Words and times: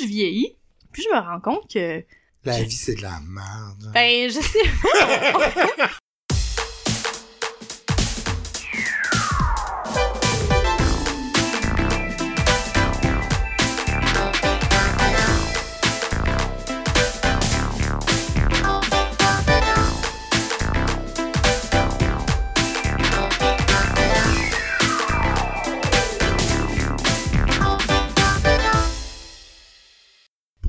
je 0.00 0.06
vieillis, 0.06 0.56
plus 0.92 1.02
je 1.02 1.14
me 1.14 1.20
rends 1.20 1.40
compte 1.40 1.70
que 1.72 2.04
La 2.44 2.62
vie, 2.62 2.70
c'est 2.70 2.94
de 2.94 3.02
la 3.02 3.20
merde. 3.26 3.90
ben 3.92 4.30
je 4.30 4.40
sais 4.40 5.88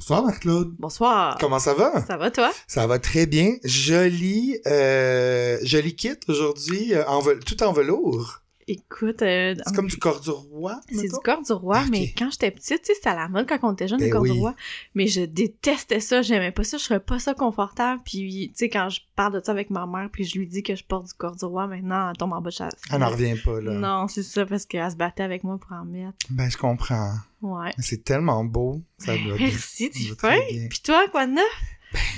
Bonsoir, 0.10 0.26
Marc-Claude. 0.26 0.76
Bonsoir. 0.80 1.38
Comment 1.40 1.60
ça 1.60 1.76
va? 1.76 2.04
Ça 2.08 2.18
va 2.18 2.32
toi? 2.32 2.52
Ça 2.66 2.88
va 2.88 2.98
très 2.98 3.28
bien. 3.28 3.58
Joli, 3.64 4.60
euh, 4.66 5.60
joli 5.62 5.96
kit 5.96 6.18
aujourd'hui, 6.28 6.96
euh, 6.96 7.06
en 7.08 7.22
tout 7.46 7.62
en 7.62 7.74
velours. 7.74 8.42
Écoute, 8.72 9.24
euh, 9.24 9.56
C'est 9.66 9.76
comme 9.76 9.88
du 9.88 9.98
corps 9.98 10.22
du 10.22 10.30
roi, 10.30 10.80
c'est 10.92 11.08
du 11.08 11.16
corps 11.24 11.42
du 11.42 11.52
roi, 11.54 11.84
mais 11.90 12.14
quand 12.16 12.30
j'étais 12.30 12.52
petite, 12.52 12.84
tu 12.84 12.86
sais, 12.86 12.94
c'était 12.94 13.10
à 13.10 13.16
la 13.16 13.28
mode 13.28 13.48
quand 13.50 13.58
on 13.64 13.74
était 13.74 13.88
jeune, 13.88 14.00
le 14.00 14.06
Ben 14.06 14.12
corps 14.12 14.24
du 14.24 14.32
roi. 14.32 14.54
Mais 14.94 15.08
je 15.08 15.22
détestais 15.22 16.00
ça, 16.00 16.22
j'aimais 16.22 16.52
pas 16.52 16.64
ça, 16.64 16.78
je 16.78 16.84
trouvais 16.84 17.00
pas 17.00 17.18
ça 17.18 17.34
confortable. 17.34 18.00
Puis, 18.06 18.50
tu 18.50 18.60
sais, 18.60 18.70
quand 18.70 18.90
je 18.90 19.02
parle 19.16 19.34
de 19.34 19.44
ça 19.44 19.52
avec 19.52 19.72
ma 19.72 19.88
mère, 19.88 20.08
puis 20.12 20.24
je 20.24 20.38
lui 20.38 20.46
dis 20.46 20.62
que 20.62 20.76
je 20.76 20.84
porte 20.84 21.08
du 21.08 21.14
corps 21.14 21.36
du 21.36 21.46
roi, 21.46 21.66
maintenant, 21.66 22.12
elle 22.12 22.18
tombe 22.18 22.32
en 22.34 22.42
bas 22.42 22.52
de 22.52 22.56
chasse. 22.56 22.76
Elle 22.92 23.00
n'en 23.00 23.10
revient 23.10 23.36
pas, 23.44 23.60
là. 23.60 23.72
Non, 23.72 24.08
c'est 24.08 24.22
ça, 24.22 24.46
parce 24.46 24.68
qu'elle 24.68 24.92
se 24.92 24.96
battait 24.96 25.24
avec 25.24 25.44
moi 25.44 25.58
pour 25.58 25.72
en 25.72 25.86
mettre. 25.86 26.14
Ben, 26.30 26.48
je 26.52 26.58
comprends. 26.58 27.16
Ouais. 27.42 27.72
C'est 27.80 28.04
tellement 28.04 28.44
beau. 28.44 28.84
Ça 29.00 29.18
doit 29.18 29.36
Merci, 29.40 29.90
bien. 29.90 30.68
Puis 30.70 30.82
toi, 30.84 31.08
quoi 31.12 31.26
de 31.26 31.32
neuf? 31.32 31.44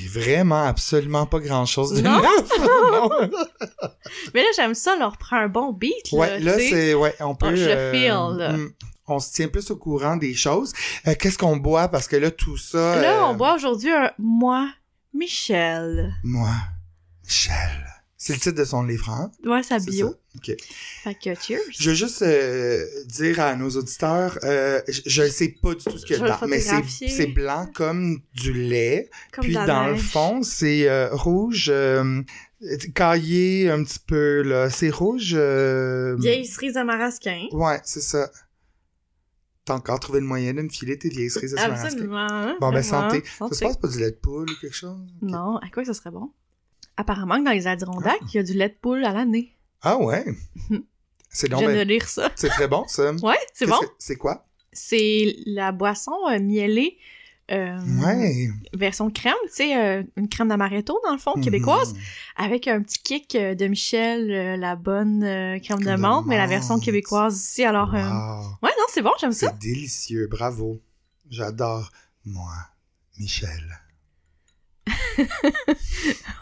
Vraiment, 0.06 0.64
absolument 0.66 1.26
pas 1.26 1.40
grand-chose 1.40 1.94
de 1.94 2.02
Non? 2.02 2.22
Mais 4.34 4.42
là, 4.42 4.50
j'aime 4.56 4.74
ça, 4.74 4.98
on 5.00 5.10
reprend 5.10 5.38
un 5.38 5.48
bon 5.48 5.72
beat, 5.72 6.12
là, 6.12 6.18
Ouais, 6.18 6.40
là, 6.40 6.58
c'est... 6.58 6.94
Ouais, 6.94 7.16
on 7.22 7.36
peut... 7.36 7.48
Oh, 7.52 7.56
je 7.56 7.70
euh, 7.70 7.92
feel, 7.92 8.38
là. 8.38 8.54
hmm, 8.54 8.72
on 9.08 9.20
se 9.20 9.32
tient 9.32 9.48
plus 9.48 9.72
au 9.72 9.78
courant 9.78 10.18
des 10.18 10.34
choses. 10.34 10.74
Euh, 11.08 11.16
Qu'est-ce 11.18 11.38
qu'on 11.38 11.58
boit? 11.58 11.88
Parce 11.88 12.08
que 12.08 12.18
là, 12.18 12.32
tout 12.32 12.58
ça... 12.58 13.02
Là, 13.02 13.22
euh, 13.22 13.30
on 13.30 13.36
boit 13.36 13.56
aujourd'hui 13.56 13.92
un 13.92 14.12
Moi, 14.18 14.70
Michel. 15.14 16.14
Moi, 16.24 16.52
Michel. 17.24 17.88
C'est 18.18 18.34
le 18.34 18.40
titre 18.40 18.58
de 18.58 18.66
son 18.66 18.84
livre, 18.84 19.10
hein? 19.10 19.32
Ouais, 19.46 19.64
sa 19.64 19.80
bio. 19.80 20.16
Ça. 20.34 20.38
OK. 20.54 20.58
Fait 21.04 21.16
que 21.16 21.36
cheers. 21.42 21.60
Je 21.78 21.90
veux 21.90 21.96
juste 21.96 22.22
euh, 22.22 22.86
dire 23.06 23.40
à 23.40 23.56
nos 23.56 23.70
auditeurs, 23.72 24.38
euh, 24.44 24.82
je- 24.88 25.24
ne 25.24 25.28
sais 25.28 25.56
pas 25.62 25.76
du 25.76 25.84
tout 25.84 25.98
ce 25.98 26.06
qu'il 26.06 26.18
y 26.18 26.20
a 26.20 26.24
dedans, 26.24 26.48
mais 26.48 26.60
c'est 26.60 27.28
blanc 27.28 27.68
comme 27.74 28.20
du 28.34 28.54
lait. 28.54 29.10
Comme 29.34 29.44
Puis 29.46 29.54
dans 29.54 29.88
le 29.88 29.98
fond, 29.98 30.42
c'est 30.44 30.88
euh, 30.90 31.10
rouge, 31.12 31.72
caillé 32.96 33.70
un 33.70 33.84
petit 33.84 34.00
peu, 34.00 34.42
là. 34.44 34.70
C'est 34.70 34.90
rouge... 34.90 35.34
Vieille 35.36 36.46
cerise 36.46 36.74
de 36.76 36.84
marasquin. 36.84 37.48
Ouais, 37.52 37.80
c'est 37.84 38.02
ça. 38.02 38.30
T'as 39.66 39.76
encore 39.76 40.00
trouvé 40.00 40.20
le 40.22 40.26
moyen 40.26 40.56
de 40.56 40.62
me 40.64 40.70
filer 40.70 40.98
tes 40.98 41.10
vieilles 41.10 41.30
cerises 41.30 41.52
de 41.52 41.58
Saint-Marasquin. 41.58 41.88
Absolument. 41.90 42.56
Bon, 42.60 42.72
ben, 42.72 42.82
vraiment. 42.82 43.10
santé. 43.12 43.24
Ça 43.38 43.48
se 43.52 43.64
passe 43.64 43.78
pas 43.78 43.88
du 43.90 44.00
lait 44.00 44.10
de 44.12 44.16
poule 44.16 44.50
ou 44.50 44.56
quelque 44.60 44.76
chose? 44.76 44.98
Non, 45.22 45.58
à 45.58 45.70
quoi 45.72 45.86
ce 45.86 45.94
serait 45.94 46.10
bon? 46.10 46.32
Apparemment 46.98 47.40
que 47.40 47.46
dans 47.46 47.52
les 47.52 47.68
Adirondacks, 47.68 48.20
il 48.34 48.38
y 48.38 48.40
a 48.40 48.44
du 48.44 48.54
lait 48.54 48.70
de 48.70 48.76
poule 48.82 49.06
à 49.06 49.14
l'année. 49.14 49.56
Ah 49.82 49.98
ouais? 49.98 50.26
C'est 51.30 51.48
Je 51.48 51.52
donc 51.52 51.62
de 51.62 51.68
ben- 51.68 51.88
lire 51.88 52.08
ça. 52.08 52.30
C'est 52.36 52.50
très 52.50 52.68
bon, 52.68 52.86
ça. 52.88 53.12
Ouais, 53.24 53.38
c'est 53.54 53.66
bon. 53.66 53.80
C'est 53.98 54.16
quoi? 54.18 54.46
C'est 54.74 55.36
la 55.46 55.72
boisson 55.72 56.12
euh, 56.30 56.40
mielée. 56.40 56.98
euh, 57.52 57.80
Ouais. 58.02 58.50
Version 58.74 59.10
crème, 59.10 59.34
tu 59.48 59.54
sais, 59.54 59.78
euh, 59.78 60.04
une 60.18 60.28
crème 60.30 60.48
d'amaretto, 60.50 61.00
dans 61.06 61.12
le 61.14 61.18
fond, 61.18 61.34
québécoise, 61.42 61.94
Mhm. 61.94 62.00
avec 62.38 62.68
un 62.68 62.82
petit 62.82 63.00
kick 63.00 63.36
euh, 63.36 63.56
de 63.56 63.68
Michel, 63.68 64.28
la 64.60 64.76
bonne 64.76 65.22
crème 65.62 65.80
de 65.80 65.86
de 65.92 65.96
menthe, 65.96 66.26
mais 66.28 66.38
la 66.38 66.48
version 66.48 66.80
québécoise 66.80 67.38
ici, 67.42 67.64
alors... 67.64 67.90
Wow. 67.94 68.58
Ouais, 68.64 68.72
non, 68.78 68.86
c'est 68.90 69.02
bon, 69.02 69.12
j'aime 69.20 69.32
ça. 69.34 69.48
C'est 69.50 69.58
délicieux, 69.60 70.28
bravo. 70.28 70.82
J'adore, 71.30 71.92
moi, 72.26 72.54
Michel. 73.20 73.80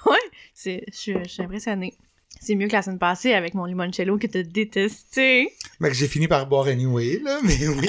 Ouais, 0.06 0.18
je 0.56 0.80
je 0.92 1.28
suis 1.28 1.42
impressionnée. 1.44 1.98
C'est 2.40 2.56
mieux 2.56 2.68
que 2.68 2.74
la 2.74 2.82
semaine 2.82 3.00
passée 3.00 3.34
avec 3.34 3.54
mon 3.54 3.66
limoncello 3.66 4.18
que 4.18 4.28
t'as 4.28 4.44
détesté. 4.44 5.54
Mais 5.80 5.90
que 5.90 5.96
j'ai 5.96 6.08
fini 6.08 6.28
par 6.28 6.48
boire 6.48 6.68
anyway, 6.68 7.20
là, 7.24 7.40
mais 7.44 7.68
oui. 7.68 7.88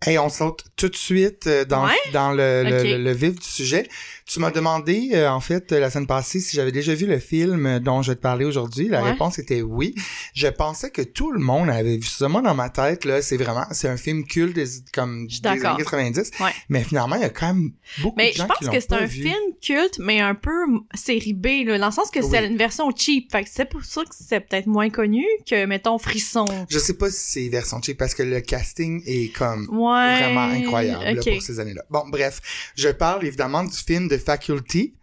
Hey, 0.05 0.17
on 0.19 0.29
saute 0.29 0.65
tout 0.75 0.89
de 0.89 0.95
suite 0.95 1.47
euh, 1.47 1.63
dans, 1.65 1.85
Ouais? 1.85 1.91
dans 2.11 2.31
le, 2.31 2.63
le- 2.63 2.77
Ok. 2.79 2.83
le- 2.83 2.97
le 3.03 3.11
vif 3.13 3.35
du 3.35 3.47
sujet. 3.47 3.87
Tu 4.25 4.39
m'as 4.39 4.51
demandé, 4.51 5.11
euh, 5.13 5.29
en 5.29 5.39
fait, 5.39 5.71
euh, 5.71 5.79
la 5.79 5.89
semaine 5.89 6.07
passée, 6.07 6.39
si 6.39 6.55
j'avais 6.55 6.71
déjà 6.71 6.93
vu 6.93 7.05
le 7.05 7.19
film 7.19 7.65
euh, 7.65 7.79
dont 7.79 8.01
je 8.01 8.11
vais 8.11 8.15
te 8.15 8.21
parler 8.21 8.43
aujourd'hui. 8.45 8.87
La 8.89 9.01
Ouais. 9.03 9.11
réponse 9.11 9.39
était 9.39 9.61
oui. 9.61 9.95
Je 10.33 10.47
pensais 10.47 10.89
que 10.91 11.01
tout 11.01 11.31
le 11.31 11.39
monde 11.39 11.69
avait 11.69 11.97
vu 11.97 12.03
ça. 12.07 12.27
Moi, 12.27 12.41
dans 12.41 12.53
ma 12.55 12.69
tête, 12.69 13.05
là, 13.05 13.21
c'est 13.21 13.37
vraiment, 13.37 13.65
c'est 13.71 13.87
un 13.87 13.95
film 13.97 14.25
culte 14.25 14.55
des, 14.55 14.65
comme 14.93 15.27
Je 15.29 15.39
des 15.41 15.47
années 15.49 15.61
d'accord. 15.61 15.77
90. 15.77 16.31
Ouais. 16.39 16.51
Mais 16.69 16.83
finalement, 16.83 17.15
il 17.15 17.21
y 17.21 17.25
a 17.25 17.29
quand 17.29 17.47
même 17.53 17.71
beaucoup 18.01 18.15
Mais 18.17 18.29
de 18.29 18.33
je 18.33 18.37
gens 18.39 18.47
pense 18.47 18.57
qui 18.57 18.65
l'ont 18.65 18.71
que 18.71 18.79
c'est 18.81 18.93
un 18.93 19.05
vu. 19.05 19.23
film 19.23 19.35
culte, 19.61 19.99
mais 19.99 20.19
un 20.19 20.35
peu 20.35 20.51
série 20.95 21.33
B, 21.33 21.65
là, 21.65 21.77
dans 21.77 21.85
le 21.87 21.91
sens 21.93 22.09
que 22.11 22.21
c'est 22.21 22.39
Oui. 22.41 22.47
une 22.47 22.57
version 22.57 22.89
cheap. 22.95 23.31
Fait 23.31 23.43
que 23.43 23.49
c'est 23.53 23.69
pour 23.69 23.83
ça 23.85 24.01
que 24.03 24.09
c'est 24.19 24.39
peut-être 24.41 24.67
moins 24.67 24.89
connu 24.89 25.25
que, 25.49 25.65
mettons, 25.65 25.97
Frisson. 25.97 26.45
Je 26.69 26.79
sais 26.79 26.95
pas 26.95 27.09
si 27.09 27.17
c'est 27.43 27.49
version 27.49 27.81
cheap 27.81 27.97
parce 27.97 28.15
que 28.15 28.23
le 28.23 28.41
casting 28.41 29.01
est 29.05 29.33
comme 29.33 29.67
Ouais. 29.71 29.92
Vraiment 29.93 30.43
incroyable 30.43 31.03
là, 31.03 31.15
pour 31.15 31.41
ces 31.41 31.59
années-là. 31.59 31.83
Bon, 31.89 32.03
bref, 32.07 32.39
je 32.75 32.89
parle 32.89 33.25
évidemment 33.25 33.63
du 33.63 33.77
film 33.77 34.07
de 34.07 34.17
Faculty 34.17 34.93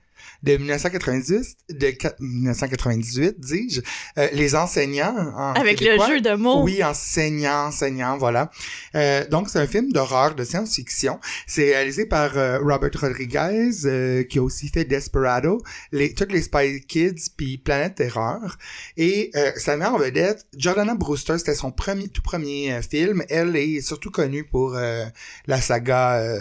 de 0.42 0.56
1998, 0.56 1.56
de 1.70 1.90
qua- 1.90 2.14
1998, 2.20 3.38
dis-je, 3.38 3.80
euh, 4.18 4.28
les 4.32 4.54
enseignants 4.54 5.14
en 5.36 5.52
Avec 5.52 5.78
québécois. 5.78 6.08
le 6.08 6.14
jeu 6.14 6.20
de 6.20 6.34
mots. 6.34 6.62
Oui, 6.62 6.82
enseignant, 6.82 7.66
enseignant, 7.66 8.16
voilà. 8.18 8.50
Euh, 8.94 9.26
donc, 9.28 9.48
c'est 9.50 9.58
un 9.58 9.66
film 9.66 9.92
d'horreur, 9.92 10.34
de 10.34 10.44
science-fiction. 10.44 11.20
C'est 11.46 11.64
réalisé 11.72 12.06
par 12.06 12.36
euh, 12.38 12.58
Robert 12.58 12.90
Rodriguez, 12.98 13.70
euh, 13.84 14.22
qui 14.24 14.38
a 14.38 14.42
aussi 14.42 14.68
fait 14.68 14.84
Desperado, 14.84 15.62
les, 15.92 16.14
toutes 16.14 16.32
les 16.32 16.42
Spy 16.42 16.80
Kids, 16.86 17.30
puis 17.36 17.58
Planète 17.58 17.96
Terreur. 17.96 18.56
Et 18.96 19.30
euh, 19.34 19.52
sa 19.56 19.76
mère 19.76 19.94
en 19.94 19.98
vedette, 19.98 20.46
Jordana 20.56 20.94
Brewster, 20.94 21.38
c'était 21.38 21.54
son 21.54 21.70
premier, 21.70 22.08
tout 22.08 22.22
premier 22.22 22.72
euh, 22.72 22.82
film. 22.82 23.22
Elle 23.28 23.54
est 23.56 23.80
surtout 23.80 24.10
connue 24.10 24.44
pour 24.44 24.74
euh, 24.76 25.04
la 25.46 25.60
saga 25.60 26.14
euh, 26.18 26.40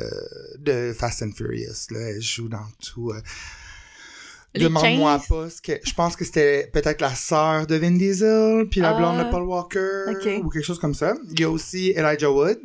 de 0.59 0.93
Fast 0.97 1.21
and 1.23 1.31
Furious. 1.35 1.87
Là. 1.91 1.99
Elle 2.11 2.21
joue 2.21 2.47
dans 2.49 2.65
tout. 2.83 3.11
Demande-moi 4.55 5.17
15. 5.19 5.27
pas 5.27 5.49
ce 5.49 5.61
que. 5.61 5.73
Je 5.85 5.93
pense 5.93 6.15
que 6.15 6.25
c'était 6.25 6.67
peut-être 6.73 7.01
la 7.01 7.13
sœur 7.13 7.67
de 7.67 7.75
Vin 7.75 7.91
Diesel, 7.91 8.67
puis 8.69 8.79
la 8.81 8.89
Ah. 8.89 8.97
blonde 8.97 9.19
de 9.25 9.29
Paul 9.31 9.43
Walker, 9.43 10.05
Ok. 10.09 10.43
ou 10.43 10.49
quelque 10.49 10.65
chose 10.65 10.79
comme 10.79 10.93
ça. 10.95 11.15
Il 11.31 11.39
y 11.39 11.43
a 11.43 11.49
aussi 11.49 11.91
Elijah 11.95 12.31
Wood, 12.31 12.59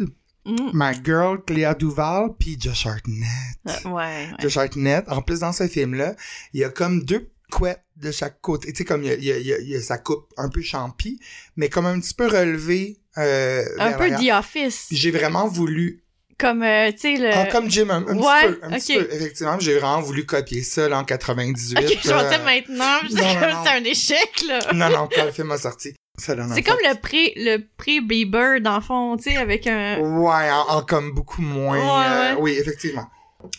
Mm. 0.46 0.70
ma 0.72 0.92
girl 0.92 1.42
Cléa 1.46 1.74
Duval, 1.74 2.30
puis 2.38 2.56
Josh 2.60 2.86
Hartnett. 2.86 3.28
Euh, 3.68 3.88
ouais, 3.90 3.92
ouais. 3.92 4.28
Josh 4.40 4.56
Hartnett. 4.56 5.04
En 5.08 5.22
plus, 5.22 5.40
dans 5.40 5.52
ce 5.52 5.66
film-là, 5.68 6.14
il 6.52 6.60
y 6.60 6.64
a 6.64 6.70
comme 6.70 7.02
deux 7.04 7.30
couettes 7.50 7.84
de 7.96 8.10
chaque 8.10 8.40
côté. 8.40 8.72
Tu 8.72 8.78
sais, 8.78 8.84
comme 8.84 9.02
il 9.04 9.08
y 9.08 9.12
a, 9.12 9.14
il 9.14 9.24
y 9.24 9.52
a- 9.52 9.58
il 9.60 9.68
y 9.68 9.74
a- 9.76 9.80
sa 9.80 9.96
coupe 9.98 10.26
un 10.36 10.48
peu 10.48 10.60
champie, 10.62 11.18
mais 11.56 11.68
comme 11.68 11.86
un 11.86 11.98
petit 12.00 12.14
peu 12.14 12.26
relevée. 12.26 12.98
Euh, 13.16 13.64
Un 13.78 13.92
peu. 13.92 14.10
The 14.10 14.30
Office. 14.32 14.86
J'ai 14.90 15.10
vraiment 15.12 15.46
voulu 15.48 16.02
Comme, 16.44 16.62
euh, 16.62 16.92
tu 16.92 16.98
sais, 16.98 17.16
le... 17.16 17.30
ah, 17.32 17.46
comme 17.46 17.70
Jim, 17.70 17.88
un, 17.88 18.06
un 18.06 18.18
ouais, 18.18 18.52
petit 18.52 18.60
peu, 18.60 18.66
un 18.66 18.70
petit 18.72 18.98
peu. 18.98 19.08
Effectivement, 19.14 19.58
j'ai 19.58 19.78
vraiment 19.78 20.02
voulu 20.02 20.26
copier 20.26 20.62
ça 20.62 20.90
là, 20.90 20.98
en 20.98 21.04
98. 21.04 21.78
Ok, 21.78 21.98
je 22.04 22.10
euh, 22.10 22.12
pensais 22.12 22.38
maintenant, 22.44 22.98
je 23.08 23.14
non, 23.14 23.40
comme 23.40 23.50
non. 23.50 23.64
c'est 23.64 23.70
un 23.70 23.84
échec, 23.84 24.42
là. 24.46 24.58
Non, 24.74 24.90
non, 24.90 25.08
quand 25.10 25.24
le 25.24 25.32
film 25.32 25.50
a 25.52 25.56
sorti. 25.56 25.94
C'est 26.18 26.36
comme 26.36 26.76
le 26.84 27.00
pré, 27.00 27.32
le 27.36 27.60
pré-Bieber, 27.78 28.60
dans 28.60 28.76
le 28.76 28.82
fond, 28.82 29.16
tu 29.16 29.30
sais, 29.30 29.38
avec 29.38 29.66
un... 29.66 29.98
Ouais, 30.00 30.50
en, 30.50 30.76
en 30.76 30.82
comme 30.82 31.12
beaucoup 31.12 31.40
moins. 31.40 31.78
Ouais, 31.78 32.06
euh, 32.06 32.34
ouais. 32.34 32.40
oui, 32.42 32.56
effectivement. 32.60 33.06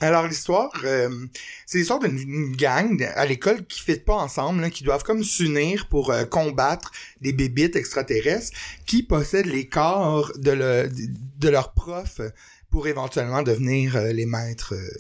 Alors 0.01 0.27
l'histoire, 0.27 0.71
euh, 0.83 1.09
c'est 1.65 1.77
l'histoire 1.77 1.99
d'une 1.99 2.17
une 2.17 2.55
gang 2.55 3.03
à 3.15 3.25
l'école 3.25 3.65
qui 3.65 3.83
ne 3.89 3.95
pas 3.95 4.15
ensemble, 4.15 4.61
là, 4.61 4.69
qui 4.69 4.83
doivent 4.83 5.03
comme 5.03 5.23
s'unir 5.23 5.87
pour 5.87 6.11
euh, 6.11 6.25
combattre 6.25 6.91
des 7.21 7.33
bébites 7.33 7.75
extraterrestres 7.75 8.55
qui 8.85 9.03
possèdent 9.03 9.45
les 9.47 9.67
corps 9.67 10.31
de, 10.37 10.51
le, 10.51 10.89
de 11.39 11.49
leurs 11.49 11.73
profs 11.73 12.21
pour 12.75 12.87
éventuellement 12.87 13.41
devenir 13.41 13.95
euh, 13.95 14.11
les 14.11 14.25
maîtres 14.25 14.73
euh, 14.75 14.99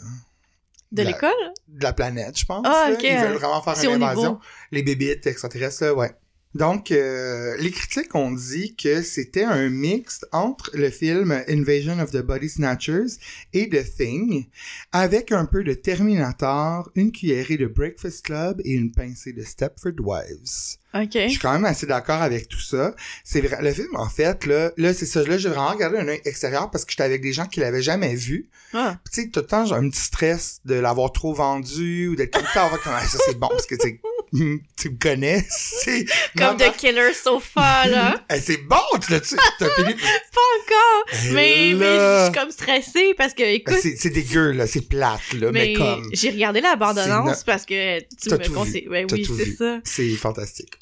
De 0.93 1.03
l'école? 1.03 1.31
de 1.67 1.83
la 1.83 1.91
planète, 1.91 2.39
je 2.39 2.45
pense. 2.45 2.65
Ah, 2.65 2.87
Ils 2.89 3.05
euh, 3.05 3.21
veulent 3.27 3.33
vraiment 3.37 3.61
faire 3.61 3.73
une 3.91 4.01
invasion. 4.01 4.29
niveau. 4.29 4.39
Les 4.71 4.81
bébites 4.81 5.27
extraterrestres, 5.27 5.83
là, 5.83 5.93
ouais. 5.93 6.11
Donc, 6.55 6.91
euh, 6.91 7.57
les 7.59 7.69
critiques 7.69 8.15
ont 8.15 8.31
dit 8.31 8.75
que 8.77 9.01
c'était 9.01 9.43
un 9.43 9.69
mix 9.69 10.25
entre 10.31 10.71
le 10.73 10.89
film 10.89 11.43
Invasion 11.49 11.99
of 11.99 12.11
the 12.11 12.21
Body 12.21 12.47
Snatchers 12.47 13.17
et 13.51 13.67
The 13.67 13.83
Thing, 13.97 14.45
avec 14.93 15.33
un 15.33 15.45
peu 15.45 15.65
de 15.65 15.73
Terminator, 15.73 16.89
une 16.95 17.11
cuillerée 17.11 17.57
de 17.57 17.67
Breakfast 17.67 18.23
Club 18.25 18.61
et 18.63 18.71
une 18.71 18.93
pincée 18.93 19.33
de 19.33 19.43
Stepford 19.43 19.99
Wives. 19.99 20.77
Ok. 20.93 21.11
Je 21.11 21.27
suis 21.27 21.39
quand 21.39 21.51
même 21.51 21.65
assez 21.65 21.85
d'accord 21.85 22.21
avec 22.21 22.47
tout 22.47 22.61
ça. 22.61 22.95
C'est 23.25 23.41
vrai. 23.41 23.61
Le 23.61 23.73
film, 23.73 23.93
en 23.95 24.07
fait, 24.07 24.45
là, 24.45 24.71
là 24.77 24.93
c'est 24.93 25.05
ça. 25.05 25.23
Là, 25.23 25.37
j'ai 25.37 25.49
vraiment 25.49 25.71
regardé 25.71 25.97
un 25.97 26.07
œil 26.07 26.21
extérieur 26.23 26.71
parce 26.71 26.85
que 26.85 26.91
j'étais 26.91 27.03
avec 27.03 27.21
des 27.21 27.33
gens 27.33 27.47
qui 27.47 27.59
l'avaient 27.59 27.81
jamais 27.81 28.15
vu. 28.15 28.47
Ah. 28.73 28.97
Tu 29.11 29.23
sais, 29.23 29.27
tout 29.27 29.41
le 29.41 29.45
temps, 29.45 29.65
j'ai 29.65 29.75
un 29.75 29.89
petit 29.89 29.99
stress 29.99 30.61
de 30.63 30.75
l'avoir 30.75 31.11
trop 31.11 31.33
vendu 31.33 32.07
ou 32.07 32.15
d'être 32.15 32.31
comme 32.31 32.47
ça. 32.53 32.69
comme, 32.69 32.93
Ah, 32.95 33.05
ça, 33.05 33.17
c'est 33.25 33.37
bon 33.37 33.49
parce 33.49 33.65
que, 33.65 33.75
tu 33.75 33.99
tu 34.79 34.89
me 34.89 34.97
connais? 34.99 35.45
C'est 35.49 36.05
Comme 36.37 36.57
Maman- 36.57 36.71
The 36.71 36.75
Killer 36.77 37.13
Sofa, 37.13 37.87
là. 37.87 38.15
Eh, 38.29 38.39
c'est 38.39 38.57
bon, 38.57 38.77
tu 39.05 39.11
l'as 39.11 39.19
tu 39.21 39.35
t'as 39.59 39.69
fini? 39.69 39.93
Pas 39.93 40.41
encore! 40.61 41.05
Eh 41.13 41.31
Mais, 41.33 41.73
mais 41.75 41.85
je 41.97 42.23
suis 42.25 42.33
comme 42.39 42.51
stressée 42.51 43.13
parce 43.17 43.33
que, 43.33 43.43
Eh, 43.43 43.55
écoute, 43.55 43.77
C'est 43.81 44.09
dégueu, 44.09 44.51
là. 44.51 44.67
C'est 44.67 44.81
plate, 44.87 45.33
là. 45.33 45.51
Mais, 45.51 45.67
mais, 45.67 45.73
comme, 45.73 46.09
j'ai 46.13 46.31
regardé 46.31 46.61
la 46.61 46.75
bande-annonce 46.75 47.43
parce 47.43 47.65
que 47.65 47.99
tu 47.99 48.29
me 48.29 48.53
conseilles. 48.53 48.87
T'as 48.89 49.15
oui, 49.15 49.25
c'est 49.37 49.55
ça. 49.55 49.79
c'est 49.83 50.09
fantastique. 50.15 50.73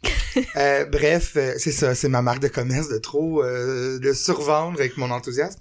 Euh, 0.55 0.85
bref, 0.85 1.33
euh, 1.35 1.53
c'est 1.57 1.71
ça. 1.71 1.93
C'est 1.95 2.09
ma 2.09 2.21
marque 2.21 2.39
de 2.41 2.47
commerce 2.47 2.87
de 2.89 2.97
trop, 2.97 3.43
euh, 3.43 3.99
de 3.99 4.13
survendre 4.13 4.79
avec 4.79 4.97
mon 4.97 5.11
enthousiasme. 5.11 5.59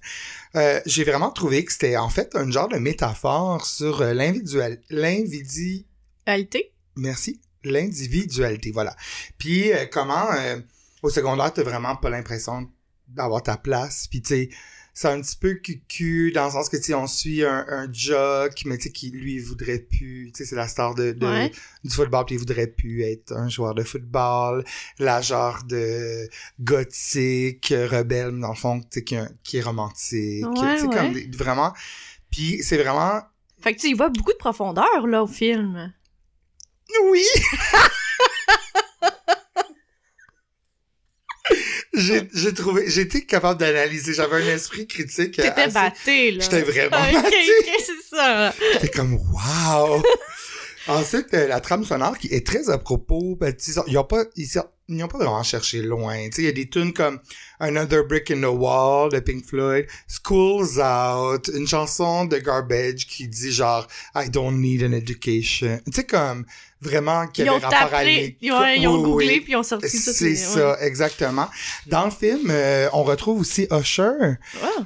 Euh, 0.55 0.81
j'ai 0.87 1.05
vraiment 1.05 1.31
trouvé 1.31 1.65
que 1.65 1.73
c'était 1.73 1.97
en 1.97 2.09
fait 2.11 2.35
un 2.35 2.51
genre 2.51 2.69
de 2.69 2.77
métaphore 2.77 3.65
sur 3.67 4.03
l'individual, 4.05 4.81
l'invidi, 4.91 5.87
Qualité? 6.27 6.73
merci, 6.97 7.41
l'individualité, 7.65 8.71
voilà. 8.73 8.95
Puis 9.39 9.73
euh, 9.73 9.87
comment 9.91 10.27
euh, 10.33 10.59
au 11.03 11.11
secondaire 11.11 11.53
t'as 11.53 11.63
vraiment 11.63 11.97
pas 11.97 12.11
l'impression 12.11 12.69
d'avoir 13.09 13.43
ta 13.43 13.57
place, 13.57 14.07
puis 14.09 14.23
tu 14.23 14.29
sais 14.29 14.51
c'est 14.95 15.09
un 15.09 15.23
petit 15.23 15.37
peu 15.39 15.55
cucu 15.55 16.33
dans 16.33 16.45
le 16.45 16.51
sens 16.51 16.69
que 16.69 16.77
tu 16.77 16.83
sais 16.83 16.95
on 16.95 17.07
suit 17.07 17.43
un, 17.47 17.65
un 17.67 17.91
jock 17.91 18.53
mais 18.67 18.77
tu 18.77 18.85
sais 18.85 18.93
qui 18.93 19.11
lui 19.11 19.39
voudrait 19.39 19.79
plus 19.79 20.31
tu 20.35 20.39
sais 20.39 20.45
c'est 20.45 20.55
la 20.55 20.69
star 20.69 20.95
de, 20.95 21.13
de- 21.13 21.27
Ouais. 21.27 21.51
du 21.83 21.89
football 21.91 22.27
puis 22.27 22.35
il 22.35 22.39
voudrait 22.39 22.67
plus 22.67 23.01
être 23.03 23.33
un 23.33 23.49
joueur 23.49 23.75
de 23.75 23.85
football 23.85 24.63
la 24.99 25.23
genre 25.23 25.65
de 25.65 26.29
gothique 26.87 27.73
rebelle 27.75 28.39
dans 28.39 28.51
le 28.51 28.55
fond 28.55 28.81
tu 28.81 28.87
sais 28.91 29.05
qui, 29.05 29.15
est- 29.15 29.29
qui 29.43 29.57
est 29.59 29.63
romantique 29.63 30.45
Ouais, 30.47 30.75
tu 30.75 30.81
sais 30.81 30.87
ouais. 30.87 30.95
comme 30.95 31.13
des- 31.15 31.29
vraiment 31.37 31.73
puis 32.31 32.63
c'est 32.63 32.77
vraiment 32.77 33.23
Fait 33.61 33.75
que 33.75 33.81
tu 33.81 33.89
y 33.89 33.95
vois 33.95 34.09
beaucoup 34.11 34.33
de 34.33 34.37
profondeur, 34.39 35.07
là, 35.07 35.23
au 35.23 35.27
film. 35.27 35.93
Oui! 37.11 37.25
j'ai, 41.95 42.29
j'ai 42.33 42.55
trouvé, 42.55 42.89
j'étais 42.89 43.23
capable 43.23 43.61
d'analyser, 43.61 44.15
j'avais 44.15 44.37
un 44.43 44.55
esprit 44.55 44.87
critique. 44.87 45.37
T'étais 45.37 45.49
assez- 45.49 45.73
batté, 45.75 46.31
là. 46.33 46.45
J'étais 46.45 46.63
vraiment 46.63 46.97
Ok, 47.07 47.13
batté. 47.13 47.37
c'est 47.79 48.17
ça. 48.17 48.55
J'étais 48.75 48.89
comme, 48.89 49.15
wow! 49.15 50.03
Ensuite, 50.89 51.33
euh, 51.35 51.47
la 51.47 51.61
trame 51.61 51.85
sonore 51.85 52.19
qui 52.19 52.29
est 52.29 52.45
très 52.47 52.69
à 52.69 52.79
propos, 52.79 53.37
ben, 53.37 53.55
tu 53.55 53.73
sais, 53.73 53.81
ils 53.87 53.99
ont 53.99 54.05
pas, 54.05 54.25
ils, 54.37 54.49
ils 54.89 54.97
n'ont 54.97 55.09
pas 55.09 55.19
vraiment 55.19 55.43
cherché 55.43 55.81
loin. 55.83 56.17
Tu 56.27 56.33
sais, 56.37 56.43
il 56.43 56.45
y 56.47 56.49
a 56.49 56.53
des 56.53 56.69
tunes 56.69 56.93
comme 56.93 57.19
Another 57.61 58.05
Brick 58.07 58.31
in 58.31 58.41
the 58.41 58.53
Wall 58.53 59.11
de 59.11 59.21
Pink 59.21 59.45
Floyd, 59.47 59.87
School's 60.09 60.79
Out, 60.79 61.51
une 61.55 61.67
chanson 61.67 62.25
de 62.25 62.39
Garbage 62.39 63.07
qui 63.07 63.29
dit 63.29 63.53
genre 63.53 63.87
I 64.15 64.29
don't 64.29 64.59
need 64.61 64.83
an 64.83 64.93
education. 64.93 65.81
Tu 65.87 65.93
sais, 65.93 66.05
comme 66.05 66.45
vraiment 66.81 67.29
qui 67.29 67.43
Ils 67.43 67.49
avait 67.49 67.59
ont 67.59 67.61
rapport 67.61 67.95
à 67.95 68.01
tapé, 68.01 68.05
l'école. 68.17 68.37
ils 68.41 68.53
ont, 68.53 68.67
ils 68.67 68.89
ont 68.89 68.97
Oui, 68.97 69.03
googlé 69.05 69.29
oui. 69.35 69.41
puis 69.43 69.53
ils 69.53 69.57
ont 69.57 69.63
sorti 69.63 69.87
tout. 69.89 70.13
C'est 70.13 70.35
ça, 70.35 70.77
exactement. 70.81 71.49
Dans 71.87 72.07
le 72.07 72.11
film, 72.11 72.49
euh, 72.51 72.89
on 72.93 73.05
retrouve 73.05 73.41
aussi 73.41 73.69
Usher. 73.71 74.11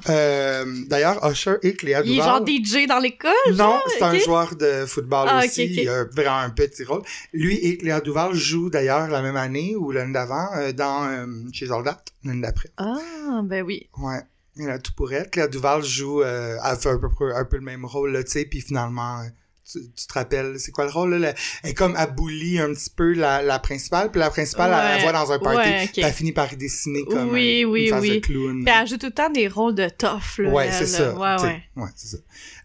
Euh, 0.09 0.65
D'ailleurs, 0.87 1.27
Usher 1.27 1.55
et 1.63 1.73
Cléa 1.73 2.01
Il 2.05 2.11
est 2.11 2.15
Duval. 2.15 2.27
genre 2.27 2.45
DJ 2.45 2.85
dans 2.87 2.99
l'école? 2.99 3.31
Non, 3.55 3.79
c'est 3.87 4.03
un 4.03 4.17
joueur 4.19 4.55
de 4.55 4.85
football 4.85 5.27
Ah, 5.29 5.39
aussi. 5.43 5.63
ok. 5.63 5.69
Il 5.71 5.89
a 5.89 6.03
vraiment 6.05 6.37
un 6.37 6.49
petit 6.51 6.83
rôle. 6.83 7.01
Lui 7.33 7.55
et 7.55 7.77
Cléa 7.77 7.99
Duval 7.99 8.33
jouent 8.35 8.69
d'ailleurs 8.69 9.07
la 9.07 9.21
même 9.23 9.35
année 9.35 9.75
ou 9.87 9.91
l'année 9.91 10.13
d'avant 10.13 10.49
euh, 10.55 10.71
dans 10.73 11.09
euh, 11.09 11.25
chez 11.53 11.67
Soldat, 11.67 12.03
l'année 12.23 12.41
d'après. 12.41 12.69
Ah, 12.77 13.41
ben 13.43 13.63
oui. 13.65 13.89
Ouais. 13.97 14.21
Il 14.57 14.69
a 14.69 14.79
tout 14.79 14.93
pour 14.95 15.13
être. 15.13 15.31
Cléa 15.31 15.47
Duval 15.47 15.83
joue, 15.83 16.23
elle 16.23 16.77
fait 16.77 16.89
un 16.89 16.97
peu, 16.97 17.35
un 17.35 17.45
peu 17.45 17.57
le 17.57 17.63
même 17.63 17.85
rôle, 17.85 18.11
là, 18.11 18.23
tu 18.23 18.31
sais, 18.31 18.45
puis 18.45 18.59
finalement, 18.59 19.19
euh, 19.19 19.27
tu, 19.71 19.79
tu 19.95 20.07
te 20.07 20.13
rappelles, 20.13 20.59
c'est 20.59 20.71
quoi 20.71 20.85
le 20.85 20.91
rôle, 20.91 21.15
là? 21.15 21.33
Elle 21.63 21.71
est 21.71 21.73
comme, 21.73 21.95
elle 21.99 22.13
bully 22.15 22.59
un 22.59 22.73
petit 22.73 22.89
peu 22.89 23.13
la, 23.13 23.41
la 23.41 23.59
principale, 23.59 24.11
puis 24.11 24.19
la 24.19 24.29
principale, 24.29 24.71
elle, 24.71 24.91
elle 24.91 24.95
Ouais. 24.97 25.03
voit 25.03 25.11
dans 25.11 25.31
un 25.31 25.39
party, 25.39 25.57
Ouais, 25.69 25.83
ok. 25.85 25.91
puis 25.93 26.01
elle 26.03 26.13
finit 26.13 26.31
par 26.31 26.55
dessiner 26.55 27.03
comme 27.05 27.29
Oui, 27.29 27.63
un- 27.63 27.67
oui, 27.69 27.83
une 27.85 27.89
face 27.89 28.01
oui. 28.01 28.09
de 28.21 28.25
clown. 28.25 28.63
Puis 28.65 28.73
elle 28.79 28.87
joue 28.87 28.97
tout 28.97 29.05
le 29.07 29.11
temps 29.13 29.29
des 29.29 29.47
rôles 29.47 29.75
de 29.75 29.89
tough, 29.89 30.37
là. 30.39 30.49
Ouais, 30.49 30.67
elle, 30.67 30.73
c'est 30.73 30.85
ça. 30.87 31.13
Ouais, 31.13 31.41
ouais. 31.43 31.63
ouais, 31.75 31.89
c'est 31.95 32.07
ça. 32.07 32.17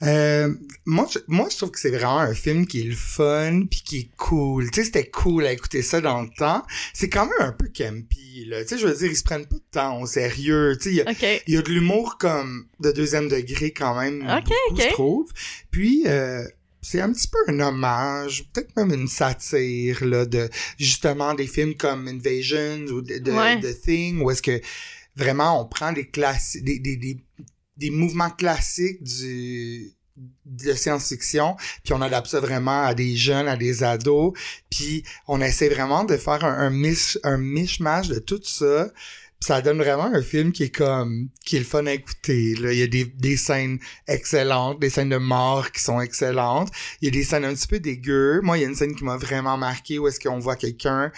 Euh, 0.04 0.52
moi, 0.84 1.06
je, 1.12 1.18
moi, 1.28 1.48
je 1.50 1.56
trouve 1.56 1.70
que 1.70 1.78
c'est 1.80 1.90
vraiment 1.90 2.18
un 2.18 2.34
film 2.34 2.66
qui 2.66 2.80
est 2.80 2.84
le 2.84 2.94
fun 2.96 3.62
puis 3.70 3.82
qui 3.84 3.98
est 3.98 4.10
cool. 4.16 4.70
Tu 4.70 4.80
sais, 4.80 4.84
c'était 4.86 5.08
cool 5.10 5.46
à 5.46 5.52
écouter 5.52 5.82
ça 5.82 6.00
dans 6.00 6.22
le 6.22 6.28
temps. 6.36 6.62
C'est 6.94 7.08
quand 7.08 7.24
même 7.26 7.48
un 7.48 7.52
peu 7.52 7.68
campy, 7.68 8.44
là. 8.46 8.62
Tu 8.62 8.70
sais, 8.70 8.78
je 8.78 8.86
veux 8.86 8.94
dire, 8.96 9.10
ils 9.10 9.16
se 9.16 9.22
prennent 9.24 9.46
pas 9.46 9.56
de 9.56 9.62
temps 9.70 10.00
au 10.00 10.06
sérieux. 10.06 10.76
Tu 10.80 10.84
sais, 10.84 10.90
il 10.90 10.96
y 10.96 11.00
a, 11.02 11.10
OK. 11.10 11.42
il 11.46 11.54
y 11.54 11.56
a 11.56 11.62
de 11.62 11.68
l'humour 11.70 12.18
comme 12.18 12.66
de 12.80 12.90
deuxième 12.90 13.28
degré 13.28 13.72
quand 13.72 13.98
même. 14.00 14.22
Ok, 14.22 14.52
beaucoup. 14.70 14.80
Je 14.82 14.88
trouve. 14.92 15.32
Puis, 15.70 16.02
euh, 16.06 16.42
c'est 16.82 17.00
un 17.00 17.12
petit 17.12 17.28
peu 17.28 17.38
un 17.48 17.60
hommage, 17.60 18.44
peut-être 18.52 18.74
même 18.76 18.92
une 18.92 19.08
satire, 19.08 20.04
là, 20.04 20.26
de, 20.26 20.48
justement, 20.78 21.32
des 21.34 21.46
films 21.46 21.74
comme 21.76 22.08
Invasion 22.08 22.78
ou 22.90 23.00
de, 23.02 23.18
de, 23.18 23.32
Ouais. 23.32 23.56
de 23.58 23.72
Thing, 23.72 24.20
où 24.20 24.30
est-ce 24.30 24.42
que 24.42 24.60
vraiment 25.16 25.60
on 25.60 25.64
prend 25.66 25.92
des 25.92 26.08
classiques, 26.08 26.64
des, 26.64 26.78
des, 26.80 26.96
des, 26.96 27.18
des 27.76 27.90
mouvements 27.90 28.30
classiques 28.30 29.02
du, 29.02 29.92
de 30.44 30.74
science-fiction, 30.74 31.56
puis 31.84 31.94
on 31.94 32.02
adapte 32.02 32.26
ça 32.28 32.40
vraiment 32.40 32.82
à 32.84 32.94
des 32.94 33.16
jeunes, 33.16 33.48
à 33.48 33.56
des 33.56 33.82
ados, 33.82 34.32
puis 34.70 35.04
on 35.28 35.40
essaie 35.40 35.68
vraiment 35.68 36.04
de 36.04 36.16
faire 36.16 36.44
un, 36.44 36.58
un, 36.58 36.70
mish, 36.70 37.18
un 37.22 37.38
mishmash 37.38 38.08
de 38.08 38.18
tout 38.18 38.40
ça, 38.42 38.90
ça 39.44 39.60
donne 39.60 39.78
vraiment 39.78 40.04
un 40.04 40.22
film 40.22 40.52
qui 40.52 40.62
est 40.64 40.70
comme 40.74 41.28
qui 41.44 41.56
est 41.56 41.58
le 41.58 41.64
fun 41.64 41.84
à 41.86 41.92
écouter. 41.92 42.54
Là. 42.54 42.72
Il 42.72 42.78
y 42.78 42.82
a 42.82 42.86
des, 42.86 43.04
des 43.04 43.36
scènes 43.36 43.78
excellentes, 44.06 44.78
des 44.80 44.90
scènes 44.90 45.08
de 45.08 45.16
mort 45.16 45.72
qui 45.72 45.82
sont 45.82 46.00
excellentes. 46.00 46.70
Il 47.00 47.06
y 47.06 47.08
a 47.08 47.10
des 47.10 47.24
scènes 47.24 47.44
un 47.44 47.52
petit 47.54 47.66
peu 47.66 47.80
dégueu. 47.80 48.40
Moi, 48.42 48.58
il 48.58 48.60
y 48.60 48.64
a 48.64 48.68
une 48.68 48.74
scène 48.76 48.94
qui 48.94 49.02
m'a 49.04 49.16
vraiment 49.16 49.56
marqué 49.56 49.98
où 49.98 50.06
est-ce 50.06 50.20
qu'on 50.20 50.38
voit 50.38 50.54
quelqu'un 50.56 51.10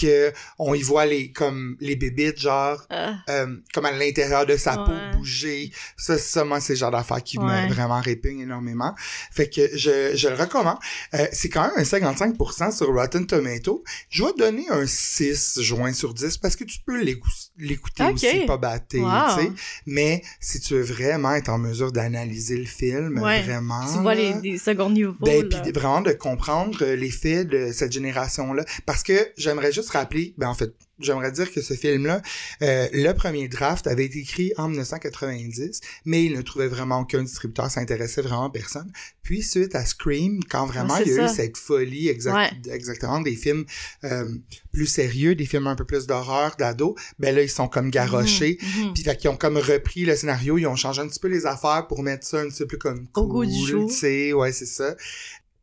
que 0.00 0.32
on 0.58 0.72
y 0.74 0.80
voit 0.82 1.04
les 1.06 1.32
comme 1.32 1.76
les 1.80 1.96
bébites 1.96 2.38
genre 2.40 2.82
Ah, 2.90 3.16
euh, 3.28 3.56
comme 3.74 3.84
à 3.84 3.92
l'intérieur 3.92 4.46
de 4.46 4.56
sa 4.56 4.76
Ouais. 4.76 4.84
peau 5.12 5.18
bouger. 5.18 5.70
Ça, 5.96 6.16
ça, 6.18 6.44
moi, 6.44 6.60
c'est 6.60 6.72
le 6.74 6.78
genre 6.78 6.90
d'affaire 6.90 7.22
qui 7.22 7.38
Ouais. 7.38 7.66
me 7.68 7.72
vraiment 7.72 8.00
répugne 8.00 8.40
énormément. 8.40 8.94
Fait 9.30 9.48
que 9.50 9.68
je, 9.76 10.12
je 10.14 10.28
le 10.28 10.34
recommande. 10.34 10.78
Euh, 11.14 11.26
c'est 11.32 11.48
quand 11.50 11.62
même 11.62 11.72
un 11.76 11.82
55% 11.84 12.70
sur 12.76 12.86
Rotten 12.88 13.26
Tomato. 13.26 13.84
Je 14.08 14.24
vais 14.24 14.32
donner 14.38 14.66
un 14.70 14.86
6 14.86 15.60
joint 15.60 15.92
sur 15.92 16.14
10 16.14 16.38
parce 16.38 16.56
que 16.56 16.64
tu 16.64 16.78
peux 16.86 17.02
l'écou- 17.02 17.28
l'écouter 17.66 18.02
Ok. 18.04 18.14
aussi, 18.14 18.46
pas 18.46 18.56
batté, 18.56 19.00
Wow. 19.00 19.10
tu 19.36 19.42
sais. 19.44 19.52
Mais 19.86 20.22
si 20.40 20.60
tu 20.60 20.74
veux 20.74 20.82
vraiment 20.82 21.34
être 21.34 21.48
en 21.48 21.58
mesure 21.58 21.92
d'analyser 21.92 22.56
le 22.56 22.64
film, 22.66 23.18
Ouais. 23.22 23.42
vraiment... 23.42 23.86
tu 23.92 24.00
vois 24.00 24.14
les, 24.14 24.30
là, 24.30 24.40
des 24.40 24.58
seconds 24.58 24.90
niveaux, 24.90 25.14
ben, 25.20 25.48
puis 25.48 25.72
vraiment 25.72 26.00
de 26.00 26.12
comprendre 26.12 26.78
euh, 26.82 26.96
les 26.96 27.10
faits 27.10 27.48
de 27.48 27.72
cette 27.72 27.92
génération-là. 27.92 28.64
Parce 28.86 29.02
que 29.02 29.14
j'aimerais 29.36 29.72
juste 29.72 29.90
rappeler, 29.90 30.34
ben 30.38 30.48
en 30.48 30.54
fait, 30.54 30.72
j'aimerais 30.98 31.32
dire 31.32 31.52
que 31.52 31.60
ce 31.60 31.74
film-là, 31.74 32.22
euh, 32.62 32.88
le 32.92 33.12
premier 33.12 33.48
draft 33.48 33.86
avait 33.86 34.04
été 34.06 34.18
écrit 34.20 34.52
en 34.56 34.68
1990, 34.68 35.80
mais 36.04 36.24
il 36.24 36.32
ne 36.36 36.42
trouvait 36.42 36.68
vraiment 36.68 37.00
aucun 37.00 37.22
distributeur, 37.22 37.70
ça 37.70 37.80
intéressait 37.80 38.22
vraiment 38.22 38.50
personne. 38.50 38.90
Puis 39.22 39.42
suite 39.42 39.74
à 39.74 39.84
Scream, 39.84 40.40
quand 40.48 40.66
vraiment 40.66 40.94
Ouais, 40.94 41.02
il 41.04 41.12
y 41.12 41.18
a 41.18 41.24
eu 41.24 41.28
cette 41.28 41.56
folie 41.56 42.08
exact, 42.08 42.34
Ouais. 42.36 42.72
exactement 42.72 43.20
des 43.20 43.34
films 43.34 43.64
euh, 44.04 44.28
plus 44.72 44.86
sérieux, 44.86 45.34
des 45.34 45.46
films 45.46 45.66
un 45.66 45.74
peu 45.74 45.84
plus 45.84 46.06
d'horreur, 46.06 46.54
d'ado, 46.58 46.96
ben 47.18 47.34
là 47.34 47.42
ils 47.42 47.50
sont 47.50 47.68
comme 47.68 47.90
garochés. 47.90 48.58
Mhm, 48.62 48.84
mhm. 48.86 48.94
Puis 48.94 49.02
fait 49.02 49.16
qu'ils 49.16 49.30
ont 49.30 49.36
comme 49.36 49.56
repris 49.56 50.04
le 50.04 50.14
scénario, 50.16 50.58
ils 50.58 50.66
ont 50.66 50.76
changé 50.76 51.02
un 51.02 51.08
petit 51.08 51.20
peu 51.20 51.28
les 51.28 51.44
affaires 51.46 51.86
pour 51.88 52.02
mettre 52.02 52.26
ça 52.26 52.38
un 52.40 52.48
petit 52.48 52.58
peu 52.58 52.66
plus 52.66 52.78
comme 52.78 53.06
cool, 53.08 53.24
Au 53.24 53.26
goût 53.26 53.44
du 53.46 53.66
jour. 53.66 53.90
ouais, 54.38 54.52
c'est 54.52 54.66
ça. 54.66 54.94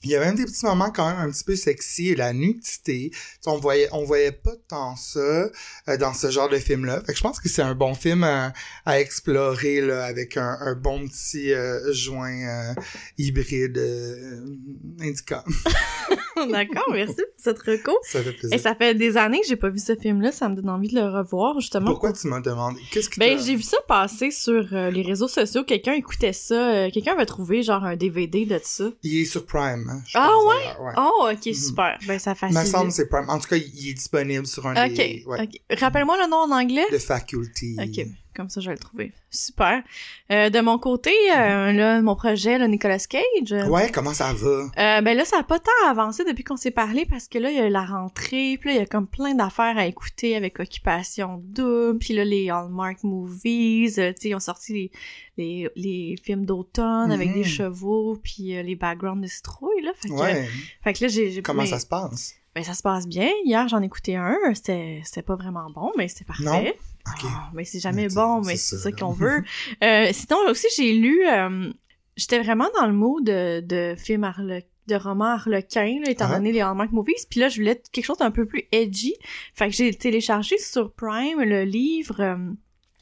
Il 0.04 0.10
y 0.10 0.16
avait 0.16 0.26
même 0.26 0.36
des 0.36 0.46
petits 0.46 0.66
moments 0.66 0.92
quand 0.92 1.10
même 1.10 1.20
un 1.20 1.32
petit 1.32 1.44
peu 1.44 1.56
sexy 1.56 2.14
la 2.16 2.34
nudité. 2.34 3.12
On 3.46 3.58
voyait, 3.58 3.88
on 3.92 4.04
voyait 4.04 4.32
pas 4.34 4.56
tant 4.68 4.96
ça 4.96 5.20
euh, 5.20 5.98
dans 5.98 6.14
ce 6.14 6.30
genre 6.30 6.50
de 6.50 6.58
film-là. 6.58 7.02
Fait 7.06 7.14
que 7.14 7.18
je 7.18 7.24
pense 7.24 7.40
que 7.40 7.48
c'est 7.48 7.62
un 7.62 7.76
bon 7.76 7.94
film 7.96 8.24
à, 8.24 8.54
à 8.86 9.00
explorer 9.00 9.82
là, 9.82 10.06
avec 10.06 10.38
un, 10.38 10.58
un 10.60 10.76
bon 10.76 11.08
petit 11.08 11.54
euh, 11.54 11.94
joint 11.94 12.34
euh, 12.34 12.74
hybride 13.18 13.78
euh, 13.78 14.58
indica. 15.00 15.44
D'accord, 16.52 16.90
merci 16.92 17.14
pour 17.16 17.24
cette 17.38 17.60
reco. 17.60 17.92
Ça 18.04 18.22
fait 18.24 18.32
plaisir. 18.34 18.54
Et 18.54 18.58
ça 18.60 18.76
fait 18.76 18.94
des 18.96 19.18
années 19.18 19.40
que 19.42 19.48
j'ai 19.48 19.56
pas 19.56 19.70
vu 19.70 19.80
ce 19.80 19.96
film-là, 19.96 20.32
ça 20.32 20.50
me 20.50 20.56
donne 20.56 20.70
envie 20.70 20.88
de 20.90 20.96
le 21.00 21.06
revoir, 21.08 21.60
justement. 21.60 21.86
Pourquoi 21.92 22.14
tu 22.14 22.28
m'as 22.28 22.40
demandé? 22.42 22.80
Qu'est-ce 22.92 23.10
que 23.10 23.20
Ben, 23.20 23.40
j'ai 23.40 23.56
vu 23.56 23.62
ça 23.64 23.78
passer 23.88 24.32
sur 24.32 24.68
euh, 24.74 24.90
les 24.92 25.02
réseaux 25.02 25.28
sociaux. 25.28 25.64
Quelqu'un 25.64 25.94
écoutait 25.94 26.34
ça. 26.34 26.56
euh, 26.56 26.90
Quelqu'un 26.92 27.14
avait 27.14 27.26
trouvé, 27.26 27.64
genre, 27.64 27.84
un 27.84 27.96
DVD 27.96 28.46
de 28.46 28.60
ça. 28.64 28.86
Il 29.04 29.22
est 29.22 29.26
sur 29.26 29.46
Prime, 29.46 29.88
hein, 29.90 30.02
je 30.08 30.18
Ah 30.18 30.30
pense, 30.32 30.54
ouais? 30.54 30.94
Oh, 30.98 31.30
ok, 31.32 31.46
Mhm. 31.46 31.54
super. 31.54 32.00
Ben, 32.08 32.20
ça 32.20 32.32
Il 32.32 32.36
facilite. 32.38 32.64
me 32.64 32.70
semble 32.70 32.88
que 32.90 32.94
c'est 32.96 33.08
Prime. 33.10 33.26
En 33.30 33.40
tout 33.40 33.48
cas, 33.48 33.58
il 33.58 33.90
est 33.90 33.94
disponible 33.94 34.46
sur 34.48 34.66
un 34.68 34.74
des... 34.88 35.24
Ouais, 35.28 35.42
ok. 35.44 35.80
Rappelle-moi 35.80 36.18
le 36.24 36.30
nom 36.30 36.38
en 36.38 36.52
anglais. 36.52 36.86
The 36.92 36.98
Faculty. 37.00 37.76
Ok, 37.80 38.06
comme 38.36 38.50
ça, 38.50 38.62
je 38.62 38.68
vais 38.68 38.74
le 38.76 38.80
trouver. 38.80 39.12
Super. 39.30 39.84
Euh, 40.32 40.50
de 40.50 40.60
mon 40.60 40.78
côté, 40.78 41.12
euh, 41.36 41.72
là, 41.72 42.02
mon 42.02 42.16
projet, 42.16 42.58
là, 42.58 42.68
Nicolas 42.68 43.00
Cage. 43.00 43.52
Ouais, 43.70 43.92
comment 43.92 44.14
ça 44.14 44.34
va? 44.34 44.48
Euh, 44.78 45.02
ben 45.02 45.16
là, 45.18 45.26
ça 45.26 45.40
a 45.40 45.44
pas 45.44 45.60
tant 45.60 45.72
avancé 45.90 46.24
depuis 46.24 46.44
qu'on 46.44 46.58
s'est 46.58 46.72
parlé 46.72 47.06
parce 47.06 47.28
que 47.28 47.40
là, 47.40 47.50
il 47.50 47.58
y 47.58 47.60
a 47.60 47.70
la 47.70 47.84
rentrée, 47.86 48.58
puis 48.60 48.70
là, 48.70 48.76
il 48.76 48.78
y 48.80 48.82
a 48.82 48.86
comme 48.86 49.08
plein 49.08 49.34
d'affaires 49.34 49.78
à 49.78 49.86
écouter 49.88 50.36
avec 50.36 50.60
Occupation 50.60 51.42
Double, 51.44 51.98
puis 52.00 52.14
là, 52.14 52.24
les 52.26 52.50
Hallmark 52.50 53.04
Movies, 53.04 53.96
euh, 54.00 54.12
tu 54.14 54.22
sais, 54.22 54.30
ils 54.30 54.36
ont 54.36 54.40
sorti 54.40 54.74
les, 54.74 54.92
les, 55.38 55.70
les 55.76 56.16
films 56.24 56.46
d'automne 56.46 57.12
avec 57.12 57.34
des 57.34 57.44
chevaux, 57.44 58.18
puis 58.24 58.56
euh, 58.56 58.62
les 58.62 58.76
background 58.76 59.22
destroy, 59.22 59.82
là. 59.82 59.92
Fait 59.96 60.10
que, 60.10 60.14
Ouais. 60.14 60.48
fait 60.84 60.94
que 60.94 61.04
là, 61.04 61.08
j'ai... 61.08 61.32
j'ai- 61.32 61.42
Comment 61.42 61.66
ça 61.66 61.80
se 61.80 61.86
passe? 61.88 62.36
Ben, 62.56 62.64
ça 62.64 62.74
se 62.74 62.84
passe 62.84 63.08
bien. 63.08 63.30
Hier, 63.46 63.68
j'en 63.68 63.82
ai 63.82 63.86
écouté 63.86 64.16
un, 64.16 64.38
c'était 64.54 65.02
c'était 65.04 65.24
pas 65.24 65.36
vraiment 65.36 65.70
bon, 65.72 65.92
mais 65.98 66.08
c'était 66.08 66.26
parfait. 66.26 66.44
Non? 66.44 66.64
Ah, 67.06 67.50
mais 67.54 67.66
c'est 67.66 67.80
jamais 67.80 68.04
Mais 68.08 68.14
bon, 68.14 68.42
mais 68.42 68.56
c'est 68.56 68.78
ça. 68.78 68.84
ça 68.84 68.92
qu'on 68.92 69.12
veut. 69.12 69.44
Euh, 69.84 70.10
sinon, 70.14 70.38
aussi, 70.50 70.68
j'ai 70.78 70.94
lu... 70.94 71.28
euh, 71.28 71.72
J'étais 72.16 72.40
vraiment 72.44 72.70
dans 72.80 72.86
le 72.86 72.94
mood 72.94 73.26
de, 73.26 73.60
de 73.62 73.96
film 73.98 74.24
harle- 74.24 74.62
de 74.88 74.96
roman 74.96 75.26
harlequin, 75.34 76.00
là, 76.06 76.12
étant 76.12 76.28
Ah. 76.30 76.36
donné 76.36 76.52
les 76.52 76.62
Hallmark 76.62 76.92
Movies. 76.92 77.26
Puis 77.30 77.40
là, 77.40 77.50
je 77.50 77.58
voulais 77.60 77.82
quelque 77.92 78.06
chose 78.06 78.20
d'un 78.20 78.30
peu 78.32 78.46
plus 78.46 78.66
edgy. 78.72 79.16
Fait 79.56 79.68
que 79.70 79.74
j'ai 79.76 79.92
téléchargé 79.96 80.58
sur 80.60 80.92
Prime 80.94 81.42
le 81.42 81.64
livre 81.64 82.20
euh, 82.22 82.38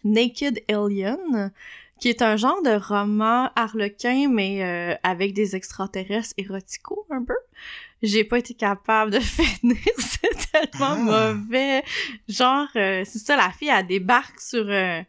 Naked 0.06 0.62
Alien, 0.70 1.52
qui 2.00 2.08
est 2.10 2.22
un 2.22 2.38
genre 2.38 2.62
de 2.64 2.72
roman 2.72 3.50
harlequin, 3.58 4.30
mais 4.32 4.64
euh, 4.64 4.96
avec 5.04 5.34
des 5.34 5.56
extraterrestres 5.58 6.34
éroticaux, 6.38 7.06
un 7.10 7.24
peu. 7.24 7.36
J'ai 8.04 8.24
pas 8.24 8.40
été 8.40 8.54
capable 8.54 9.12
de 9.12 9.20
finir, 9.22 9.78
c'est 9.98 10.52
tellement 10.52 10.96
Ah. 11.10 11.34
mauvais. 11.34 11.84
Genre, 12.28 12.68
euh, 12.76 13.04
c'est 13.06 13.20
ça, 13.20 13.36
la 13.38 13.52
fille, 13.52 13.70
elle 13.70 13.86
débarque 13.88 14.40
sur 14.40 14.66
euh, 14.68 15.02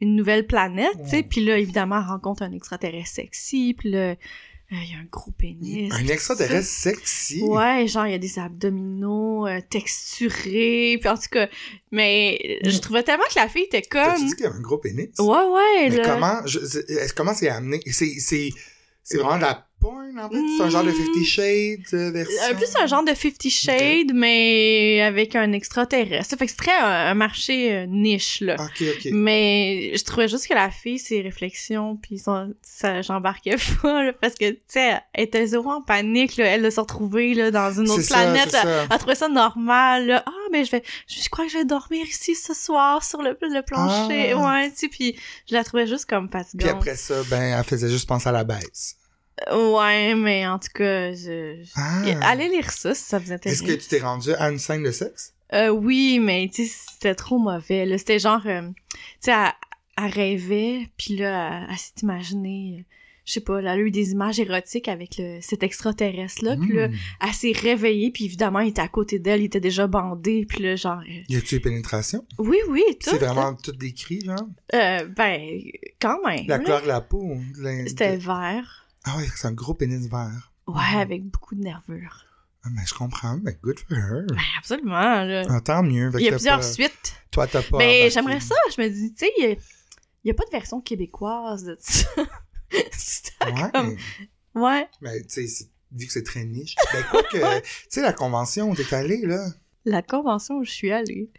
une 0.00 0.14
nouvelle 0.16 0.46
planète, 0.46 0.92
tu 1.04 1.10
sais, 1.10 1.22
puis 1.22 1.44
là, 1.44 1.58
évidemment, 1.58 1.96
elle 2.00 2.08
rencontre 2.08 2.42
un 2.42 2.52
extraterrestre 2.52 3.14
sexy, 3.16 3.74
puis 3.78 3.90
là, 3.90 3.98
euh, 4.10 4.14
il 4.82 4.90
y 4.90 4.94
a 4.94 4.98
un 4.98 5.06
gros 5.10 5.30
pénis. 5.30 5.92
Un 5.92 6.06
extraterrestre 6.08 6.68
sexy? 6.68 7.40
Ouais, 7.42 7.86
genre, 7.86 8.06
il 8.06 8.12
y 8.12 8.14
a 8.14 8.18
des 8.18 8.38
abdominaux 8.38 9.46
euh, 9.46 9.60
texturés, 9.70 10.98
puis 11.00 11.08
en 11.08 11.14
tout 11.16 11.28
cas, 11.30 11.48
mais 11.92 12.58
je 12.64 12.78
trouvais 12.78 13.02
tellement 13.02 13.24
que 13.30 13.38
la 13.38 13.48
fille 13.48 13.62
était 13.64 13.82
T'as-tu 13.82 14.16
comme... 14.18 14.26
dit 14.28 14.34
qu'il 14.34 14.44
y 14.44 14.46
avait 14.48 14.56
un 14.56 14.60
gros 14.60 14.78
pénis? 14.78 15.08
Ouais, 15.18 15.26
ouais, 15.26 15.88
Mais 15.90 15.96
là. 15.96 16.14
comment, 16.14 16.46
je, 16.46 17.12
comment 17.14 17.34
c'est 17.34 17.48
amené? 17.48 17.80
C'est, 17.90 18.18
c'est, 18.18 18.50
c'est 19.02 19.18
vraiment 19.18 19.36
de 19.36 19.42
la 19.42 19.65
porn, 19.80 20.18
en 20.18 20.28
fait? 20.30 20.36
C'est 20.56 20.62
un 20.64 20.70
genre 20.70 20.84
de 20.84 20.90
Mm. 20.90 20.94
Fifty 20.94 21.24
Shades 21.24 21.94
euh, 21.94 22.10
version? 22.10 22.36
Euh, 22.50 22.54
plus 22.54 22.76
un 22.80 22.86
genre 22.86 23.04
de 23.04 23.12
Fifty 23.14 23.50
Shades, 23.50 24.12
mais 24.14 25.02
avec 25.02 25.34
un 25.36 25.52
extraterrestre. 25.52 26.30
Ça 26.30 26.36
fait 26.36 26.46
que 26.46 26.50
c'est 26.52 26.56
très 26.58 26.76
un, 26.78 27.10
un 27.10 27.14
marché 27.14 27.72
euh, 27.72 27.86
niche, 27.86 28.40
là. 28.40 28.56
Ok, 28.58 28.82
ok. 28.82 29.08
Mais 29.12 29.92
je 29.96 30.04
trouvais 30.04 30.28
juste 30.28 30.46
que 30.48 30.54
la 30.54 30.70
fille, 30.70 30.98
ses 30.98 31.20
réflexions, 31.20 31.96
puis 31.96 32.18
son, 32.18 32.54
ça, 32.62 33.02
j'embarquais 33.02 33.56
pas, 33.82 34.02
là, 34.04 34.12
parce 34.12 34.34
que, 34.34 34.50
tu 34.50 34.60
sais, 34.68 34.94
elle 35.12 35.24
était 35.24 35.46
zéro 35.46 35.70
en 35.70 35.82
panique, 35.82 36.36
là, 36.36 36.46
elle 36.46 36.62
de 36.62 36.70
se 36.70 36.80
retrouver, 36.80 37.34
là, 37.34 37.50
dans 37.50 37.72
une 37.72 37.90
autre 37.90 38.02
ça, 38.02 38.14
planète, 38.14 38.44
elle, 38.46 38.50
ça. 38.50 38.86
elle 38.90 38.98
trouvait 38.98 39.14
ça 39.14 39.28
normal, 39.28 40.06
là. 40.06 40.22
Ah, 40.26 40.30
mais 40.52 40.64
je 40.64 40.70
vais, 40.70 40.82
je 41.08 41.28
crois 41.28 41.44
que 41.46 41.52
je 41.52 41.58
vais 41.58 41.64
dormir 41.64 42.04
ici 42.06 42.34
ce 42.34 42.54
soir, 42.54 43.04
sur 43.04 43.22
le, 43.22 43.36
le 43.40 43.62
plancher, 43.62 44.32
Ah. 44.32 44.36
ouais, 44.62 44.70
tu 44.70 44.76
sais, 44.76 44.88
puis 44.88 45.16
je 45.48 45.54
la 45.54 45.64
trouvais 45.64 45.86
juste 45.86 46.06
comme 46.06 46.28
Puis 46.28 46.38
fatigante. 46.40 46.70
après 46.70 46.96
ça, 46.96 47.14
ben, 47.30 47.56
elle 47.58 47.64
faisait 47.64 47.88
juste 47.90 48.08
penser 48.08 48.28
à 48.28 48.32
la 48.32 48.44
baisse. 48.44 48.96
Ouais, 49.52 50.14
mais 50.14 50.46
en 50.46 50.58
tout 50.58 50.70
cas, 50.74 51.12
je... 51.12 51.62
Ah. 51.76 52.02
Allez 52.30 52.48
lire 52.48 52.70
ça, 52.70 52.94
si 52.94 53.02
ça 53.02 53.18
vous 53.18 53.32
intéresse. 53.32 53.60
Est-ce 53.60 53.66
que 53.68 53.80
tu 53.80 53.86
t'es 53.88 54.00
rendu 54.00 54.32
à 54.34 54.50
une 54.50 54.58
scène 54.58 54.82
de 54.82 54.90
sexe? 54.90 55.34
Euh, 55.52 55.68
oui, 55.68 56.18
mais 56.20 56.50
tu 56.52 56.66
sais, 56.66 56.74
c'était 56.92 57.14
trop 57.14 57.38
mauvais. 57.38 57.86
Là. 57.86 57.98
C'était 57.98 58.18
genre, 58.18 58.42
euh, 58.46 58.62
tu 58.92 58.98
sais, 59.20 59.32
elle, 59.32 59.52
elle 59.98 60.10
rêvait, 60.10 60.88
puis 60.96 61.16
là, 61.16 61.60
elle, 61.62 61.66
elle 61.70 61.76
s'est 61.78 61.92
imaginée, 62.02 62.78
euh, 62.80 62.82
je 63.26 63.32
sais 63.34 63.40
pas, 63.40 63.58
elle 63.58 63.68
a 63.68 63.76
eu 63.76 63.90
des 63.90 64.10
images 64.12 64.40
érotiques 64.40 64.88
avec 64.88 65.16
le, 65.18 65.38
cet 65.42 65.62
extraterrestre-là, 65.62 66.56
puis 66.56 66.72
là, 66.74 66.88
Hmm. 66.88 66.94
elle 67.26 67.32
s'est 67.32 67.52
réveillée, 67.52 68.10
puis 68.10 68.24
évidemment, 68.24 68.60
il 68.60 68.68
était 68.70 68.82
à 68.82 68.88
côté 68.88 69.18
d'elle, 69.18 69.40
il 69.42 69.46
était 69.46 69.60
déjà 69.60 69.86
bandé, 69.86 70.46
puis 70.48 70.62
là, 70.64 70.76
genre... 70.76 71.00
euh, 71.00 71.22
Y 71.28 71.36
a-tu 71.36 71.60
pénétration? 71.60 72.24
oui, 72.38 72.58
oui, 72.68 72.82
tout. 73.02 73.10
C'est 73.10 73.18
vraiment 73.18 73.54
tout 73.54 73.72
décrit, 73.72 74.24
genre? 74.24 74.48
Euh, 74.74 75.04
ben, 75.06 75.60
quand 76.00 76.18
même. 76.26 76.46
La 76.48 76.58
couleur 76.58 76.82
de 76.82 76.88
la 76.88 77.00
peau? 77.00 77.36
la- 77.58 77.86
C'était 77.86 78.16
vert. 78.16 78.85
Ah 79.06 79.16
ouais, 79.16 79.28
c'est 79.36 79.46
un 79.46 79.52
gros 79.52 79.74
pénis 79.74 80.08
vert. 80.08 80.52
Ouais, 80.66 80.74
Mhm. 80.92 80.98
avec 80.98 81.24
beaucoup 81.24 81.54
de 81.54 81.62
nervure. 81.62 82.24
Ah, 82.64 82.68
mais 82.72 82.82
je 82.86 82.92
comprends, 82.94 83.38
mais 83.42 83.56
good 83.62 83.78
for 83.78 83.96
her. 83.96 84.24
Ben, 84.28 84.36
absolument, 84.58 85.22
là. 85.22 85.44
Ah, 85.48 85.60
tant 85.60 85.82
mieux. 85.84 86.10
Il 86.18 86.24
y 86.24 86.28
a 86.28 86.32
plusieurs 86.32 86.58
pas- 86.58 86.62
suites. 86.72 87.14
Toi, 87.30 87.46
t'as 87.46 87.62
pas. 87.62 87.78
Mais 87.78 87.84
embarqué. 88.00 88.10
j'aimerais 88.10 88.40
ça, 88.40 88.54
je 88.76 88.82
me 88.82 88.88
dis, 88.88 89.14
tu 89.14 89.24
sais, 89.26 89.32
il 89.38 89.56
y 90.24 90.30
a, 90.30 90.34
pas 90.34 90.44
de 90.44 90.50
version 90.50 90.80
québécoise 90.80 91.62
de 91.64 91.76
ça. 91.80 92.08
Ouais. 92.72 93.70
comme- 93.72 93.96
Ouais. 94.56 94.88
Mais 95.00 95.22
tu 95.22 95.46
sais, 95.46 95.66
vu 95.92 96.06
que 96.06 96.12
c'est 96.12 96.24
très 96.24 96.44
niche. 96.44 96.74
Ben, 96.92 97.04
quoi 97.10 97.22
que, 97.22 97.30
tu 97.60 97.68
sais, 97.90 98.02
la 98.02 98.12
convention 98.12 98.70
où 98.70 98.74
t'es 98.74 98.92
allé, 98.92 99.18
là. 99.24 99.46
La 99.84 100.02
convention 100.02 100.56
où 100.56 100.64
je 100.64 100.70
suis 100.72 100.90
allée. 100.90 101.30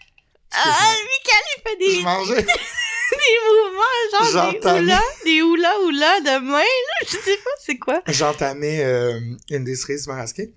Ah, 0.53 0.93
Michael, 0.93 1.43
il 1.57 1.62
fait 1.63 1.77
des, 1.77 2.00
Je 2.00 2.03
mangeais. 2.05 2.45
des 3.27 3.39
mouvements, 3.69 4.31
genre 4.31 4.51
des 4.51 4.81
houlas, 4.81 5.01
des 5.25 5.41
houlas 5.41 5.79
houlas 5.86 6.19
de 6.22 6.39
main, 6.46 6.57
là. 6.60 7.05
Je 7.07 7.12
sais 7.17 7.38
pas 7.38 7.50
c'est 7.63 7.77
quoi? 7.77 8.01
J'entamais 8.07 8.84
euh, 8.84 9.19
une 9.50 9.63
des 9.63 9.75
cerises 9.75 10.07
marasquées. 10.07 10.53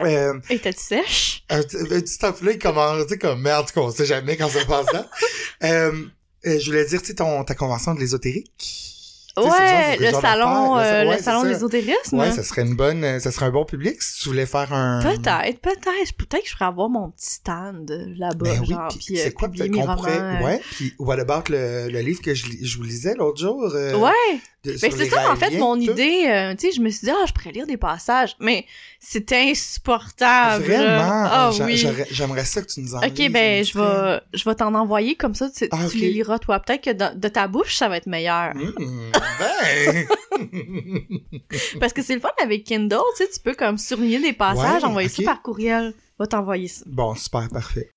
Euh, 0.00 0.40
Et 0.50 0.58
t'es 0.58 0.72
sèche? 0.72 1.44
un 1.50 1.62
petit 1.62 2.18
là, 2.20 2.52
il 2.52 2.58
commence, 2.58 3.02
tu 3.04 3.10
sais, 3.10 3.18
comme 3.18 3.40
merde, 3.40 3.70
qu'on 3.70 3.92
sait 3.92 4.06
jamais 4.06 4.36
quand 4.36 4.48
ça 4.48 4.64
passe 4.64 4.92
là. 4.92 5.08
euh, 5.62 6.04
euh, 6.46 6.58
je 6.58 6.66
voulais 6.66 6.84
dire, 6.84 7.00
tu 7.00 7.08
sais, 7.08 7.14
ton, 7.14 7.44
ta 7.44 7.54
convention 7.54 7.94
de 7.94 8.00
l'ésotérique. 8.00 8.93
C'est 9.36 9.42
Ouais, 9.42 9.96
c'est 9.98 10.12
le 10.12 10.12
salon, 10.20 10.76
euh, 10.78 10.80
ouais, 10.80 11.04
le 11.10 11.16
c'est 11.16 11.22
salon 11.24 11.42
ça. 11.42 11.48
d'ésotérisme. 11.48 12.18
Ouais, 12.20 12.30
ça 12.30 12.44
serait 12.44 12.62
une 12.62 12.76
bonne, 12.76 13.02
euh, 13.02 13.18
ça 13.18 13.32
serait 13.32 13.46
un 13.46 13.50
bon 13.50 13.64
public 13.64 14.00
si 14.00 14.20
tu 14.22 14.28
voulais 14.28 14.46
faire 14.46 14.72
un. 14.72 15.00
Peut-être, 15.02 15.60
peut-être. 15.60 16.12
Peut-être 16.16 16.42
que 16.42 16.48
je 16.48 16.52
ferais 16.52 16.66
avoir 16.66 16.88
mon 16.88 17.10
petit 17.10 17.30
stand 17.32 17.90
là-bas, 18.16 18.44
Ben 18.44 18.60
oui, 18.60 18.74
puis 18.90 19.18
euh, 19.18 19.22
c'est 19.24 19.32
quoi 19.32 19.48
peut-être 19.48 19.72
qu'on 19.72 19.92
pourrait, 19.96 20.20
euh. 20.20 20.40
ouais, 20.44 20.60
puis 20.76 20.94
what 21.00 21.18
about 21.18 21.50
le, 21.50 21.88
le 21.90 22.00
livre 22.00 22.22
que 22.22 22.32
je, 22.32 22.46
je 22.62 22.76
vous 22.76 22.84
lisais 22.84 23.14
l'autre 23.16 23.40
jour? 23.40 23.72
euh, 23.74 23.96
Ouais, 23.96 24.10
de- 24.64 24.72
Ben, 24.80 24.90
c'est 24.92 25.10
ça, 25.10 25.32
en 25.32 25.36
fait, 25.36 25.58
mon 25.58 25.78
idée. 25.80 26.26
euh, 26.28 26.54
tu 26.54 26.68
sais, 26.68 26.72
je 26.76 26.80
me 26.80 26.88
suis 26.90 27.06
dit, 27.06 27.10
ah, 27.10 27.24
je 27.26 27.32
pourrais 27.32 27.50
lire 27.52 27.66
des 27.66 27.76
passages. 27.76 28.36
Mais 28.38 28.64
c'était 29.00 29.50
insupportable. 29.50 30.64
Vraiment? 30.64 31.24
Ah 31.26 31.50
J'a- 31.56 31.64
oui. 31.64 31.76
J'aimerais 32.10 32.44
ça 32.44 32.62
que 32.62 32.68
tu 32.68 32.80
nous 32.80 32.94
en 32.94 32.98
Ok, 33.04 33.30
ben, 33.30 33.64
je 33.64 33.76
vais, 33.78 34.20
je 34.32 34.44
vais 34.48 34.54
t'en 34.54 34.74
envoyer 34.74 35.16
comme 35.16 35.34
ça, 35.34 35.50
tu, 35.50 35.66
Ah, 35.70 35.78
tu 35.90 35.98
les 35.98 36.10
liras 36.10 36.38
toi. 36.38 36.60
Peut-être 36.60 36.82
que 36.84 37.14
de 37.14 37.28
ta 37.28 37.46
bouche, 37.48 37.76
ça 37.76 37.88
va 37.88 37.96
être 37.96 38.06
meilleur. 38.06 38.54
Mmh, 38.54 39.12
ben! 39.38 40.06
Parce 41.80 41.92
que 41.92 42.02
c'est 42.02 42.14
le 42.14 42.20
fun 42.20 42.30
avec 42.42 42.64
Kindle, 42.64 42.96
tu 43.16 43.24
sais, 43.24 43.30
tu 43.30 43.40
peux 43.40 43.54
comme 43.54 43.78
surligner 43.78 44.18
des 44.20 44.32
passages, 44.32 44.82
Ouais, 44.82 44.88
envoyer 44.88 45.08
ça 45.08 45.22
par 45.24 45.42
courriel. 45.42 45.94
Va 46.18 46.26
t'envoyer 46.26 46.68
ça. 46.68 46.84
bon, 46.86 47.14
super, 47.14 47.48
parfait. 47.48 47.90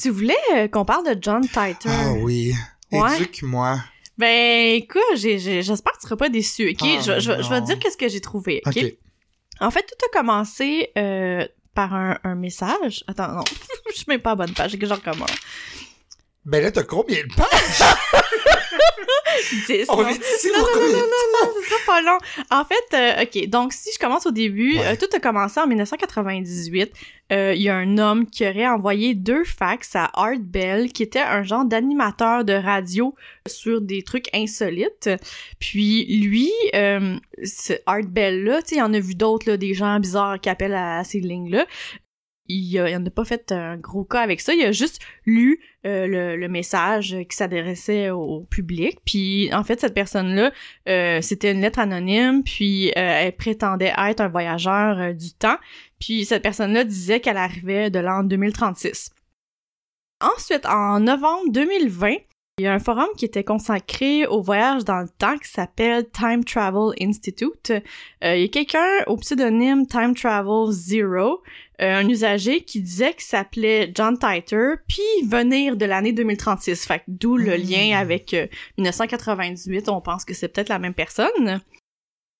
Tu 0.00 0.10
voulais 0.10 0.34
euh, 0.54 0.68
qu'on 0.68 0.84
parle 0.84 1.06
de 1.14 1.16
John 1.22 1.42
Titor? 1.42 1.86
Ah 1.88 2.12
oui. 2.18 2.52
Ouais. 2.90 3.16
Éduque-moi. 3.16 3.78
Ben, 4.18 4.74
écoute, 4.76 5.02
j'espère 5.16 5.92
que 5.92 5.98
tu 5.98 6.02
seras 6.06 6.16
pas 6.16 6.28
déçu, 6.28 6.68
ok? 6.70 6.78
Ah, 6.82 7.00
je, 7.00 7.20
je, 7.20 7.32
vais- 7.32 7.42
je 7.42 7.48
te 7.48 7.60
dire 7.66 7.78
qu'est-ce 7.78 7.96
que 7.96 8.08
j'ai 8.08 8.20
trouvé, 8.20 8.60
ok? 8.66 8.78
En 9.60 9.70
fait, 9.70 9.82
tout 9.82 10.06
a 10.06 10.18
commencé 10.18 10.90
euh, 10.98 11.46
par 11.74 11.94
un, 11.94 12.18
un 12.24 12.34
message. 12.34 13.04
Attends, 13.06 13.32
non, 13.32 13.44
je 13.90 13.94
suis 13.96 14.04
même 14.08 14.20
pas 14.20 14.32
à 14.32 14.34
bonne 14.34 14.52
page, 14.52 14.76
que 14.78 14.86
j'en 14.86 14.96
recommence. 14.96 15.30
Ben 16.46 16.62
là, 16.62 16.70
t'as 16.70 16.82
combien 16.82 17.22
de 17.22 17.34
pages? 17.34 17.48
10, 19.66 19.86
On 19.88 20.02
non? 20.02 20.08
ici 20.10 20.48
Non, 20.56 20.64
pour 20.64 20.80
non, 20.80 20.86
non, 20.86 20.92
non, 20.92 20.98
non, 21.42 21.50
ce 21.60 21.68
sera 21.68 21.80
pas 21.86 22.02
long. 22.02 22.18
En 22.50 22.64
fait, 22.64 22.96
euh, 22.96 23.22
OK, 23.24 23.48
donc 23.48 23.72
si 23.72 23.90
je 23.92 23.98
commence 23.98 24.26
au 24.26 24.30
début, 24.30 24.78
Ouais. 24.78 24.86
euh, 24.92 24.96
tout 24.96 25.08
a 25.14 25.18
commencé 25.20 25.60
en 25.60 25.66
1998. 25.66 26.92
Euh, 27.32 27.52
Il 27.56 27.62
y 27.62 27.68
a 27.68 27.74
un 27.76 27.98
homme 27.98 28.26
qui 28.28 28.46
aurait 28.46 28.66
envoyé 28.66 29.14
deux 29.14 29.44
fax 29.44 29.96
à 29.96 30.10
Art 30.14 30.38
Bell, 30.38 30.92
qui 30.92 31.02
était 31.02 31.20
un 31.20 31.42
genre 31.42 31.64
d'animateur 31.64 32.44
de 32.44 32.52
radio 32.52 33.14
sur 33.48 33.80
des 33.80 34.02
trucs 34.02 34.28
insolites. 34.34 35.10
Puis 35.58 36.04
lui, 36.22 36.50
euh, 36.74 37.16
ce 37.42 37.72
Art 37.86 38.02
Bell-là, 38.06 38.62
tu 38.62 38.68
sais, 38.70 38.74
il 38.76 38.78
y 38.78 38.82
en 38.82 38.94
a 38.94 39.00
vu 39.00 39.14
d'autres, 39.14 39.48
là, 39.50 39.56
des 39.56 39.74
gens 39.74 39.98
bizarres 40.00 40.40
qui 40.40 40.48
appellent 40.48 40.74
à 40.74 41.02
ces 41.04 41.20
lignes-là. 41.20 41.66
Il, 42.48 42.78
en 42.78 43.04
a 43.04 43.10
pas 43.10 43.24
fait 43.24 43.52
un 43.52 43.76
gros 43.76 44.04
cas 44.04 44.20
avec 44.20 44.40
ça. 44.40 44.52
Il 44.54 44.62
a 44.64 44.72
juste 44.72 45.00
lu 45.24 45.60
euh, 45.86 46.06
le, 46.06 46.36
le, 46.36 46.48
message 46.48 47.16
qui 47.28 47.36
s'adressait 47.36 48.10
au 48.10 48.46
public. 48.50 48.98
Puis 49.04 49.52
en 49.52 49.64
fait, 49.64 49.80
cette 49.80 49.94
personne-là, 49.94 50.52
euh, 50.88 51.20
c'était 51.22 51.52
une 51.52 51.60
lettre 51.60 51.78
anonyme. 51.78 52.42
Puis 52.42 52.88
euh, 52.88 52.92
elle 52.96 53.36
prétendait 53.36 53.94
être 53.96 54.20
un 54.20 54.28
voyageur 54.28 54.98
euh, 54.98 55.12
du 55.12 55.32
temps. 55.32 55.56
Puis 55.98 56.24
cette 56.26 56.42
personne-là 56.42 56.84
disait 56.84 57.20
qu'elle 57.20 57.38
arrivait 57.38 57.90
de 57.90 57.98
l'an 57.98 58.24
2036. 58.24 59.10
Ensuite, 60.20 60.66
en 60.66 61.00
novembre 61.00 61.50
2020, 61.50 62.16
il 62.58 62.66
y 62.66 62.68
a 62.68 62.72
un 62.72 62.78
forum 62.78 63.08
qui 63.16 63.24
était 63.24 63.42
consacré 63.42 64.28
au 64.28 64.40
voyage 64.40 64.84
dans 64.84 65.00
le 65.00 65.08
temps 65.08 65.36
qui 65.38 65.48
s'appelle 65.48 66.08
Time 66.10 66.44
Travel 66.44 66.94
Institute. 67.00 67.72
Euh, 68.22 68.36
il 68.36 68.42
y 68.42 68.44
a 68.44 68.48
quelqu'un 68.48 69.02
au 69.08 69.16
pseudonyme 69.16 69.88
Time 69.88 70.14
Travel 70.14 70.70
Zero, 70.70 71.42
euh, 71.82 71.96
un 71.96 72.08
usager 72.08 72.62
qui 72.62 72.80
disait 72.80 73.12
qu'il 73.12 73.24
s'appelait 73.24 73.90
John 73.94 74.18
Titer, 74.18 74.74
puis 74.88 75.02
venir 75.28 75.76
de 75.76 75.84
l'année 75.86 76.12
2036. 76.12 76.86
Fait 76.86 77.02
d'où 77.08 77.36
le 77.36 77.56
Hmm. 77.56 77.62
lien 77.70 77.98
avec 77.98 78.34
euh, 78.34 78.46
1998. 78.78 79.88
On 79.88 80.00
pense 80.00 80.24
que 80.24 80.34
c'est 80.34 80.48
peut-être 80.48 80.68
la 80.68 80.78
même 80.78 80.94
personne. 80.94 81.60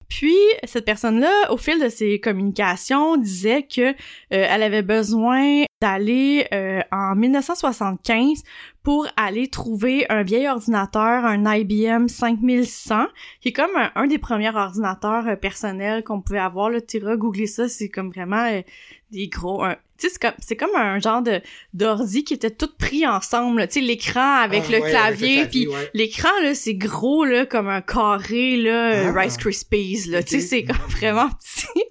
Puis 0.09 0.37
cette 0.65 0.85
personne-là, 0.85 1.51
au 1.51 1.57
fil 1.57 1.83
de 1.83 1.89
ses 1.89 2.21
communications, 2.21 3.17
disait 3.17 3.63
que 3.63 3.91
euh, 3.91 3.93
elle 4.31 4.63
avait 4.63 4.83
besoin 4.83 5.65
d'aller 5.81 6.47
euh, 6.53 6.81
en 6.93 7.15
1975 7.15 8.43
pour 8.83 9.07
aller 9.17 9.49
trouver 9.49 10.07
un 10.11 10.23
vieil 10.23 10.49
ordinateur, 10.49 11.25
un 11.25 11.45
IBM 11.55 12.09
5100, 12.09 13.07
qui 13.41 13.49
est 13.49 13.53
comme 13.53 13.71
un, 13.95 14.07
des 14.07 14.19
premiers 14.19 14.55
ordinateurs 14.55 15.27
euh, 15.29 15.37
personnels 15.37 16.05
qu'on 16.05 16.21
pouvait 16.21 16.39
avoir. 16.39 16.71
Là, 16.71 16.81
tu 16.81 16.99
iras 16.99 17.17
googler 17.17 17.47
ça, 17.47 17.69
c'est 17.69 17.89
comme 17.89 18.11
vraiment 18.11 18.63
des 19.11 19.29
gros... 19.29 19.65
tu 19.99 20.09
sais, 20.09 20.13
c'est 20.13 20.21
comme, 20.21 20.35
c'est 20.39 20.57
comme 20.57 20.75
un 20.77 20.99
genre 20.99 21.23
de 21.23 21.41
d'ordi 21.73 22.25
qui 22.25 22.35
était 22.35 22.51
tout 22.51 22.71
pris 22.79 23.07
ensemble. 23.07 23.67
Tu 23.69 23.75
sais, 23.75 23.81
l'écran 23.81 24.37
avec 24.43 24.65
Ah, 24.69 24.73
le 24.73 24.81
ouais, 24.81 24.91
clavier, 24.91 25.41
avec 25.41 25.45
le 25.45 25.51
puis 25.51 25.69
ouais. 25.69 25.91
L'écran, 25.95 26.31
là, 26.43 26.55
c'est 26.55 26.75
gros, 26.75 27.25
là, 27.25 27.47
comme 27.47 27.69
un 27.69 27.81
carré, 27.81 28.57
là, 28.57 29.09
Ah. 29.09 29.21
Rice 29.21 29.37
Krispies, 29.37 30.07
là. 30.09 30.23
Tu 30.23 30.41
sais, 30.41 30.47
c'est 30.47 30.65
comme 30.65 30.77
vraiment 30.89 31.29
petit. 31.29 31.85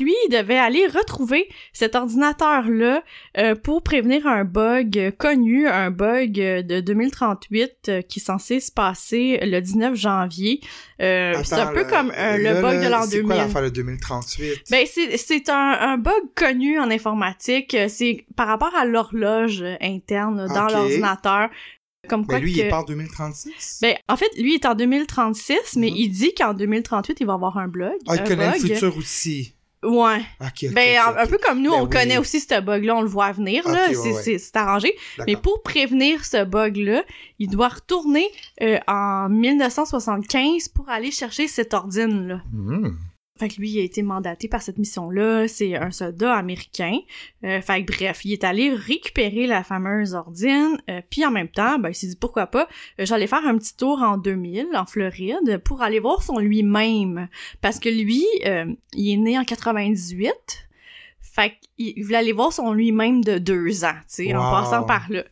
Lui, 0.00 0.14
il 0.26 0.30
devait 0.30 0.58
aller 0.58 0.86
retrouver 0.86 1.48
cet 1.72 1.94
ordinateur-là 1.94 3.02
euh, 3.38 3.54
pour 3.54 3.82
prévenir 3.82 4.26
un 4.26 4.44
bug 4.44 4.98
euh, 4.98 5.10
connu, 5.10 5.66
un 5.68 5.90
bug 5.90 6.40
euh, 6.40 6.62
de 6.62 6.80
2038 6.80 7.70
euh, 7.88 8.02
qui 8.02 8.18
est 8.18 8.22
censé 8.22 8.60
se 8.60 8.70
passer 8.72 9.38
le 9.42 9.60
19 9.60 9.94
janvier. 9.94 10.60
Euh, 11.00 11.34
c'est 11.44 11.54
un 11.54 11.72
peu 11.72 11.84
comme 11.84 12.12
le 12.16 12.60
bug 12.62 12.82
de 12.84 12.88
l'an 12.88 13.02
C'est 13.02 13.16
2000. 13.22 13.26
quoi 13.26 13.36
l'affaire 13.36 13.62
de 13.62 13.68
2038? 13.70 14.62
Ben, 14.70 14.86
c'est, 14.90 15.16
c'est 15.16 15.48
un, 15.48 15.76
un 15.80 15.98
bug 15.98 16.12
connu 16.34 16.78
en 16.78 16.90
informatique. 16.90 17.76
C'est 17.88 18.24
par 18.36 18.46
rapport 18.46 18.74
à 18.74 18.84
l'horloge 18.84 19.64
interne 19.80 20.46
dans 20.48 20.66
l'ordinateur. 20.68 21.48
Comme 22.06 22.26
quoi 22.26 22.34
Mais 22.34 22.42
lui, 22.42 22.52
que... 22.52 22.58
il 22.58 22.66
est 22.66 22.68
pas 22.68 22.80
en 22.80 22.84
2036? 22.84 23.78
Ben, 23.80 23.96
en 24.10 24.16
fait, 24.18 24.28
lui 24.36 24.52
il 24.52 24.54
est 24.56 24.66
en 24.66 24.74
2036, 24.74 25.76
mais 25.76 25.88
Mhm. 25.88 25.96
il 25.96 26.08
dit 26.10 26.34
qu'en 26.34 26.52
2038, 26.52 27.16
il 27.20 27.26
va 27.26 27.32
avoir 27.32 27.56
un 27.56 27.66
blog. 27.66 27.94
ah, 28.08 28.16
il 28.16 28.22
connaît 28.24 28.50
bug. 28.50 28.62
le 28.62 28.68
futur 28.74 28.96
aussi. 28.98 29.53
Ouais. 29.84 30.22
Ben, 30.72 30.98
un, 31.16 31.26
peu 31.26 31.38
comme 31.38 31.62
nous, 31.62 31.70
Ben 31.70 31.78
on 31.78 31.84
oui. 31.84 31.90
connaît 31.90 32.18
aussi 32.18 32.40
ce 32.40 32.60
bug-là, 32.60 32.96
on 32.96 33.02
le 33.02 33.08
voit 33.08 33.32
venir, 33.32 33.66
là. 33.68 33.88
Ouais, 33.88 33.94
c'est, 33.94 34.12
ouais. 34.12 34.22
c'est, 34.22 34.38
c'est 34.38 34.56
arrangé. 34.56 34.96
Mais 35.26 35.36
pour 35.36 35.62
prévenir 35.62 36.24
ce 36.24 36.44
bug-là, 36.44 37.04
il 37.38 37.48
doit 37.48 37.68
retourner 37.68 38.26
euh, 38.62 38.78
en 38.86 39.28
1975 39.28 40.68
pour 40.68 40.88
aller 40.88 41.10
chercher 41.10 41.48
cette 41.48 41.74
ordine-là. 41.74 42.40
Hmm. 42.52 42.96
Fait 43.36 43.48
que 43.48 43.56
lui, 43.56 43.68
il 43.70 43.80
a 43.80 43.82
été 43.82 44.02
mandaté 44.02 44.46
par 44.46 44.62
cette 44.62 44.78
mission-là. 44.78 45.48
C'est 45.48 45.74
un 45.74 45.90
soldat 45.90 46.34
américain. 46.34 46.96
Euh, 47.42 47.60
fait 47.60 47.84
que 47.84 47.92
bref, 47.92 48.24
il 48.24 48.32
est 48.32 48.44
allé 48.44 48.72
récupérer 48.72 49.48
la 49.48 49.64
fameuse 49.64 50.14
ordine. 50.14 50.78
euh, 50.88 51.00
Puis 51.10 51.26
en 51.26 51.32
même 51.32 51.48
temps, 51.48 51.80
ben, 51.80 51.88
il 51.88 51.96
s'est 51.96 52.06
dit 52.06 52.16
pourquoi 52.16 52.46
pas, 52.46 52.68
euh, 53.00 53.04
j'allais 53.04 53.26
faire 53.26 53.44
un 53.44 53.58
petit 53.58 53.76
tour 53.76 54.00
en 54.02 54.18
2000 54.18 54.68
en 54.76 54.86
Floride 54.86 55.58
pour 55.64 55.82
aller 55.82 55.98
voir 55.98 56.22
son 56.22 56.38
lui-même. 56.38 57.28
Parce 57.60 57.80
que 57.80 57.88
lui, 57.88 58.24
euh, 58.46 58.66
il 58.92 59.12
est 59.12 59.16
né 59.16 59.36
en 59.36 59.44
98. 59.44 60.32
Fait 61.20 61.54
qu'il 61.76 62.04
voulait 62.04 62.18
aller 62.18 62.32
voir 62.32 62.52
son 62.52 62.72
lui-même 62.72 63.24
de 63.24 63.38
deux 63.38 63.84
ans, 63.84 63.96
tu 64.02 64.26
sais, 64.26 64.34
en 64.34 64.38
passant 64.52 64.84
par 64.84 65.10
là. 65.10 65.24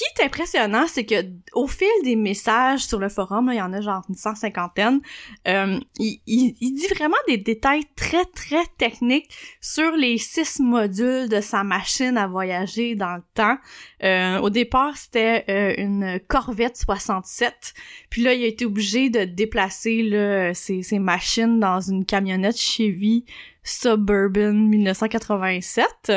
Ce 0.00 0.04
qui 0.14 0.22
est 0.22 0.24
impressionnant, 0.26 0.86
c'est 0.86 1.04
que 1.04 1.16
au 1.52 1.66
fil 1.66 1.86
des 2.04 2.16
messages 2.16 2.80
sur 2.86 2.98
le 2.98 3.10
forum, 3.10 3.48
là, 3.48 3.52
il 3.54 3.58
y 3.58 3.62
en 3.62 3.72
a 3.74 3.82
genre 3.82 4.02
une 4.08 4.14
cent 4.14 4.34
cinquantaine, 4.34 5.00
euh, 5.46 5.78
il, 5.98 6.20
il- 6.26 6.56
il 6.60 6.72
dit 6.72 6.86
vraiment 6.94 7.16
des 7.28 7.36
détails 7.36 7.82
très, 7.96 8.24
très 8.34 8.64
techniques 8.78 9.30
sur 9.60 9.92
les 9.96 10.16
six 10.16 10.58
modules 10.60 11.28
de 11.28 11.42
sa 11.42 11.64
machine 11.64 12.16
à 12.16 12.26
voyager 12.26 12.94
dans 12.94 13.16
le 13.16 13.22
temps. 13.34 13.58
Euh, 14.02 14.38
au 14.38 14.48
départ, 14.48 14.96
c'était 14.96 15.44
euh, 15.50 15.74
une 15.76 16.18
Corvette 16.28 16.78
67. 16.78 17.74
Puis 18.08 18.22
là, 18.22 18.32
il 18.32 18.42
a 18.42 18.46
été 18.46 18.64
obligé 18.64 19.10
de 19.10 19.24
déplacer 19.24 20.02
là, 20.02 20.54
ses, 20.54 20.82
ses 20.82 20.98
machines 20.98 21.60
dans 21.60 21.80
une 21.80 22.06
camionnette 22.06 22.56
Chevy 22.58 23.26
Suburban 23.64 24.54
1987. 24.54 26.12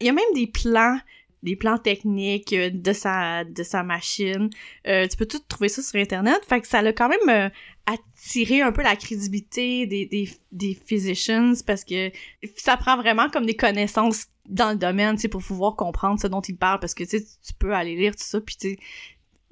Il 0.00 0.06
y 0.06 0.08
a 0.08 0.12
même 0.12 0.24
des 0.34 0.46
plans 0.46 0.98
des 1.46 1.56
plans 1.56 1.78
techniques 1.78 2.52
euh, 2.52 2.68
de 2.70 2.92
sa 2.92 3.44
de 3.44 3.62
sa 3.62 3.82
machine. 3.82 4.50
Euh, 4.86 5.06
tu 5.08 5.16
peux 5.16 5.24
tout 5.26 5.38
trouver 5.48 5.68
ça 5.70 5.80
sur 5.80 5.98
internet. 5.98 6.38
Fait 6.46 6.60
que 6.60 6.66
ça 6.68 6.82
l'a 6.82 6.92
quand 6.92 7.08
même 7.08 7.28
euh, 7.28 7.48
attiré 7.86 8.60
un 8.60 8.72
peu 8.72 8.82
la 8.82 8.96
crédibilité 8.96 9.86
des, 9.86 10.04
des, 10.06 10.28
des 10.52 10.74
physicians 10.74 11.54
parce 11.66 11.84
que 11.84 12.10
ça 12.56 12.76
prend 12.76 12.96
vraiment 12.96 13.30
comme 13.30 13.46
des 13.46 13.56
connaissances 13.56 14.26
dans 14.48 14.70
le 14.70 14.76
domaine, 14.76 15.16
tu 15.16 15.28
pour 15.28 15.42
pouvoir 15.42 15.76
comprendre 15.76 16.20
ce 16.20 16.26
dont 16.26 16.40
il 16.42 16.56
parle 16.56 16.80
parce 16.80 16.94
que 16.94 17.04
tu 17.04 17.20
tu 17.22 17.52
peux 17.58 17.72
aller 17.74 17.96
lire 17.96 18.12
tout 18.14 18.24
ça 18.24 18.40
puis 18.40 18.56
tu 18.56 18.76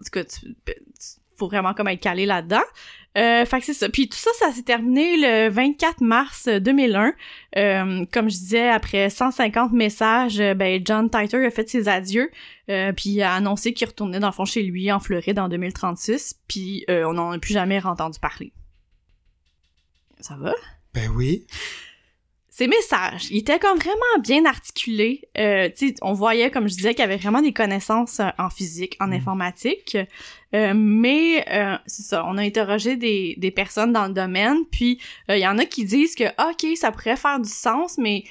en 0.01 0.03
tout 0.05 0.11
cas, 0.11 0.25
tu, 0.25 0.41
tu- 0.67 0.75
faut 1.37 1.47
vraiment 1.49 1.75
comme 1.75 1.89
être 1.89 2.01
calé 2.01 2.27
là-dedans. 2.27 2.63
Euh, 3.17 3.45
fait 3.45 3.61
que 3.61 3.67
c'est 3.67 3.75
ça. 3.75 3.89
Puis 3.89 4.09
tout 4.09 4.19
ça, 4.19 4.31
ça 4.39 4.53
s'est 4.53 4.63
terminé 4.63 5.17
le 5.17 5.49
24 5.49 6.01
mars 6.01 6.49
2001. 6.49 7.15
Euh, 7.57 8.05
comme 8.13 8.29
je 8.29 8.37
disais, 8.37 8.69
après 8.69 9.09
150 9.09 9.73
messages, 9.73 10.41
euh, 10.41 10.55
ben 10.55 10.83
John 10.85 11.09
Titer 11.09 11.45
a 11.47 11.51
fait 11.51 11.69
ses 11.69 11.89
adieux, 11.89 12.31
euh, 12.71 12.93
puis 12.93 13.23
a 13.23 13.35
annoncé 13.35 13.73
qu'il 13.73 13.87
retournait 13.87 14.19
dans 14.19 14.29
le 14.29 14.33
fond 14.33 14.45
chez 14.45 14.65
lui 14.65 14.91
en 14.91 14.99
Floride 14.99 15.39
en 15.39 15.49
2036, 15.49 16.41
puis 16.49 16.85
euh, 16.91 17.05
on 17.05 17.13
n'en 17.13 17.31
a 17.31 17.39
plus 17.39 17.55
jamais 17.55 17.85
entendu 17.85 18.19
parler. 18.19 18.53
Ça 20.19 20.37
va? 20.37 20.55
Ben 20.93 21.09
oui. 21.15 21.47
Ses 22.57 22.69
messages, 22.69 23.33
ils 23.33 23.39
étaient 23.39 23.59
comme 23.59 23.77
vraiment 23.79 24.23
bien 24.23 24.45
articulés. 24.45 25.23
Euh, 25.37 25.69
tu 25.77 25.89
sais, 25.89 25.95
on 26.03 26.13
voyait, 26.13 26.53
comme 26.53 26.69
je 26.69 26.75
disais, 26.77 26.91
qu'il 26.95 27.01
y 27.01 27.03
avait 27.03 27.17
vraiment 27.17 27.43
des 27.43 27.53
connaissances 27.53 28.21
euh, 28.21 28.29
en 28.39 28.49
physique, 28.49 28.97
en 29.01 29.09
Mm. 29.09 29.13
informatique. 29.15 29.97
Euh, 30.55 30.73
mais 30.73 31.45
euh, 31.51 31.77
c'est 31.87 32.05
ça, 32.05 32.25
on 32.29 32.39
a 32.39 32.43
interrogé 32.43 32.95
des, 32.95 33.35
des 33.39 33.51
personnes 33.51 33.93
dans 33.93 34.07
le 34.07 34.13
domaine, 34.15 34.59
puis 34.71 35.01
euh, 35.31 35.37
il 35.37 35.41
y 35.41 35.49
en 35.49 35.59
a 35.59 35.65
qui 35.65 35.85
disent 35.85 36.15
que 36.15 36.29
ok, 36.49 36.77
ça 36.77 36.93
pourrait 36.93 37.17
faire 37.17 37.41
du 37.41 37.49
sens, 37.51 37.99
mais 37.99 38.23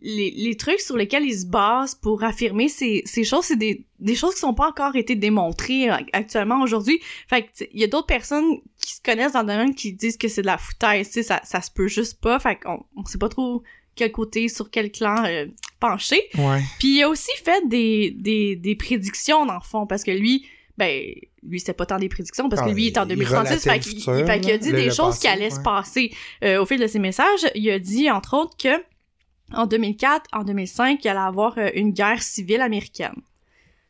les, 0.00 0.30
les 0.30 0.56
trucs 0.56 0.80
sur 0.80 0.96
lesquels 0.96 1.24
ils 1.24 1.40
se 1.40 1.46
basent 1.46 1.94
pour 1.94 2.24
affirmer 2.24 2.68
ces, 2.68 3.02
ces 3.04 3.24
choses, 3.24 3.44
c'est 3.44 3.56
des, 3.56 3.84
des 3.98 4.14
choses 4.14 4.34
qui 4.34 4.40
sont 4.40 4.54
pas 4.54 4.68
encore 4.68 4.96
été 4.96 5.16
démontrées 5.16 5.90
euh, 5.90 5.96
actuellement 6.12 6.62
aujourd'hui. 6.62 7.00
Fait 7.28 7.48
il 7.72 7.80
y 7.80 7.84
a 7.84 7.88
d'autres 7.88 8.06
personnes 8.06 8.60
qui 8.80 8.94
se 8.94 9.00
connaissent 9.02 9.32
dans 9.32 9.42
le 9.42 9.48
domaine 9.48 9.74
qui 9.74 9.92
disent 9.92 10.16
que 10.16 10.28
c'est 10.28 10.42
de 10.42 10.46
la 10.46 10.58
foutaise, 10.58 11.08
tu 11.08 11.14
sais, 11.14 11.22
ça, 11.22 11.40
ça 11.44 11.60
se 11.60 11.70
peut 11.70 11.88
juste 11.88 12.20
pas. 12.20 12.38
Fait 12.38 12.56
qu'on 12.56 12.84
on 12.96 13.04
sait 13.04 13.18
pas 13.18 13.28
trop 13.28 13.62
quel 13.94 14.12
côté, 14.12 14.48
sur 14.48 14.70
quel 14.70 14.90
clan 14.90 15.24
euh, 15.26 15.46
pencher. 15.80 16.22
Ouais. 16.36 16.60
Puis 16.78 16.96
il 16.96 17.02
a 17.02 17.08
aussi 17.08 17.30
fait 17.44 17.66
des, 17.68 18.10
des, 18.10 18.56
des 18.56 18.76
prédictions 18.76 19.44
dans 19.46 19.54
le 19.54 19.60
fond, 19.60 19.86
parce 19.86 20.02
que 20.04 20.10
lui, 20.10 20.46
ben, 20.78 21.12
lui 21.42 21.60
c'était 21.60 21.74
pas 21.74 21.86
tant 21.86 21.98
des 21.98 22.08
prédictions, 22.08 22.48
parce 22.48 22.62
que 22.62 22.70
Ah, 22.70 22.72
lui 22.72 22.84
il 22.84 22.86
est 22.88 22.98
en 22.98 23.04
il 23.04 23.16
2036, 23.16 23.68
relatait 23.68 24.26
fait 24.26 24.40
qu'il 24.40 24.50
a 24.50 24.58
dit 24.58 24.72
des 24.72 24.90
choses 24.90 25.16
passé, 25.16 25.20
qui 25.20 25.28
allaient 25.28 25.50
se 25.50 25.60
passer 25.60 26.12
euh, 26.42 26.62
au 26.62 26.66
fil 26.66 26.80
de 26.80 26.86
ses 26.86 26.98
messages. 26.98 27.46
Il 27.54 27.68
a 27.70 27.78
dit, 27.78 28.10
entre 28.10 28.34
autres, 28.34 28.56
que 28.56 28.82
en 29.54 29.66
2004, 29.66 30.28
en 30.32 30.44
2005, 30.44 31.04
il 31.04 31.08
allait 31.08 31.20
avoir 31.20 31.58
euh, 31.58 31.70
une 31.74 31.92
guerre 31.92 32.22
civile 32.22 32.60
américaine. 32.60 33.14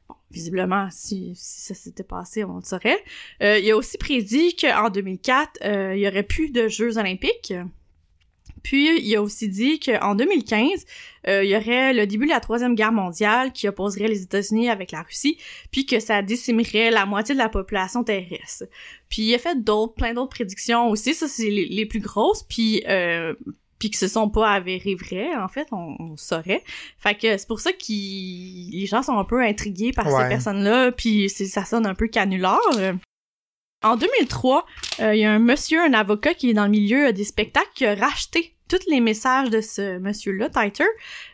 Bon, 0.09 0.15
visiblement, 0.31 0.89
si, 0.91 1.33
si 1.37 1.61
ça 1.63 1.75
s'était 1.75 2.05
passé, 2.05 2.45
on 2.45 2.57
le 2.57 2.63
saurait. 2.63 3.03
Euh, 3.43 3.59
il 3.59 3.71
a 3.71 3.77
aussi 3.77 3.99
prédit 3.99 4.57
qu'en 4.57 4.91
2004, 4.91 5.61
euh, 5.65 5.95
il 5.95 6.01
y 6.01 6.09
aurait 6.09 6.23
plus 6.23 6.51
de 6.51 6.69
Jeux 6.69 6.99
olympiques. 6.99 7.55
Puis, 8.63 9.01
il 9.01 9.17
a 9.17 9.23
aussi 9.23 9.49
dit 9.49 9.81
qu'en 9.81 10.15
2015, 10.15 10.87
euh, 11.29 11.45
il 11.45 11.51
y 11.51 11.57
aurait 11.57 11.93
le 11.93 12.07
début 12.07 12.27
de 12.27 12.31
la 12.31 12.41
Troisième 12.41 12.75
Guerre 12.75 12.93
mondiale 12.93 13.53
qui 13.53 13.67
opposerait 13.67 14.07
les 14.07 14.23
États-Unis 14.23 14.71
avec 14.71 14.93
la 14.93 15.03
Russie, 15.03 15.37
puis 15.73 15.85
que 15.85 15.99
ça 15.99 16.23
décimerait 16.23 16.91
la 16.91 17.05
moitié 17.05 17.35
de 17.35 17.41
la 17.41 17.49
population 17.49 18.05
terrestre. 18.05 18.65
Puis, 19.09 19.23
il 19.23 19.35
a 19.35 19.39
fait 19.39 19.63
d'autres, 19.63 19.95
plein 19.95 20.15
d'autres 20.15 20.31
prédictions 20.31 20.89
aussi, 20.91 21.15
ça 21.15 21.29
c'est 21.29 21.51
les, 21.51 21.87
plus 21.87 22.01
grosses, 22.01 22.45
puis... 22.45 22.83
puis 23.83 23.91
qui 23.91 23.99
se 23.99 24.07
sont 24.07 24.31
pas 24.31 24.49
avérées 24.53 24.95
vraies, 24.95 25.35
en 25.35 25.49
fait, 25.49 25.67
on, 25.73 25.97
on 25.99 26.17
saurait. 26.17 26.63
Fait 26.99 27.17
que 27.17 27.37
c'est 27.37 27.49
pour 27.49 27.59
ça 27.59 27.73
que 27.73 27.79
les 27.89 28.87
gens 28.87 29.03
sont 29.03 29.19
un 29.19 29.25
peu 29.25 29.43
intrigués 29.43 29.91
par 29.91 30.07
Ouais. 30.07 30.23
ces 30.23 30.29
personnes-là, 30.29 30.93
puis 30.93 31.29
ça 31.29 31.65
sonne 31.65 31.85
un 31.85 31.97
peu 31.97 32.07
canular. 32.07 32.61
En 33.83 33.97
2003, 33.97 34.65
euh, 35.01 35.15
il 35.17 35.21
y 35.23 35.25
a 35.25 35.33
un 35.33 35.41
monsieur, 35.41 35.81
un 35.83 35.95
avocat 35.95 36.35
qui 36.35 36.51
est 36.51 36.55
dans 36.55 36.67
le 36.67 36.71
milieu 36.71 37.09
euh, 37.09 37.13
des 37.13 37.25
spectacles 37.25 37.71
qui 37.75 37.85
a 37.85 37.97
racheté 37.97 38.55
tous 38.69 38.79
les 38.89 39.01
messages 39.01 39.51
de 39.51 39.61
ce 39.61 39.99
monsieur-là, 39.99 40.49
Titer. 40.49 40.85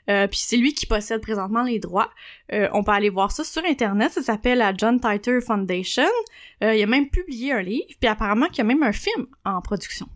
Euh, 0.08 0.26
puis 0.26 0.40
c'est 0.42 0.56
lui 0.56 0.72
qui 0.72 0.86
possède 0.86 1.20
présentement 1.20 1.62
les 1.62 1.78
droits. 1.78 2.10
Euh, 2.54 2.70
on 2.72 2.82
peut 2.82 2.92
aller 2.92 3.10
voir 3.10 3.30
ça 3.30 3.44
sur 3.44 3.62
Internet. 3.66 4.12
Ça 4.12 4.22
s'appelle 4.22 4.58
la 4.58 4.72
John 4.74 4.98
Titer 4.98 5.42
Foundation. 5.42 6.08
Euh, 6.64 6.74
il 6.74 6.82
a 6.82 6.86
même 6.86 7.10
publié 7.10 7.52
un 7.52 7.60
livre. 7.60 7.84
Puis 8.00 8.08
apparemment 8.08 8.46
qu'il 8.46 8.58
y 8.58 8.60
a 8.62 8.64
même 8.64 8.82
un 8.82 8.92
film 8.92 9.26
en 9.44 9.60
production. 9.60 10.08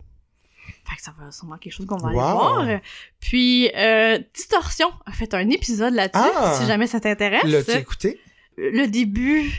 Fait 0.92 0.96
que 0.98 1.02
ça 1.02 1.14
va 1.18 1.30
sûrement 1.30 1.56
quelque 1.56 1.72
chose 1.72 1.86
qu'on 1.86 1.96
va 1.96 2.08
aller 2.08 2.18
Wow. 2.18 2.32
voir. 2.36 2.80
Puis 3.20 3.70
euh, 3.74 4.18
Distorsion 4.34 4.90
a 5.06 5.12
fait 5.12 5.32
un 5.34 5.48
épisode 5.48 5.94
là-dessus, 5.94 6.22
Ah! 6.36 6.56
si 6.60 6.66
jamais 6.66 6.86
ça 6.86 7.00
t'intéresse. 7.00 7.44
L'as-tu 7.44 7.72
écouté? 7.78 8.20
Le 8.58 8.86
début... 8.86 9.50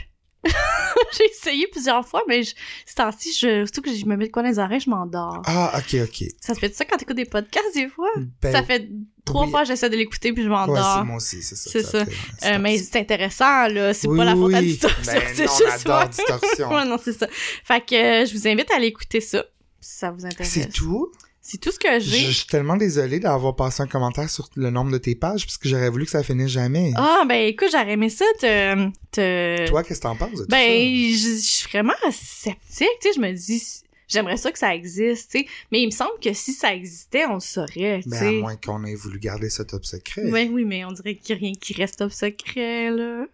J'ai 1.16 1.24
essayé 1.24 1.66
plusieurs 1.68 2.06
fois, 2.06 2.22
mais 2.28 2.42
je, 2.42 2.54
ce 2.86 2.94
temps-ci, 2.96 3.32
je, 3.32 3.64
surtout 3.64 3.80
que 3.80 3.94
je 3.94 4.04
me 4.04 4.14
mets 4.16 4.26
de 4.26 4.30
quoi 4.32 4.42
dans 4.42 4.48
les 4.50 4.58
oreilles, 4.58 4.80
je 4.80 4.90
m'endors. 4.90 5.40
Ah, 5.46 5.72
ok, 5.78 5.96
ok. 6.02 6.28
Ça 6.40 6.54
te 6.54 6.58
fait 6.58 6.74
ça 6.74 6.84
quand 6.84 6.98
t'écoutes 6.98 7.16
des 7.16 7.24
podcasts, 7.24 7.74
des 7.74 7.88
fois? 7.88 8.10
Ben, 8.42 8.52
ça 8.52 8.62
fait 8.62 8.88
trois 9.24 9.44
oui. 9.46 9.50
fois 9.50 9.62
que 9.62 9.68
j'essaie 9.68 9.88
de 9.88 9.96
l'écouter, 9.96 10.32
puis 10.34 10.42
je 10.44 10.48
Ouais, 10.50 10.54
c'est 10.54 10.66
m'endors. 10.66 11.04
moi 11.06 11.16
aussi, 11.16 11.42
c'est 11.42 11.56
ça. 11.56 11.70
C'est 11.70 11.82
ça. 11.82 12.04
fait, 12.04 12.54
Euh, 12.54 12.58
mais 12.58 12.76
c'est 12.76 12.98
intéressant, 12.98 13.68
là. 13.68 13.94
C'est 13.94 14.06
Oui, 14.06 14.18
pas 14.18 14.24
la 14.26 14.34
faute 14.36 14.54
à 14.54 14.58
oui. 14.58 14.66
Distorsion, 14.66 15.12
Ben 15.12 15.22
c'est 15.34 15.46
juste 15.46 15.86
moi. 15.86 16.06
Distorsion. 16.08 16.68
ouais, 16.74 16.84
non, 16.84 16.98
c'est 17.02 17.12
ça. 17.18 17.26
Fait 17.64 17.80
que 17.80 17.94
euh, 17.94 18.26
je 18.26 18.34
vous 18.36 18.46
invite 18.46 18.70
à 18.70 18.76
aller 18.76 18.88
écouter 18.88 19.20
ça, 19.22 19.42
si 19.80 19.96
ça 19.98 20.10
vous 20.10 20.26
intéresse. 20.26 20.50
C'est 20.52 20.70
tout? 20.70 21.10
C'est 21.46 21.58
tout 21.60 21.70
ce 21.70 21.78
que 21.78 22.00
Je, 22.00 22.08
j'ai. 22.08 22.18
je 22.20 22.30
suis 22.30 22.46
tellement 22.46 22.76
désolée 22.78 23.20
d'avoir 23.20 23.54
passé 23.54 23.82
un 23.82 23.86
commentaire 23.86 24.30
sur 24.30 24.48
le 24.56 24.70
nombre 24.70 24.90
de 24.90 24.96
tes 24.96 25.14
pages, 25.14 25.44
parce 25.44 25.58
que 25.58 25.68
j'aurais 25.68 25.90
voulu 25.90 26.06
que 26.06 26.10
ça 26.10 26.22
finisse 26.22 26.48
jamais. 26.48 26.92
Ah, 26.96 27.24
ben 27.28 27.46
écoute, 27.48 27.68
j'aurais 27.70 27.92
aimé 27.92 28.08
ça 28.08 28.24
te... 28.40 28.88
te... 29.12 29.68
Toi, 29.68 29.82
qu'est-ce 29.82 30.00
que 30.00 30.04
t'en 30.04 30.16
penses 30.16 30.32
de 30.32 30.44
tout 30.44 30.48
Ben, 30.48 30.58
ça? 30.58 31.18
je 31.18 31.36
je 31.36 31.40
suis 31.46 31.68
vraiment 31.68 31.92
sceptique, 32.10 32.88
tu 33.02 33.08
sais, 33.08 33.14
je 33.14 33.20
me 33.20 33.30
dis, 33.32 33.62
j'aimerais 34.08 34.38
ça 34.38 34.52
que 34.52 34.58
ça 34.58 34.74
existe, 34.74 35.32
tu 35.32 35.40
sais, 35.40 35.46
mais 35.70 35.82
il 35.82 35.86
me 35.86 35.90
semble 35.90 36.18
que 36.22 36.32
si 36.32 36.54
ça 36.54 36.74
existait, 36.74 37.26
on 37.26 37.34
le 37.34 37.40
saurait, 37.40 38.00
tu 38.02 38.08
Ben, 38.08 38.16
à 38.16 38.20
sais. 38.20 38.32
moins 38.40 38.56
qu'on 38.56 38.82
ait 38.86 38.94
voulu 38.94 39.18
garder 39.18 39.50
ça 39.50 39.66
top 39.66 39.84
secret. 39.84 40.22
Oui, 40.24 40.48
oui, 40.50 40.64
mais 40.64 40.86
on 40.86 40.92
dirait 40.92 41.14
qu'il 41.14 41.36
y 41.36 41.38
a 41.38 41.40
rien 41.42 41.52
qui 41.60 41.74
reste 41.74 41.98
top 41.98 42.12
secret, 42.12 42.90
là. 42.90 43.26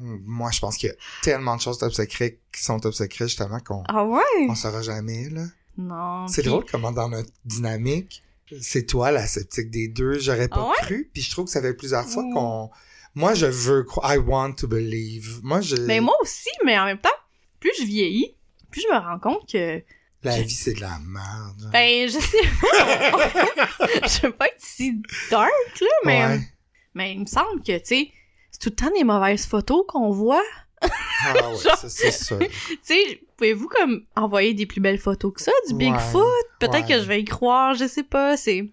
Moi, 0.00 0.50
je 0.50 0.60
pense 0.60 0.76
qu'il 0.76 0.90
y 0.90 0.92
a 0.92 0.96
tellement 1.22 1.56
de 1.56 1.62
choses 1.62 1.78
top 1.78 1.94
secret 1.94 2.40
qui 2.54 2.62
sont 2.62 2.78
top 2.78 2.92
secret, 2.92 3.26
justement, 3.26 3.60
qu'on 3.60 3.84
Ah 3.88 4.04
ouais? 4.04 4.20
on 4.50 4.54
saura 4.54 4.82
jamais, 4.82 5.30
là. 5.30 5.44
Non. 5.76 6.26
C'est 6.28 6.42
puis- 6.42 6.50
drôle 6.50 6.64
comment 6.70 6.92
dans 6.92 7.08
notre 7.08 7.30
dynamique, 7.44 8.22
c'est 8.60 8.86
toi 8.86 9.10
la 9.10 9.26
sceptique 9.26 9.70
des 9.70 9.88
deux. 9.88 10.18
J'aurais 10.18 10.48
pas 10.48 10.60
Ah 10.60 10.68
ouais? 10.70 10.76
cru. 10.86 11.10
Puis 11.12 11.22
je 11.22 11.30
trouve 11.30 11.46
que 11.46 11.50
ça 11.50 11.60
fait 11.62 11.74
plusieurs 11.74 12.06
fois 12.06 12.22
qu'on... 12.32 12.70
Moi, 13.16 13.34
je 13.34 13.46
veux 13.46 13.84
croire. 13.84 14.14
I 14.14 14.18
want 14.18 14.54
to 14.54 14.66
believe. 14.68 15.40
Moi, 15.42 15.60
je... 15.60 15.76
Mais 15.76 16.00
moi 16.00 16.14
aussi, 16.20 16.50
mais 16.64 16.78
en 16.78 16.84
même 16.84 16.98
temps, 16.98 17.08
plus 17.60 17.70
je 17.78 17.84
vieillis, 17.84 18.36
plus 18.70 18.82
je 18.82 18.94
me 18.94 18.98
rends 19.00 19.18
compte 19.18 19.50
que... 19.50 19.82
La 20.22 20.40
vie, 20.40 20.50
c'est 20.54 20.72
de 20.74 20.80
la 20.80 20.98
merde. 21.06 21.70
Ben, 21.70 22.08
je 22.08 22.18
sais 22.18 22.48
pas. 22.60 24.08
je 24.08 24.22
veux 24.26 24.32
pas 24.32 24.46
être 24.46 24.56
si 24.58 25.00
dark, 25.30 25.50
là, 25.80 25.86
mais... 26.04 26.26
Ouais. 26.26 26.40
Mais 26.94 27.12
il 27.12 27.20
me 27.20 27.26
semble 27.26 27.62
que, 27.62 27.76
tu 27.78 27.84
sais, 27.84 28.10
c'est 28.50 28.60
tout 28.60 28.70
le 28.70 28.76
temps 28.76 28.90
des 28.96 29.04
mauvaises 29.04 29.46
photos 29.46 29.84
qu'on 29.88 30.10
voit. 30.12 30.42
Ah 30.80 31.50
ouais, 31.50 31.56
c'est 31.88 32.10
sûr. 32.12 32.38
Tu 32.38 32.48
sais, 32.82 33.20
pouvez-vous 33.36 33.68
comme 33.68 34.02
envoyer 34.16 34.54
des 34.54 34.66
plus 34.66 34.80
belles 34.80 34.98
photos 34.98 35.32
que 35.34 35.40
ça, 35.42 35.52
du 35.68 35.74
Ouais, 35.74 35.90
Bigfoot? 35.90 36.24
Peut-être 36.60 36.74
ouais. 36.88 36.96
que 36.96 37.00
je 37.00 37.04
vais 37.06 37.20
y 37.20 37.24
croire, 37.24 37.74
je 37.74 37.86
sais 37.86 38.02
pas, 38.04 38.36
c'est... 38.36 38.70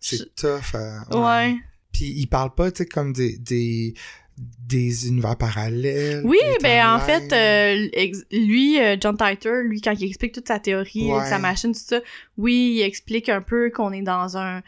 C'est 0.00 0.34
tough. 0.34 0.74
euh, 0.74 0.98
Ouais. 1.12 1.56
Puis 1.92 2.04
il 2.16 2.26
parle 2.26 2.54
pas, 2.54 2.70
tu 2.70 2.78
sais, 2.78 2.86
comme 2.86 3.12
des, 3.12 3.38
des, 3.38 3.94
des 4.36 5.08
univers 5.08 5.36
parallèles. 5.36 6.22
Oui, 6.24 6.38
ben 6.62 6.94
en 6.94 7.00
fait, 7.00 7.32
euh, 7.32 7.88
lui, 8.30 8.78
euh, 8.80 8.96
John 9.00 9.16
Titer, 9.16 9.62
lui, 9.64 9.80
quand 9.80 9.92
il 9.92 10.04
explique 10.06 10.32
toute 10.32 10.48
sa 10.48 10.58
théorie, 10.58 11.06
Ouais. 11.10 11.16
avec 11.18 11.28
sa 11.28 11.38
machine, 11.38 11.72
tout 11.72 11.80
ça, 11.82 12.00
oui, 12.36 12.74
il 12.78 12.82
explique 12.82 13.28
un 13.28 13.40
peu 13.40 13.70
qu'on 13.70 13.92
est 13.92 14.02
dans 14.02 14.36
un... 14.36 14.62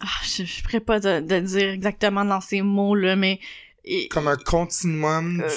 Ah, 0.00 0.06
je, 0.24 0.42
je 0.44 0.62
pourrais 0.64 0.80
pas 0.80 0.98
de, 0.98 1.20
de 1.20 1.38
dire 1.38 1.68
exactement 1.70 2.24
dans 2.24 2.40
ces 2.40 2.60
mots-là, 2.62 3.14
mais... 3.14 3.38
et- 3.84 4.08
Comme 4.08 4.26
un 4.26 4.36
continuum 4.36 5.40
Euh, 5.40 5.48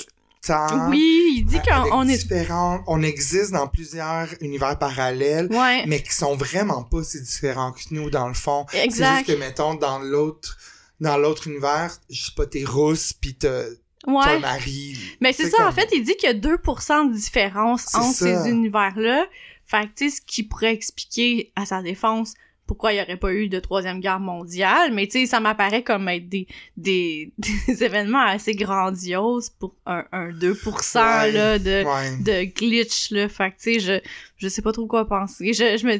temps. 0.45 0.89
oui, 0.89 1.35
il 1.37 1.43
dit 1.45 1.57
avec 1.69 1.91
qu'on 1.91 2.07
est... 2.07 2.17
différents- 2.17 2.83
On 2.87 3.01
existe 3.03 3.51
dans 3.51 3.67
plusieurs 3.67 4.27
univers 4.41 4.77
parallèles. 4.77 5.47
Ouais, 5.51 5.85
mais 5.87 6.01
qui 6.01 6.13
sont 6.13 6.35
vraiment 6.35 6.83
pas 6.83 7.03
si 7.03 7.21
différents 7.21 7.71
que 7.71 7.81
nous 7.91 8.09
dans 8.09 8.27
le 8.27 8.33
fond. 8.33 8.65
C'est 8.71 8.85
exact. 8.85 9.25
juste 9.25 9.27
que 9.27 9.39
mettons 9.39 9.75
dans 9.75 9.99
l'autre 9.99 10.57
dans 11.01 11.17
l'autre 11.17 11.47
univers, 11.47 11.91
je 12.09 12.25
sais 12.25 12.31
pas, 12.37 12.45
t'es 12.45 12.63
rousse 12.63 13.11
pis 13.13 13.35
t'as 13.35 13.63
Ouais. 14.07 14.39
mari. 14.39 14.95
Mais 15.19 15.33
c'est 15.33 15.45
C'est 15.45 15.49
ça, 15.57 15.67
en 15.67 15.71
fait, 15.71 15.89
il 15.91 16.03
dit 16.03 16.15
qu'il 16.15 16.29
y 16.29 16.31
a 16.31 16.35
2% 16.35 17.09
de 17.09 17.13
différence 17.15 17.85
C'est 17.87 17.97
entre 17.97 18.13
ça. 18.13 18.43
ces 18.43 18.49
univers-là. 18.51 19.25
Fait 19.65 19.87
que, 19.87 19.93
tu 19.97 20.09
sais, 20.11 20.17
ce 20.17 20.21
qui 20.21 20.43
pourrait 20.43 20.73
expliquer 20.73 21.51
à 21.55 21.65
sa 21.65 21.81
défense 21.81 22.35
pourquoi 22.67 22.91
il 22.91 22.95
n'y 22.95 23.01
aurait 23.01 23.17
pas 23.17 23.33
eu 23.33 23.47
de 23.47 23.59
troisième 23.59 23.99
guerre 23.99 24.19
mondiale, 24.19 24.91
mais 24.93 25.05
tu 25.07 25.19
sais, 25.19 25.25
ça 25.27 25.39
m'apparaît 25.39 25.83
comme 25.83 26.07
être 26.09 26.27
des, 26.27 26.47
des, 26.77 27.31
des 27.67 27.83
événements 27.83 28.23
assez 28.25 28.53
grandioses 28.53 29.49
pour 29.51 29.75
un, 29.85 30.03
un 30.11 30.31
2% 30.31 30.95
Ouais. 30.95 31.31
là, 31.31 31.59
de, 31.59 31.83
Ouais. 31.85 32.17
de 32.19 32.43
glitch, 32.53 33.11
là. 33.11 33.29
Fait 33.29 33.51
que, 33.51 33.55
tu 33.61 33.73
sais, 33.73 33.79
je, 33.79 34.09
je 34.37 34.47
sais 34.47 34.61
pas 34.61 34.71
trop 34.71 34.87
quoi 34.87 35.07
penser. 35.07 35.53
Je, 35.53 35.77
je 35.77 35.85
me... 35.85 35.97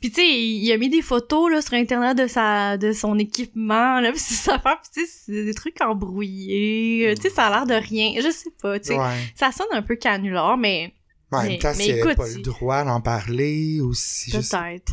Puis, 0.00 0.10
tu 0.10 0.20
sais, 0.20 0.28
il 0.28 0.70
a 0.72 0.76
mis 0.78 0.90
des 0.90 1.02
photos, 1.02 1.50
là, 1.50 1.62
sur 1.62 1.74
Internet 1.74 2.18
de 2.18 2.26
sa, 2.26 2.76
de 2.76 2.92
son 2.92 3.18
équipement, 3.18 4.00
là, 4.00 4.12
pis 4.12 4.18
ça 4.18 4.58
fait, 4.58 4.68
pis 4.82 4.90
tu 5.00 5.06
sais, 5.06 5.12
c'est 5.26 5.44
des 5.44 5.54
trucs 5.54 5.80
embrouillés. 5.80 7.08
euh, 7.08 7.14
Tu 7.14 7.22
sais, 7.22 7.30
ça 7.30 7.46
a 7.46 7.50
l'air 7.50 7.66
de 7.66 7.74
rien. 7.86 8.12
Je 8.20 8.30
sais 8.30 8.50
pas, 8.60 8.78
tu 8.78 8.88
sais. 8.88 8.98
Ouais. 8.98 9.16
Ça 9.34 9.50
sonne 9.52 9.66
un 9.72 9.82
peu 9.82 9.96
canular, 9.96 10.56
mais 10.56 10.92
Ouais, 11.30 11.38
en 11.38 11.42
Mais- 11.44 11.48
même 11.48 11.58
temps, 11.60 11.72
écoute, 11.78 12.16
pas 12.16 12.26
si- 12.26 12.36
le 12.36 12.42
droit 12.42 12.84
d'en 12.84 13.00
parler 13.00 13.80
ou 13.80 13.94
si 13.94 14.30
je 14.30 14.40
sais 14.42 14.54
peut-être. 14.54 14.92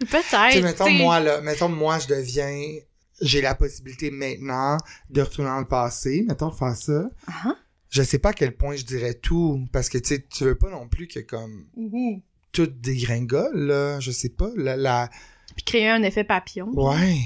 Peut-être. 0.00 0.48
Tu 0.50 0.58
sais, 0.58 0.62
mettons, 0.62 0.86
tu 0.86 0.92
sais. 0.96 0.98
moi, 1.02 1.20
là, 1.20 1.40
mettons, 1.40 1.68
moi, 1.68 1.98
je 1.98 2.06
deviens, 2.08 2.76
j'ai 3.20 3.40
la 3.40 3.54
possibilité 3.54 4.10
maintenant 4.10 4.76
de 5.10 5.22
retourner 5.22 5.50
dans 5.50 5.58
le 5.60 5.66
passé, 5.68 6.24
mettons, 6.28 6.48
de 6.48 6.54
faire 6.54 6.76
ça. 6.76 7.10
Ah, 7.26 7.56
Je 7.90 8.02
sais 8.02 8.18
pas 8.18 8.30
à 8.30 8.32
quel 8.32 8.56
point 8.56 8.76
je 8.76 8.84
dirais 8.84 9.14
tout, 9.14 9.66
parce 9.72 9.88
que, 9.88 9.98
tu 9.98 10.08
sais, 10.14 10.24
tu 10.28 10.44
veux 10.44 10.54
pas 10.56 10.70
non 10.70 10.88
plus 10.88 11.08
que, 11.08 11.20
comme, 11.20 11.66
mhm. 11.76 12.20
tout 12.52 12.66
dégringole, 12.66 13.58
là, 13.58 14.00
je 14.00 14.10
sais 14.10 14.28
pas, 14.28 14.50
la, 14.56 14.76
la, 14.76 15.10
Puis 15.56 15.64
créer 15.64 15.88
un 15.88 16.02
effet 16.02 16.24
papillon. 16.24 16.68
Ouais. 16.74 17.18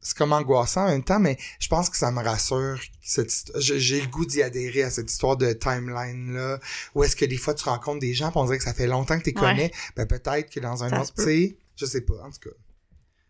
C'est 0.00 0.16
comme 0.16 0.32
angoissant 0.32 0.84
en 0.86 0.88
même 0.88 1.04
temps, 1.04 1.18
mais 1.18 1.36
je 1.58 1.68
pense 1.68 1.90
que 1.90 1.96
ça 1.96 2.10
me 2.10 2.22
rassure. 2.22 2.80
Cette 3.02 3.30
j'ai 3.58 4.00
le 4.00 4.06
goût 4.06 4.24
d'y 4.24 4.42
adhérer 4.42 4.84
à 4.84 4.90
cette 4.90 5.10
histoire 5.10 5.36
de 5.36 5.52
timeline-là. 5.52 6.60
Où 6.94 7.04
est-ce 7.04 7.16
que 7.16 7.24
des 7.24 7.36
fois 7.36 7.52
tu 7.52 7.64
rencontres 7.64 7.98
des 7.98 8.14
gens 8.14 8.30
pis 8.30 8.38
on 8.38 8.44
dirait 8.44 8.58
que 8.58 8.64
ça 8.64 8.72
fait 8.72 8.86
longtemps 8.86 9.18
que 9.18 9.24
tu 9.24 9.30
les 9.30 9.40
Ouais. 9.40 9.48
connais. 9.48 9.72
Ben 9.96 10.06
peut-être 10.06 10.50
que 10.50 10.60
dans 10.60 10.84
un 10.84 10.88
Ça 10.88 11.02
autre, 11.02 11.12
tu 11.16 11.24
sais, 11.24 11.56
je 11.78 11.86
sais 11.86 12.00
pas, 12.02 12.14
en 12.24 12.30
tout 12.30 12.48
cas. 12.50 12.54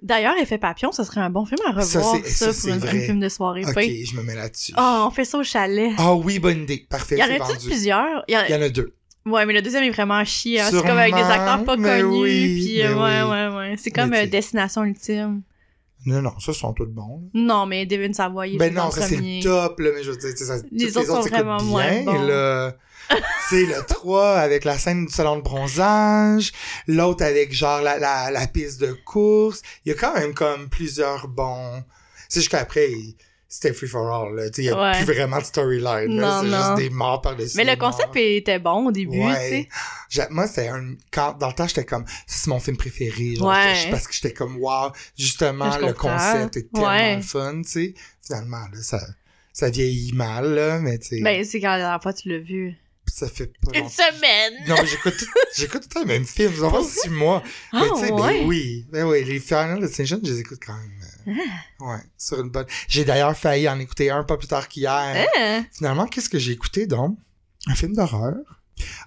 D'ailleurs, 0.01 0.35
effet 0.41 0.59
papillon, 0.59 0.93
ça 0.93 1.05
serait 1.05 1.21
un 1.21 1.31
bon 1.31 1.45
film 1.45 1.59
à 1.67 1.71
revoir, 1.73 1.85
c'est- 2.23 2.29
ça, 2.29 2.53
ça, 2.53 2.61
pour 2.61 2.71
une, 2.71 2.79
vrai. 2.79 2.97
un 2.99 3.01
film 3.07 3.19
de 3.21 3.29
soirée. 3.29 3.65
Ok, 3.67 3.83
je 3.83 4.17
me 4.17 4.23
mets 4.23 4.37
là-dessus. 4.37 4.73
Oh, 4.79 5.05
on 5.09 5.11
fait 5.11 5.25
ça 5.25 5.39
au 5.39 5.43
chalet. 5.43 5.91
Ah 5.99 6.15
oui, 6.15 6.39
bonne 6.39 6.63
idée. 6.63 6.87
Parfait, 6.89 7.17
y 7.17 7.19
c'est 7.19 7.25
aurait-tu 7.25 7.57
vendu. 7.57 7.67
plusieurs? 7.67 8.25
Y 8.29 8.37
en- 8.37 8.45
Il 8.49 8.53
y 8.53 8.55
en 8.55 8.63
a 8.63 8.69
deux. 8.69 8.95
Ouais, 9.27 9.45
mais 9.45 9.53
le 9.53 9.61
deuxième 9.61 9.83
est 9.83 9.91
vraiment 9.91 10.25
chiant. 10.25 10.69
C'est 10.71 10.81
comme 10.83 10.97
avec 10.99 11.15
des 11.15 11.21
acteurs 11.21 11.65
pas 11.65 11.77
connus. 11.77 12.03
oui, 12.05 12.61
puis 12.65 12.83
ouais, 12.83 12.95
oui. 12.95 13.31
ouais, 13.31 13.49
ouais. 13.57 13.75
C'est 13.77 13.91
comme 13.91 14.13
euh, 14.15 14.27
Destination 14.27 14.85
Ultime. 14.85 15.43
Non, 16.07 16.23
non, 16.23 16.39
ça, 16.39 16.53
sont 16.53 16.73
tous 16.73 16.87
bons. 16.87 17.23
là. 17.35 17.41
Non, 17.41 17.67
mais 17.67 17.85
Devin 17.87 18.13
Savoy, 18.13 18.57
Ben 18.57 18.73
non, 18.73 18.91
ça 18.91 19.03
c'est 19.03 19.17
le 19.17 19.43
top, 19.43 19.81
là, 19.81 19.91
mais 19.95 20.03
je 20.03 20.11
veux 20.13 20.17
dire, 20.17 20.37
ça, 20.37 20.57
Les 20.71 20.87
toutes 20.93 20.97
autres 21.09 21.23
sont 21.25 21.29
vraiment 21.29 21.63
moins 21.63 21.91
bien, 21.91 22.05
bons. 22.05 22.23
là. 22.23 22.77
sais, 23.51 23.65
le 23.65 23.85
3 23.87 24.35
avec 24.37 24.65
la 24.65 24.79
scène 24.79 25.07
du 25.07 25.13
salon 25.13 25.37
de 25.37 25.43
bronzage, 25.43 26.53
l'autre 26.87 27.25
avec 27.25 27.53
genre 27.55 27.81
la, 27.83 27.99
la, 27.99 28.31
la 28.31 28.47
piste 28.47 28.81
de 28.81 28.93
course. 28.93 29.63
Il 29.85 29.89
y 29.89 29.93
a 29.93 29.95
quand 29.99 30.15
même 30.15 30.35
comme 30.35 30.69
plusieurs 30.69 31.27
bons. 31.29 31.83
C'est 32.29 32.41
juste 32.41 32.51
qu'après, 32.53 32.91
il- 32.93 33.17
c'était 33.51 33.73
free 33.73 33.89
for 33.89 34.07
all, 34.13 34.35
là. 34.37 34.47
Il 34.59 34.65
y 34.65 34.69
a 34.69 34.79
Ouais. 34.81 34.93
plus 35.03 35.15
vraiment 35.15 35.39
de 35.39 35.45
storyline, 35.45 36.21
C'est 36.21 36.47
juste 36.49 36.77
des 36.77 36.91
morts 36.91 37.23
par-dessus. 37.23 37.57
Mais 37.57 37.65
le 37.65 37.77
morts. 37.77 37.91
concept 37.93 38.15
était 38.17 38.59
bon 38.59 38.89
au 38.89 38.93
début, 38.93 39.19
Ouais. 39.25 39.69
Moi, 40.31 40.47
c'est 40.47 40.69
un, 40.69 40.95
quand, 41.11 41.39
dans 41.39 41.49
le 41.49 41.55
temps, 41.55 41.67
j'étais 41.67 41.85
comme, 41.85 42.05
c'est 42.27 42.47
mon 42.49 42.61
film 42.61 42.77
préféré, 42.77 43.37
genre, 43.37 43.49
Ouais. 43.49 43.89
parce 43.91 44.07
que 44.07 44.13
j'étais 44.15 44.33
comme, 44.35 44.57
wow, 44.59 44.93
justement, 45.17 45.77
le 45.79 45.93
concept 45.95 46.57
est 46.59 46.71
tellement 46.73 47.23
fun, 47.23 47.63
tu 47.63 47.69
sais. 47.71 47.95
Finalement, 48.23 48.59
là, 48.73 48.83
ça, 48.83 49.01
ça 49.53 49.71
vieillit 49.71 50.13
mal, 50.13 50.55
là, 50.55 50.79
mais 50.79 50.99
tu 50.99 51.17
sais, 51.17 51.21
Ben, 51.23 51.43
c'est 51.45 51.61
quand 51.61 51.71
la 51.71 51.79
dernière 51.79 52.03
fois 52.03 52.13
tu 52.13 52.29
l'as 52.29 52.39
vu. 52.39 52.75
Ça 53.19 53.29
fait 53.29 53.47
pas 53.47 53.73
Une 53.75 53.81
longtemps. 53.83 53.91
semaine! 53.95 54.55
Non, 54.69 54.77
mais 54.81 54.87
j'écoute 54.87 55.15
tout, 55.19 55.27
j'écoute 55.57 55.83
tout 55.83 55.89
le 55.89 55.95
temps 55.95 56.01
les 56.01 56.07
mêmes 56.07 56.27
films, 56.27 56.53
six 56.85 57.11
mois. 57.11 57.43
Ah, 57.73 57.81
mais 57.83 57.89
tu 58.01 58.07
sais, 58.07 58.13
ouais. 58.13 58.41
ben 58.41 58.47
oui, 58.47 58.87
ben 58.91 59.05
oui, 59.07 59.25
les 59.25 59.41
Final 59.41 59.81
Destination, 59.81 60.21
je 60.23 60.31
les 60.33 60.41
écoute 60.41 60.61
quand 60.65 60.75
même. 60.75 60.93
euh, 61.29 61.33
Ah. 61.81 61.85
Ouais, 61.85 62.01
sur 62.17 62.41
une 62.41 62.51
bonne. 62.51 62.67
J'ai 62.89 63.05
d'ailleurs 63.05 63.37
failli 63.37 63.69
en 63.69 63.79
écouter 63.81 64.11
un 64.11 64.25
pas 64.25 64.37
plus 64.37 64.49
tard 64.49 64.69
qu'hier. 64.69 65.27
Hein? 65.39 65.65
Finalement, 65.73 66.07
qu'est-ce 66.07 66.29
que 66.29 66.39
j'ai 66.39 66.53
écouté 66.53 66.87
donc? 66.87 67.19
Un 67.67 67.75
film 67.75 67.95
d'horreur. 67.95 68.35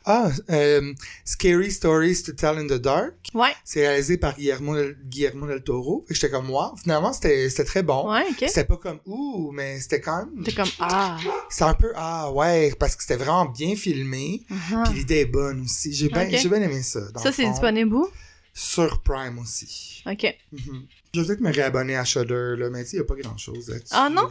Ah, 0.06 0.30
euh, 0.50 0.94
Scary 1.26 1.72
Stories 1.72 2.24
to 2.24 2.34
Tell 2.34 2.58
in 2.58 2.68
the 2.68 2.80
Dark. 2.80 3.14
Ouais. 3.34 3.54
C'est 3.64 3.88
réalisé 3.88 4.18
par 4.18 4.36
Guillermo 4.36 4.76
del, 4.76 4.98
Guillermo 5.06 5.48
del 5.48 5.64
Toro. 5.64 6.06
Que 6.08 6.14
j'étais 6.14 6.30
comme, 6.30 6.50
wow, 6.50 6.76
finalement, 6.82 7.14
c'était, 7.14 7.50
c'était 7.50 7.66
très 7.66 7.84
bon. 7.84 8.12
Ouais, 8.12 8.24
ok. 8.30 8.46
C'était 8.48 8.66
pas 8.66 8.78
comme, 8.78 9.00
ouh, 9.06 9.52
mais 9.52 9.80
c'était 9.80 10.02
quand 10.02 10.26
même, 10.26 10.44
T'es 10.44 10.52
comme, 10.52 10.70
ah. 10.80 11.18
c'est 11.50 11.64
un 11.64 11.74
peu, 11.74 11.92
ah, 11.96 12.32
ouais, 12.32 12.74
parce 12.80 12.96
que 12.96 13.04
c'était 13.04 13.24
vraiment 13.24 13.46
bien 13.46 13.76
filmé. 13.76 14.44
uh-huh. 14.50 14.84
Puis 14.86 15.00
l'idée 15.00 15.20
est 15.20 15.26
bonne 15.26 15.64
aussi. 15.64 15.94
J'ai 15.94 16.10
bien, 16.10 16.22
aimé 16.24 16.82
ça. 16.82 17.02
Ça, 17.16 17.32
c'est 17.32 17.48
disponible 17.48 17.96
où? 17.96 18.10
sur 18.54 19.02
Prime 19.02 19.40
aussi. 19.40 20.04
Ok. 20.06 20.36
Mhm. 20.52 20.88
Je 21.14 21.22
vais 21.22 21.28
peut-être 21.28 21.42
me 21.42 21.52
réabonner 21.52 21.96
à 21.96 22.06
Shudder, 22.06 22.56
là, 22.58 22.70
mais 22.70 22.84
tu 22.84 22.92
sais, 22.92 22.98
il 22.98 23.00
n'y 23.00 23.06
a 23.06 23.08
pas 23.08 23.16
grand-chose 23.16 23.70
là-dessus. 23.70 23.92
Ah, 23.92 24.10
non? 24.10 24.30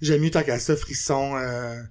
J'aime 0.00 0.22
mieux 0.22 0.30
tant 0.30 0.42
qu'à 0.42 0.58
ça, 0.58 0.76
Frisson, 0.76 1.36
euh, 1.36 1.82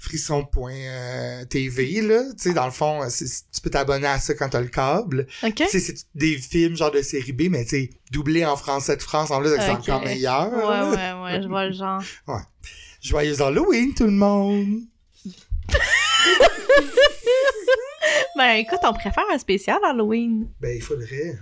frisson.tv, 0.00 2.00
là. 2.02 2.22
Tu 2.32 2.38
sais, 2.38 2.52
dans 2.54 2.64
le 2.64 2.70
fond, 2.72 3.02
c'est- 3.08 3.44
tu 3.52 3.60
peux 3.60 3.70
t'abonner 3.70 4.06
à 4.08 4.18
ça 4.18 4.34
quand 4.34 4.48
t'as 4.48 4.60
le 4.60 4.66
câble. 4.68 5.26
Tu 5.66 5.68
sais, 5.68 5.78
c'est 5.80 5.94
des 6.14 6.36
films 6.38 6.76
genre 6.76 6.90
de 6.90 7.02
série 7.02 7.32
B, 7.32 7.42
mais 7.50 7.62
tu 7.64 7.70
sais, 7.70 7.90
doublés 8.10 8.44
en 8.44 8.56
français 8.56 8.96
de 8.96 9.02
France, 9.02 9.30
en 9.30 9.40
plus, 9.40 9.50
c'est 9.50 9.70
encore 9.70 10.02
meilleur. 10.02 10.52
Ouais, 10.52 10.96
ouais, 10.96 11.12
ouais, 11.22 11.42
je 11.42 11.48
vois 11.48 11.66
le 11.66 11.72
genre. 11.72 12.02
Joyeux 13.02 13.40
Halloween, 13.40 13.94
tout 13.94 14.04
le 14.06 14.10
monde! 14.10 14.80
Ben 18.36 18.52
écoute, 18.54 18.78
on 18.84 18.92
préfère 18.94 19.24
un 19.34 19.38
spécial 19.38 19.78
Halloween. 19.84 20.48
Ben, 20.60 20.74
il 20.74 20.80
faudrait. 20.82 21.36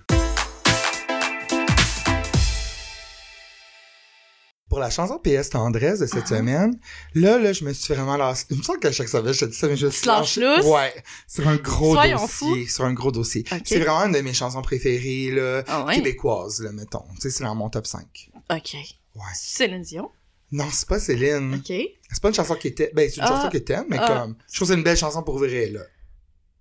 Pour 4.69 4.81
la 4.81 4.91
chanson 4.91 5.19
PS 5.19 5.49
Tendresse 5.51 5.99
de 6.01 6.07
cette 6.07 6.25
Ah. 6.25 6.37
semaine, 6.37 6.79
là, 7.15 7.39
là, 7.39 7.53
je 7.55 7.65
me 7.65 7.73
suis 7.73 7.95
vraiment 7.95 8.19
lancé. 8.19 8.45
Il 8.51 8.59
me 8.59 8.63
semble 8.63 8.81
qu'à 8.81 8.93
chaque 8.93 9.09
semaine, 9.09 9.33
je 9.33 9.41
te 9.41 9.45
dis 9.47 9.57
ça, 9.57 9.67
mais 9.67 9.77
je 9.77 9.87
lancé- 9.87 10.41
lousse? 10.41 10.67
Ouais. 10.67 10.93
Sur 11.27 11.49
un 11.49 11.57
gros 11.57 11.95
Soyons 11.95 12.21
dossier. 12.21 12.67
Sur 12.69 12.85
un 12.85 12.93
gros 12.93 13.11
dossier. 13.11 13.45
C'est 13.65 13.79
vraiment 13.79 14.05
une 14.05 14.13
de 14.13 14.21
mes 14.21 14.35
chansons 14.35 14.61
préférées, 14.61 15.31
là, 15.31 15.63
Ah 15.69 15.85
ouais? 15.87 15.95
québécoises, 15.95 16.61
là, 16.61 16.71
mettons. 16.73 17.05
Tu 17.15 17.23
sais, 17.23 17.31
c'est 17.31 17.45
dans 17.45 17.55
mon 17.55 17.71
top 17.71 17.87
5. 17.87 18.31
Ok. 18.51 18.75
Ouais. 19.15 19.23
Céline 19.35 19.83
Dion? 19.83 20.11
Non, 20.53 20.67
c'est 20.71 20.87
pas 20.89 20.99
Céline. 21.01 21.55
Ok. 21.55 21.75
C'est 22.11 22.21
pas 22.23 22.29
une 22.29 22.35
chanson 22.35 22.55
qui 22.55 22.69
était. 22.69 22.91
Ben, 22.95 23.09
c'est 23.09 23.17
une 23.17 23.23
Ah. 23.25 23.29
chanson 23.29 23.49
que 23.49 23.59
t'aimes, 23.59 23.87
mais 23.89 23.99
Ah. 24.01 24.07
comme. 24.07 24.37
Je 24.51 24.57
trouve 24.57 24.69
que 24.69 24.73
c'est 24.75 24.79
une 24.79 24.85
belle 24.85 24.97
chanson 24.99 25.23
pour 25.23 25.39
vrai, 25.39 25.69
là. 25.71 25.81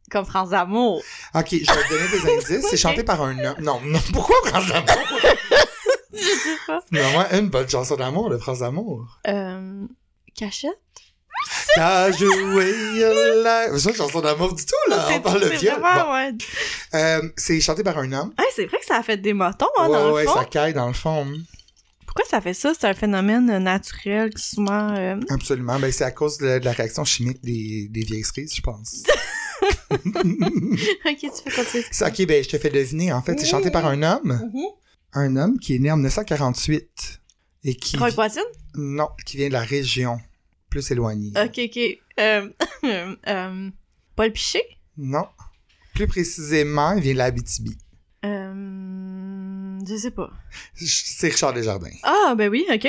Comme 0.09 0.25
France 0.25 0.49
d'amour. 0.51 1.01
Ok, 1.35 1.47
je 1.51 1.57
vais 1.57 1.65
te 1.65 1.89
donner 1.89 2.07
des 2.09 2.53
indices. 2.57 2.67
C'est 2.69 2.77
chanté 2.77 3.03
par 3.03 3.21
un 3.21 3.37
homme. 3.43 3.57
Non, 3.61 3.81
non, 3.83 3.99
pourquoi 4.13 4.37
France 4.45 4.67
d'amour? 4.67 4.87
Je 6.21 6.23
sais 6.23 6.57
pas. 6.65 6.79
Moi, 6.91 7.27
une 7.37 7.49
bonne 7.49 7.69
chanson 7.69 7.95
d'amour, 7.95 8.29
de 8.29 8.37
France 8.37 8.59
d'amour. 8.59 9.19
Euh. 9.27 9.85
Cachette? 10.35 10.71
T'as 11.75 12.11
joué 12.11 12.73
la... 13.43 13.67
C'est 13.77 13.83
pas 13.85 13.89
une 13.91 13.95
chanson 13.95 14.21
d'amour 14.21 14.53
du 14.55 14.65
tout, 14.65 14.73
là. 14.89 15.07
On 15.15 15.19
parle 15.21 15.41
de 15.41 15.45
c'est 15.49 15.57
viol. 15.57 15.79
vraiment, 15.79 16.05
Bon. 16.05 16.13
ouais. 16.13 16.31
Euh, 16.95 17.21
c'est 17.37 17.61
chanté 17.61 17.83
par 17.83 17.97
un 17.99 18.11
homme. 18.11 18.33
C'est 18.55 18.65
vrai 18.65 18.79
que 18.79 18.85
ça 18.85 18.97
a 18.97 19.03
fait 19.03 19.17
des 19.17 19.33
motons, 19.33 19.67
hein, 19.77 19.87
ouais, 19.87 19.93
dans 19.93 20.11
ouais, 20.13 20.23
le 20.23 20.29
fond. 20.29 20.35
ça 20.39 20.45
caille 20.45 20.73
dans 20.73 20.87
le 20.87 20.93
fond. 20.93 21.27
Pourquoi 22.07 22.25
ça 22.27 22.41
fait 22.41 22.55
ça? 22.55 22.73
C'est 22.79 22.87
un 22.87 22.95
phénomène 22.95 23.49
euh, 23.51 23.59
naturel 23.59 24.31
qui 24.33 24.41
souvent... 24.41 24.95
euh, 24.95 25.15
Absolument. 25.29 25.77
Ben, 25.79 25.91
c'est 25.91 26.05
à 26.05 26.11
cause 26.11 26.39
de, 26.39 26.57
de 26.57 26.65
la 26.65 26.71
réaction 26.71 27.05
chimique 27.05 27.43
des, 27.43 27.87
des 27.91 28.01
vieilles 28.01 28.23
cerises, 28.23 28.55
je 28.55 28.61
pense. 28.61 29.03
Ok, 29.91 31.17
tu 31.19 31.51
fais 31.51 31.83
C'est- 31.91 32.05
ok, 32.05 32.27
ben, 32.27 32.43
je 32.43 32.49
te 32.49 32.57
fais 32.57 32.69
deviner. 32.69 33.13
En 33.13 33.21
fait, 33.21 33.39
c'est 33.39 33.45
chanté 33.45 33.69
par 33.71 33.85
un 33.85 34.01
homme. 34.03 34.41
Un 35.19 35.35
homme 35.35 35.57
qui 35.57 35.73
est 35.73 35.79
né 35.79 35.89
en 35.89 35.95
1948. 35.95 37.21
Et 37.63 37.73
qui... 37.73 37.97
Roy 37.97 38.11
Poitine? 38.11 38.43
Non, 38.75 39.09
qui 39.25 39.37
vient 39.37 39.47
de 39.47 39.53
la 39.53 39.63
région. 39.63 40.19
Plus 40.69 40.91
éloignée. 40.91 41.31
Ok, 41.35 41.57
ok. 41.57 41.79
Euh, 42.19 42.49
euh, 43.27 43.69
Paul 44.15 44.31
Piché? 44.31 44.61
Non. 44.95 45.25
Plus 45.95 46.05
précisément, 46.05 46.93
il 46.93 47.01
vient 47.01 47.13
de 47.13 47.17
l'Abitibi. 47.17 47.75
Euh, 48.25 49.79
je 49.87 49.95
sais 49.97 50.11
pas. 50.11 50.29
C'est 50.75 51.29
Richard 51.29 51.53
Desjardins. 51.53 51.97
Ah, 52.03 52.35
ben 52.37 52.51
oui, 52.51 52.67
ok. 52.71 52.87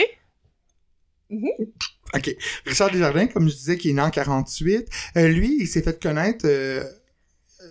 OK. 2.14 2.37
Richard 2.67 2.91
Desjardins, 2.91 3.27
comme 3.29 3.49
je 3.49 3.55
disais, 3.55 3.79
qui 3.79 3.88
est 3.88 3.95
né 3.95 4.03
en 4.03 4.11
48, 4.11 4.87
euh, 5.17 5.29
lui, 5.29 5.57
il 5.61 5.67
s'est 5.67 5.83
fait 5.83 5.99
connaître 5.99 6.47
euh, 6.47 6.85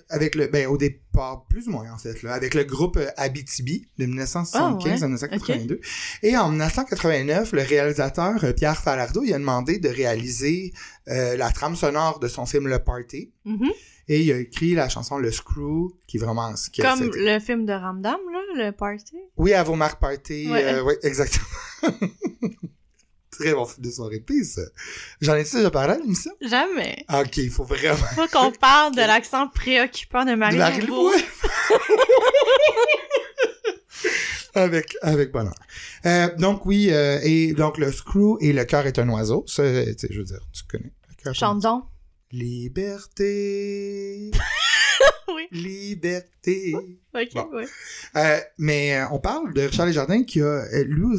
avec 0.09 0.35
le... 0.35 0.47
Ben, 0.47 0.67
au 0.67 0.77
départ, 0.77 1.45
plus 1.49 1.67
ou 1.67 1.71
moins, 1.71 1.91
en 1.91 1.97
fait, 1.97 2.21
là, 2.23 2.33
avec 2.33 2.53
le 2.53 2.63
groupe 2.63 2.97
euh, 2.97 3.07
Abitibi 3.17 3.87
de 3.97 4.05
1975 4.05 4.53
Ah, 4.61 4.75
ouais. 4.75 4.91
à 5.03 5.07
1982. 5.07 5.81
Et 6.23 6.37
en 6.37 6.49
1989, 6.49 7.51
le 7.53 7.61
réalisateur 7.61 8.43
euh, 8.43 8.53
Pierre 8.53 8.77
Falardeau, 8.81 9.23
il 9.23 9.33
a 9.33 9.39
demandé 9.39 9.79
de 9.79 9.89
réaliser 9.89 10.73
euh, 11.07 11.35
la 11.37 11.51
trame 11.51 11.75
sonore 11.75 12.19
de 12.19 12.27
son 12.27 12.45
film 12.45 12.67
Le 12.67 12.79
Party. 12.79 13.31
Mhm. 13.45 13.71
Et 14.09 14.21
il 14.21 14.31
a 14.31 14.37
écrit 14.37 14.73
la 14.73 14.87
chanson 14.87 15.17
Le 15.17 15.31
Screw, 15.31 15.91
qui 16.07 16.15
est 16.15 16.19
vraiment... 16.21 16.53
qui 16.71 16.81
Comme 16.81 17.11
le 17.13 17.39
film 17.39 17.65
de 17.65 17.73
Ramdam, 17.73 18.15
là, 18.31 18.65
le 18.67 18.71
party? 18.71 19.17
Oui, 19.35 19.53
à 19.53 19.63
vos 19.63 19.75
marques 19.75 19.99
party. 19.99 20.49
Ouais. 20.49 20.63
euh, 20.63 20.83
oui, 20.83 20.93
exactement. 21.03 21.45
Très 23.39 23.53
bon 23.53 23.65
film 23.65 23.85
de 23.85 23.91
soirée 23.91 24.19
de 24.19 24.43
ça. 24.43 24.61
J'en 25.21 25.35
ai-tu 25.35 25.57
déjà 25.57 25.69
parlé 25.69 25.93
à 25.93 25.97
l'émission? 25.97 26.31
Jamais. 26.41 27.05
Ok, 27.13 27.37
il 27.37 27.49
faut 27.49 27.63
vraiment... 27.63 27.95
Faut 27.95 28.27
qu'on 28.27 28.51
parle 28.51 28.95
de 28.95 29.01
l'accent 29.01 29.47
préoccupant 29.47 30.25
de 30.25 30.35
Marie 30.35 30.55
De 30.55 30.59
Marie 30.59 30.87
avec, 34.55 34.97
avec 35.01 35.31
bonheur. 35.31 35.53
Euh, 36.05 36.35
donc 36.37 36.65
oui, 36.65 36.89
euh, 36.91 37.19
et 37.23 37.53
donc 37.53 37.77
le 37.77 37.91
screw 37.91 38.37
et 38.39 38.53
le 38.53 38.63
cœur 38.65 38.87
est 38.87 38.99
un 38.99 39.09
oiseau. 39.09 39.43
Ça, 39.47 39.63
je 39.63 40.17
veux 40.17 40.23
dire, 40.23 40.39
tu 40.51 40.63
connais. 40.63 40.91
Le 41.09 41.33
cœur 41.33 41.55
donc. 41.55 41.85
Liberté. 42.31 44.31
Oui. 45.35 45.47
Liberté. 45.51 46.73
Ok, 47.13 47.27
Bon. 47.33 47.49
ouais. 47.57 47.65
Euh, 48.15 48.39
mais 48.57 48.95
euh, 48.97 49.05
on 49.11 49.19
parle 49.19 49.53
de 49.53 49.61
Richard 49.61 49.85
Desjardins 49.87 50.23
qui 50.23 50.41
a, 50.41 50.45
euh, 50.45 50.83
lui, 50.85 51.17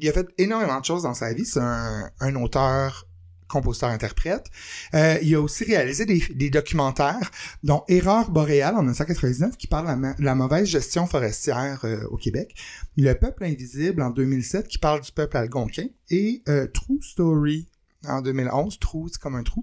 il 0.00 0.08
a 0.08 0.12
fait 0.12 0.26
énormément 0.38 0.80
de 0.80 0.84
choses 0.84 1.02
dans 1.04 1.14
sa 1.14 1.32
vie. 1.32 1.44
C'est 1.46 1.60
un, 1.60 2.10
un 2.20 2.34
auteur, 2.36 3.06
compositeur, 3.48 3.90
interprète. 3.90 4.46
Euh, 4.94 5.16
il 5.22 5.34
a 5.36 5.40
aussi 5.40 5.64
réalisé 5.64 6.04
des, 6.04 6.18
des 6.34 6.50
documentaires, 6.50 7.30
dont 7.62 7.84
Erreur 7.88 8.30
boréale 8.30 8.74
en 8.74 8.80
1999, 8.82 9.56
qui 9.56 9.66
parle 9.68 9.84
de 9.84 9.90
la, 9.90 9.96
ma- 9.96 10.14
la 10.18 10.34
mauvaise 10.34 10.66
gestion 10.66 11.06
forestière 11.06 11.80
euh, 11.84 12.04
au 12.10 12.16
Québec. 12.16 12.54
Le 12.96 13.12
peuple 13.14 13.44
invisible 13.44 14.02
en 14.02 14.10
2007, 14.10 14.66
qui 14.66 14.78
parle 14.78 15.00
du 15.00 15.12
peuple 15.12 15.36
algonquin. 15.36 15.86
Et 16.10 16.42
euh, 16.48 16.66
True 16.66 17.00
Story 17.00 17.66
en 18.06 18.20
2011. 18.20 18.78
True, 18.80 19.08
c'est 19.12 19.20
comme 19.22 19.36
un 19.36 19.42
trou. 19.44 19.62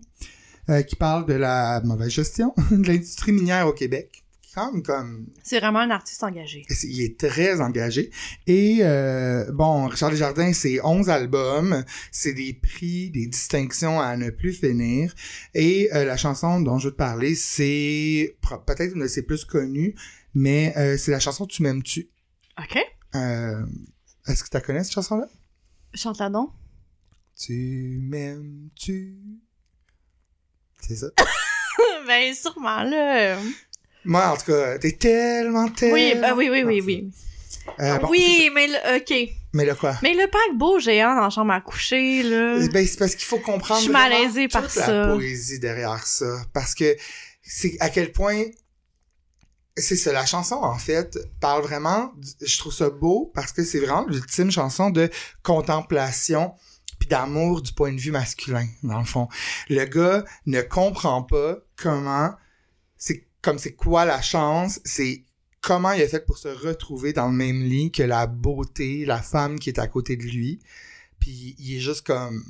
Euh, 0.71 0.81
qui 0.81 0.95
parle 0.95 1.25
de 1.25 1.33
la 1.33 1.81
mauvaise 1.83 2.09
gestion 2.09 2.53
de 2.71 2.87
l'industrie 2.87 3.31
minière 3.31 3.67
au 3.67 3.73
Québec. 3.73 4.21
Comme 4.53 5.27
C'est 5.43 5.61
vraiment 5.61 5.79
un 5.79 5.91
artiste 5.91 6.23
engagé. 6.23 6.65
Il 6.83 7.01
est 7.01 7.17
très 7.17 7.61
engagé. 7.61 8.11
Et 8.47 8.79
euh, 8.81 9.49
bon, 9.53 9.87
Richard 9.87 10.11
Desjardins, 10.11 10.51
c'est 10.51 10.83
11 10.83 11.09
albums, 11.09 11.85
c'est 12.11 12.33
des 12.33 12.53
prix, 12.53 13.11
des 13.11 13.27
distinctions 13.27 14.01
à 14.01 14.17
ne 14.17 14.29
plus 14.29 14.51
finir. 14.51 15.15
Et 15.53 15.89
euh, 15.93 16.03
la 16.03 16.17
chanson 16.17 16.59
dont 16.59 16.79
je 16.79 16.87
veux 16.87 16.91
te 16.91 16.97
parler, 16.97 17.33
c'est 17.33 18.35
peut-être 18.65 18.93
une 18.93 19.03
de 19.03 19.07
ses 19.07 19.23
plus 19.23 19.45
connues, 19.45 19.95
mais 20.33 20.73
euh, 20.75 20.97
c'est 20.97 21.11
la 21.11 21.21
chanson 21.21 21.45
Tu 21.45 21.63
m'aimes-tu? 21.63 22.09
Ok. 22.59 22.75
Est-ce 24.27 24.43
que 24.43 24.49
tu 24.49 24.53
la 24.55 24.61
connais, 24.61 24.83
cette 24.83 24.93
chanson-là? 24.93 25.27
Chante-la 25.93 26.29
donc. 26.29 26.51
Tu 27.37 27.99
m'aimes-tu? 28.01 29.15
C'est 30.81 30.95
ça. 30.95 31.07
ben, 32.07 32.33
sûrement, 32.33 32.83
là. 32.83 33.37
Moi, 34.03 34.27
en 34.27 34.37
tout 34.37 34.51
cas, 34.51 34.77
t'es 34.79 34.93
tellement, 34.93 35.67
tellement... 35.69 35.93
Oui, 35.93 36.15
ben 36.15 36.33
oui, 36.35 36.49
oui, 36.49 36.63
oui, 36.63 36.81
oui. 36.81 37.11
Euh, 37.79 37.99
bon, 37.99 38.09
oui, 38.09 38.49
mais 38.53 38.67
le, 38.67 38.97
ok. 38.97 39.29
Mais 39.53 39.65
là, 39.65 39.75
quoi? 39.75 39.95
Mais 40.01 40.13
le 40.13 40.27
paquebot 40.27 40.79
géant 40.79 41.15
dans 41.15 41.21
la 41.21 41.29
chambre 41.29 41.53
à 41.53 41.61
coucher, 41.61 42.23
là. 42.23 42.67
Ben, 42.71 42.85
c'est 42.87 42.97
parce 42.97 43.15
qu'il 43.15 43.25
faut 43.25 43.39
comprendre 43.39 43.79
Je 43.79 43.85
suis 43.85 43.91
malaisée 43.91 44.47
par 44.47 44.63
toute 44.63 44.71
ça. 44.71 44.91
la 44.91 45.13
poésie 45.13 45.59
derrière 45.59 46.05
ça. 46.05 46.41
Parce 46.53 46.73
que 46.73 46.95
c'est 47.43 47.77
à 47.79 47.89
quel 47.89 48.11
point... 48.11 48.43
C'est 49.77 49.95
ça, 49.95 50.11
la 50.11 50.25
chanson, 50.25 50.55
en 50.55 50.77
fait, 50.77 51.17
parle 51.39 51.61
vraiment... 51.63 52.11
Je 52.41 52.57
trouve 52.57 52.73
ça 52.73 52.89
beau 52.89 53.31
parce 53.33 53.51
que 53.51 53.63
c'est 53.63 53.79
vraiment 53.79 54.05
l'ultime 54.07 54.51
chanson 54.51 54.89
de 54.89 55.09
contemplation 55.43 56.53
puis 57.01 57.07
d'amour 57.07 57.63
du 57.63 57.73
point 57.73 57.91
de 57.91 57.99
vue 57.99 58.11
masculin, 58.11 58.67
dans 58.83 58.99
le 58.99 59.05
fond. 59.05 59.27
Le 59.69 59.85
gars 59.85 60.23
ne 60.45 60.61
comprend 60.61 61.23
pas 61.23 61.57
comment... 61.75 62.29
C'est 62.95 63.25
comme 63.41 63.57
c'est 63.57 63.73
quoi 63.73 64.05
la 64.05 64.21
chance, 64.21 64.79
c'est 64.85 65.25
comment 65.61 65.93
il 65.93 66.03
a 66.03 66.07
fait 66.07 66.23
pour 66.23 66.37
se 66.37 66.47
retrouver 66.47 67.11
dans 67.11 67.25
le 67.25 67.33
même 67.33 67.63
lit 67.63 67.91
que 67.91 68.03
la 68.03 68.27
beauté, 68.27 69.03
la 69.03 69.19
femme 69.19 69.57
qui 69.57 69.71
est 69.71 69.79
à 69.79 69.87
côté 69.87 70.15
de 70.15 70.21
lui. 70.21 70.59
Puis 71.19 71.55
il 71.57 71.77
est 71.77 71.79
juste 71.79 72.05
comme 72.05 72.43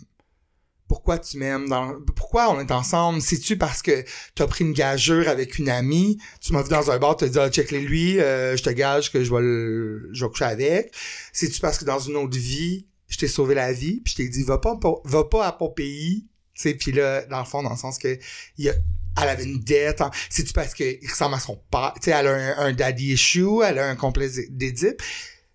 pourquoi 0.89 1.17
tu 1.17 1.37
m'aimes 1.37 1.73
pourquoi 2.17 2.51
on 2.53 2.59
est 2.59 2.71
ensemble? 2.71 3.21
C'est-tu 3.21 3.57
parce 3.57 3.81
que 3.81 4.03
t'as 4.35 4.47
pris 4.47 4.65
une 4.65 4.73
gageure 4.73 5.29
avec 5.29 5.59
une 5.59 5.69
amie? 5.69 6.17
Tu 6.41 6.51
m'as 6.51 6.63
vu 6.63 6.67
dans 6.67 6.91
un 6.91 6.97
bar 6.97 7.15
t'as 7.15 7.29
dit 7.29 7.39
ah 7.39 7.49
check 7.49 7.71
les 7.71 7.79
lui 7.79 8.19
euh, 8.19 8.57
je 8.57 8.63
te 8.63 8.69
gage 8.69 9.13
que 9.13 9.23
je 9.23 9.33
vais 9.33 9.39
le 9.39 10.09
je 10.11 10.25
vais 10.25 10.29
coucher 10.29 10.43
avec 10.43 10.93
c'est-tu 11.31 11.61
parce 11.61 11.77
que 11.77 11.85
dans 11.85 11.99
une 11.99 12.17
autre 12.17 12.37
vie 12.37 12.87
je 13.11 13.17
t'ai 13.19 13.27
sauvé 13.27 13.53
la 13.53 13.71
vie 13.73 14.01
puis 14.01 14.13
je 14.13 14.17
t'ai 14.17 14.29
dit 14.29 14.43
va 14.43 14.57
pas 14.57 14.79
va 15.03 15.23
pas 15.25 15.45
à 15.45 15.51
Pompéi 15.51 16.27
puis 16.79 16.91
là 16.91 17.23
dans 17.25 17.39
le 17.39 17.45
fond 17.45 17.61
dans 17.61 17.71
le 17.71 17.77
sens 17.77 17.97
que 17.99 18.17
il 18.57 18.65
y 18.65 18.69
a 18.69 18.73
elle 19.21 19.29
avait 19.29 19.43
une 19.43 19.59
dette. 19.59 20.01
hein. 20.01 20.11
C'est-tu 20.29 20.53
parce 20.53 20.73
qu'il 20.73 20.99
ressemble 21.09 21.35
à 21.35 21.39
son 21.39 21.61
père? 21.69 21.93
Tu 21.95 22.05
sais, 22.05 22.11
elle 22.11 22.27
a 22.27 22.33
un, 22.33 22.67
un 22.67 22.73
daddy 22.73 23.13
issue, 23.13 23.61
elle 23.63 23.79
a 23.79 23.89
un 23.89 23.95
complexe 23.95 24.39
d'Édipe. 24.49 25.01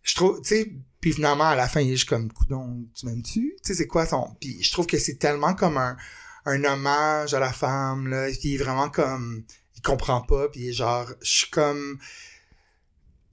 Je 0.02 0.14
trouve, 0.14 0.40
tu 0.42 0.48
sais, 0.48 0.72
puis 1.00 1.12
finalement, 1.12 1.44
à 1.44 1.56
la 1.56 1.68
fin, 1.68 1.80
il 1.80 1.88
est 1.88 1.96
juste 1.96 2.08
comme, 2.08 2.30
coudon, 2.32 2.84
tu 2.94 3.06
m'aimes-tu? 3.06 3.54
Tu 3.56 3.56
sais, 3.62 3.74
c'est 3.74 3.86
quoi 3.86 4.06
son... 4.06 4.36
Puis 4.40 4.62
je 4.62 4.70
trouve 4.72 4.86
que 4.86 4.98
c'est 4.98 5.16
tellement 5.16 5.54
comme 5.54 5.78
un, 5.78 5.96
un 6.44 6.64
hommage 6.64 7.32
à 7.32 7.40
la 7.40 7.52
femme, 7.52 8.08
là. 8.08 8.28
Puis 8.28 8.40
il 8.44 8.54
est 8.54 8.62
vraiment 8.62 8.90
comme... 8.90 9.44
Il 9.74 9.82
comprend 9.82 10.20
pas, 10.20 10.48
puis 10.48 10.72
genre... 10.72 11.08
Je 11.22 11.30
suis 11.30 11.50
comme... 11.50 11.98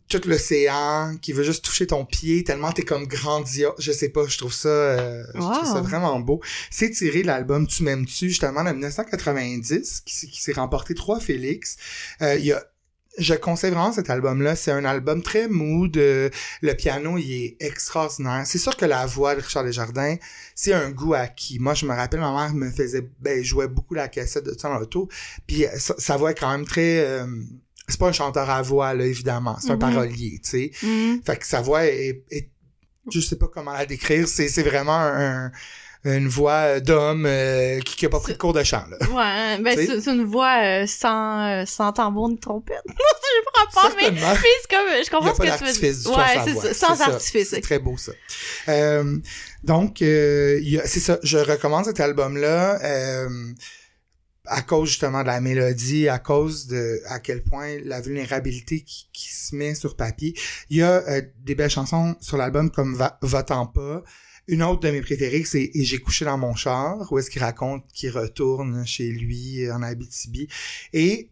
tout 0.09 0.21
l'océan, 0.25 1.15
qui 1.21 1.33
veut 1.33 1.43
juste 1.43 1.63
toucher 1.65 1.87
ton 1.87 2.05
pied, 2.05 2.43
tellement 2.43 2.71
t'es 2.71 2.83
comme 2.83 3.07
grandiose. 3.07 3.73
Je 3.79 3.91
sais 3.91 4.09
pas, 4.09 4.27
je 4.27 4.37
trouve 4.37 4.53
ça, 4.53 4.67
euh, 4.69 5.23
je 5.33 5.39
trouve 5.39 5.73
ça 5.73 5.81
vraiment 5.81 6.19
beau. 6.19 6.39
C'est 6.69 6.91
tiré 6.91 7.21
de 7.21 7.27
l'album 7.27 7.65
Tu 7.67 7.83
m'aimes-tu, 7.83 8.29
justement, 8.29 8.63
de 8.63 8.71
1990, 8.71 10.01
qui, 10.05 10.13
s'est- 10.15 10.27
qui 10.27 10.41
s'est 10.41 10.53
remporté 10.53 10.93
trois 10.93 11.19
Félix. 11.19 11.77
Euh, 12.21 12.35
il 12.35 12.45
y 12.45 12.51
a 12.51 12.63
je 13.19 13.35
conseille 13.35 13.69
vraiment 13.69 13.93
cet 13.93 14.09
album-là. 14.09 14.55
C'est 14.55 14.71
un 14.71 14.85
album 14.85 15.21
très 15.21 15.47
mood. 15.47 15.95
euh, 15.97 16.31
le 16.63 16.73
piano, 16.73 17.19
il 17.19 17.31
est 17.45 17.57
extraordinaire. 17.59 18.41
C'est 18.47 18.57
sûr 18.57 18.75
que 18.75 18.85
la 18.85 19.05
voix 19.05 19.35
de 19.35 19.41
Richard 19.41 19.63
Desjardins, 19.63 20.15
c'est 20.55 20.73
un 20.73 20.89
goût 20.89 21.13
acquis. 21.13 21.59
Moi, 21.59 21.75
je 21.75 21.85
me 21.85 21.93
rappelle, 21.93 22.21
ma 22.21 22.31
mère 22.33 22.55
me 22.55 22.71
faisait, 22.71 23.07
ben, 23.19 23.43
jouait 23.43 23.67
beaucoup 23.67 23.93
la 23.93 24.07
cassette 24.07 24.45
de 24.45 24.57
ça 24.57 24.67
dans 24.67 24.79
l'auto. 24.79 25.09
Puis 25.45 25.63
euh, 25.67 25.69
sa, 25.77 25.93
sa 25.99 26.17
voix 26.17 26.31
est 26.31 26.39
quand 26.39 26.49
même 26.51 26.65
très... 26.65 27.01
euh, 27.05 27.27
c'est 27.87 27.99
pas 27.99 28.07
un 28.07 28.11
chanteur 28.13 28.49
à 28.49 28.61
voix, 28.61 28.93
là, 28.93 29.05
évidemment. 29.05 29.57
C'est 29.61 29.71
un 29.71 29.73
Mhm. 29.73 29.79
parolier, 29.79 30.39
tu 30.43 30.49
sais. 30.49 30.71
Mhm. 30.83 31.21
Fait 31.25 31.37
que 31.37 31.45
sa 31.45 31.61
voix 31.61 31.85
est... 31.85 32.23
est- 32.31 32.49
je 33.11 33.19
sais 33.19 33.35
pas 33.37 33.47
comment 33.53 33.73
la 33.73 33.85
décrire. 33.85 34.27
C'est, 34.29 34.47
c'est 34.47 34.63
vraiment 34.63 34.97
un, 34.97 35.51
une 36.05 36.27
voix 36.29 36.79
d'homme 36.79 37.25
euh, 37.25 37.79
qui, 37.81 37.97
qui 37.97 38.05
a 38.05 38.09
pas 38.09 38.21
pris 38.21 38.31
de 38.33 38.37
cours 38.37 38.53
de 38.53 38.63
chant, 38.63 38.85
là. 38.89 38.97
Ouais, 39.09 39.61
ben 39.61 39.75
Tu 39.77 39.85
sais? 39.87 39.99
c'est 40.01 40.11
une 40.11 40.23
voix 40.23 40.61
euh, 40.63 40.85
sans, 40.87 41.41
euh, 41.61 41.65
sans 41.65 41.91
tambour 41.91 42.29
ni 42.29 42.39
trompette. 42.39 42.81
je 42.87 42.93
sais 42.93 43.75
pas, 43.75 43.89
mais, 43.97 44.11
mais 44.11 44.19
c'est 44.21 44.69
comme, 44.69 44.87
je 45.05 45.09
comprends 45.09 45.31
a 45.31 45.33
ce 45.33 45.37
pas 45.37 45.57
que 45.57 45.73
tu 45.73 45.85
veux 45.85 45.93
dire. 45.93 46.17
Ouais, 46.17 46.53
c'est 46.61 46.73
ça, 46.73 46.95
sans 46.95 47.01
artifice. 47.01 47.49
C'est 47.49 47.59
très 47.61 47.79
beau, 47.79 47.97
ça. 47.97 48.13
Euh, 48.69 49.17
donc, 49.65 50.01
euh, 50.01 50.61
c'est 50.85 50.99
ça. 51.01 51.19
Je 51.23 51.37
recommande 51.37 51.85
cet 51.85 51.99
album-là 51.99 52.79
euh, 52.83 53.29
à 54.45 54.61
cause 54.61 54.89
justement 54.89 55.21
de 55.21 55.27
la 55.27 55.39
mélodie, 55.41 56.09
à 56.09 56.19
cause 56.19 56.67
de 56.67 56.99
à 57.07 57.19
quel 57.19 57.43
point 57.43 57.77
la 57.85 58.01
vulnérabilité 58.01 58.81
qui, 58.81 59.07
qui 59.13 59.33
se 59.33 59.55
met 59.55 59.73
sur 59.75 59.95
papier. 59.95 60.35
Il 60.69 60.77
y 60.77 60.81
a 60.81 61.01
euh, 61.07 61.21
des 61.43 61.55
belles 61.55 61.69
chansons 61.69 62.15
sur 62.19 62.37
l'album 62.37 62.69
comme 62.71 62.95
Va, 62.95 63.17
Va-t'en 63.21 63.65
pas. 63.67 64.03
Une 64.47 64.61
autre 64.61 64.81
de 64.81 64.91
mes 64.91 65.01
préférées, 65.01 65.45
c'est 65.45 65.71
Et 65.73 65.85
j'ai 65.85 65.99
couché 65.99 66.25
dans 66.25 66.37
mon 66.37 66.53
char, 66.55 67.09
où 67.11 67.17
est-ce 67.17 67.29
qu'il 67.29 67.41
raconte 67.41 67.85
qu'il 67.93 68.11
retourne 68.11 68.85
chez 68.85 69.09
lui 69.09 69.71
en 69.71 69.81
Abitibi. 69.81 70.49
Et 70.91 71.29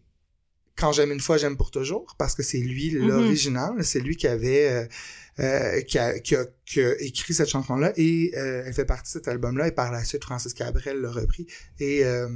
quand 0.76 0.92
j'aime 0.92 1.12
une 1.12 1.20
fois, 1.20 1.36
j'aime 1.36 1.58
pour 1.58 1.70
toujours, 1.70 2.16
parce 2.18 2.34
que 2.34 2.42
c'est 2.42 2.56
lui 2.58 2.94
Mhm. 2.94 3.06
l'original, 3.08 3.84
c'est 3.84 4.00
lui 4.00 4.16
qui 4.16 4.26
avait 4.26 4.68
euh, 4.70 4.86
euh, 5.40 5.82
qui, 5.82 5.98
a, 5.98 6.18
qui, 6.20 6.34
a, 6.36 6.46
qui 6.64 6.80
a 6.80 6.98
écrit 7.00 7.34
cette 7.34 7.48
chanson-là 7.50 7.92
et 7.96 8.32
euh, 8.36 8.64
elle 8.66 8.72
fait 8.72 8.86
partie 8.86 9.10
de 9.10 9.18
cet 9.18 9.28
album-là 9.28 9.68
et 9.68 9.72
par 9.72 9.90
la 9.92 10.04
suite 10.04 10.24
Francis 10.24 10.52
Cabrel 10.54 10.98
l'a 11.00 11.10
repris 11.10 11.46
et 11.80 12.04
euh, 12.04 12.28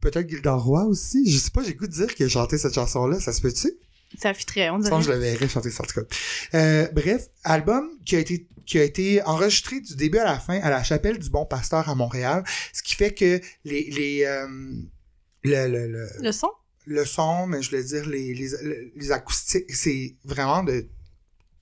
peut-être 0.00 0.28
Gilda 0.28 0.52
Roy 0.54 0.84
aussi, 0.84 1.30
je 1.30 1.38
sais 1.38 1.50
pas, 1.50 1.62
j'ai 1.62 1.74
goût 1.74 1.86
de 1.86 1.92
dire 1.92 2.14
qu'il 2.14 2.26
a 2.26 2.28
chanté 2.28 2.58
cette 2.58 2.74
chanson-là, 2.74 3.20
ça 3.20 3.32
se 3.32 3.40
peut-tu? 3.40 3.72
Ça 4.18 4.32
fitterait, 4.32 4.70
on 4.70 4.76
Je 4.78 4.82
dirait. 4.84 4.90
pense 4.90 5.06
que 5.06 5.12
je 5.12 5.16
le 5.16 5.22
verrais 5.22 5.48
chanter 5.48 5.70
ça 5.70 5.82
en 5.82 5.86
tout 5.86 6.00
cas. 6.00 6.06
Euh, 6.54 6.88
bref, 6.92 7.26
album 7.44 7.88
qui 8.06 8.16
a 8.16 8.20
été 8.20 8.46
qui 8.64 8.78
a 8.78 8.84
été 8.84 9.22
enregistré 9.22 9.80
du 9.80 9.96
début 9.96 10.18
à 10.18 10.24
la 10.24 10.38
fin 10.38 10.58
à 10.60 10.68
la 10.70 10.82
chapelle 10.82 11.18
du 11.18 11.30
Bon 11.30 11.46
Pasteur 11.46 11.88
à 11.88 11.94
Montréal, 11.94 12.44
ce 12.72 12.82
qui 12.82 12.94
fait 12.94 13.12
que 13.14 13.40
les 13.64 13.90
les 13.90 14.24
euh, 14.24 14.46
le, 15.44 15.66
le, 15.68 15.86
le, 15.88 16.08
Le 16.20 16.32
son? 16.32 16.50
le 16.86 17.04
son, 17.04 17.46
mais 17.46 17.60
je 17.62 17.70
voulais 17.70 17.82
dire 17.84 18.06
les, 18.08 18.32
les, 18.34 18.48
les 18.96 19.12
acoustiques, 19.12 19.70
c'est 19.74 20.14
vraiment 20.24 20.62
de 20.62 20.86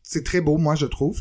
c'est 0.09 0.25
très 0.25 0.41
beau, 0.41 0.57
moi, 0.57 0.77
je 0.77 0.87
trouve. 0.87 1.21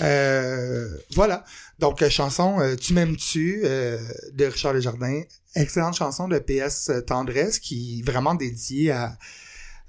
Euh, 0.00 0.88
voilà. 1.14 1.44
Donc, 1.78 2.00
euh, 2.00 2.08
chanson 2.08 2.60
euh, 2.60 2.76
Tu 2.76 2.94
m'aimes-tu 2.94 3.60
euh, 3.64 3.98
de 4.32 4.46
Richard 4.46 4.72
Desjardins. 4.72 5.20
Excellente 5.54 5.94
chanson 5.94 6.28
de 6.28 6.38
PS 6.38 6.90
Tendresse 7.06 7.58
qui 7.58 8.00
est 8.00 8.10
vraiment 8.10 8.34
dédiée 8.34 8.90
à, 8.90 9.18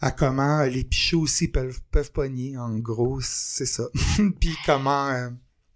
à 0.01 0.11
comment 0.11 0.63
les 0.63 0.83
pichots 0.83 1.21
aussi 1.21 1.47
peuvent, 1.47 1.79
peuvent 1.91 2.11
pogner. 2.11 2.57
En 2.57 2.77
gros, 2.79 3.21
c'est 3.21 3.65
ça. 3.65 3.85
puis 4.41 4.55
comment 4.65 5.31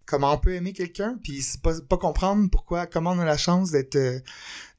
comment 0.05 0.33
on 0.33 0.37
peut 0.37 0.53
aimer 0.53 0.71
quelqu'un, 0.71 1.19
puis 1.21 1.43
pas, 1.61 1.73
pas 1.81 1.97
comprendre 1.97 2.49
pourquoi, 2.49 2.85
comment 2.87 3.11
on 3.11 3.19
a 3.19 3.25
la 3.25 3.35
chance 3.35 3.71
d'être 3.71 3.97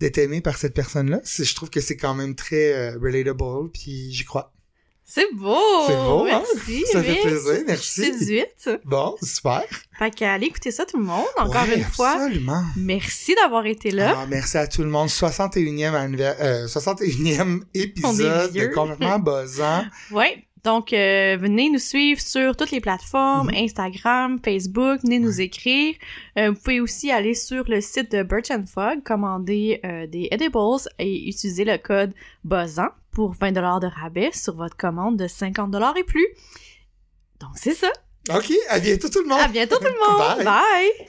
d'être 0.01 0.17
aimé 0.17 0.41
par 0.41 0.57
cette 0.57 0.73
personne-là. 0.73 1.21
Je 1.25 1.55
trouve 1.55 1.69
que 1.69 1.83
c'est 1.83 1.99
quand 1.99 2.15
même 2.15 2.35
très 2.35 2.91
relatable, 2.93 3.71
puis 3.73 4.11
j'y 4.11 4.25
crois. 4.25 4.53
C'est 5.11 5.33
beau! 5.35 5.57
C'est 5.87 5.97
beau, 5.97 6.27
hein? 6.31 6.43
Merci, 6.55 6.85
Ça 6.93 7.03
fait 7.03 7.13
Vic. 7.13 7.23
plaisir, 7.23 7.63
merci. 7.67 8.05
Je 8.05 8.11
suis 8.13 8.19
séduite. 8.19 8.71
Bon, 8.85 9.17
super. 9.23 9.63
Fait 9.99 10.11
qu'allez 10.11 10.49
écouter 10.49 10.71
ça 10.71 10.85
tout 10.85 10.99
le 10.99 11.05
monde, 11.05 11.25
encore 11.39 11.63
Ouais, 11.67 11.79
une 11.79 11.85
fois. 11.85 12.11
Absolument. 12.11 12.63
Merci 12.77 13.35
d'avoir 13.35 13.65
été 13.65 13.91
là. 13.91 14.15
Ah, 14.19 14.27
merci 14.29 14.59
à 14.59 14.67
tout 14.67 14.83
le 14.83 14.91
monde. 14.91 15.09
61e, 15.09 15.95
anniver- 15.95 16.35
euh, 16.41 16.67
61e 16.69 17.41
On 17.41 17.79
est 17.79 17.81
épisode 17.85 18.53
de 18.53 18.67
complètement 18.67 19.19
buzzant. 19.19 19.83
Ouais. 20.11 20.45
Donc, 20.65 20.93
euh, 20.93 21.37
venez 21.39 21.71
nous 21.71 21.79
suivre 21.79 22.21
sur 22.21 22.57
toutes 22.57 22.71
les 22.71 22.81
plateformes, 22.81 23.49
Mhm. 23.49 23.65
Instagram, 23.65 24.39
Facebook, 24.45 25.01
venez 25.03 25.19
nous 25.19 25.41
écrire. 25.41 25.95
Euh, 26.39 26.51
vous 26.51 26.57
pouvez 26.59 26.81
aussi 26.81 27.11
aller 27.11 27.35
sur 27.35 27.65
le 27.69 27.81
site 27.81 28.11
de 28.13 28.23
Birch 28.23 28.51
and 28.51 28.65
Fog, 28.67 29.03
commander 29.05 29.81
euh, 29.85 30.07
des 30.07 30.29
edibles 30.31 30.59
et 30.99 31.29
utiliser 31.29 31.65
le 31.65 31.79
code 31.79 32.13
BUZZAN 32.45 32.89
pour 33.13 33.33
20 33.35 33.53
de 33.53 33.87
rabais 33.87 34.31
sur 34.33 34.57
votre 34.57 34.77
commande 34.77 35.17
de 35.17 35.27
50 35.29 35.75
et 35.97 36.05
plus. 36.05 36.27
Donc, 37.41 37.51
c'est 37.55 37.75
ça. 37.75 37.91
OK, 38.35 38.53
à 38.69 38.79
bientôt 38.79 39.09
tout 39.09 39.23
le 39.23 39.29
monde. 39.29 39.41
À 39.41 39.49
bientôt 39.49 39.77
tout 39.77 39.85
le 39.85 39.91
monde. 39.91 40.37
Bye. 40.45 40.45
Bye. 40.45 41.09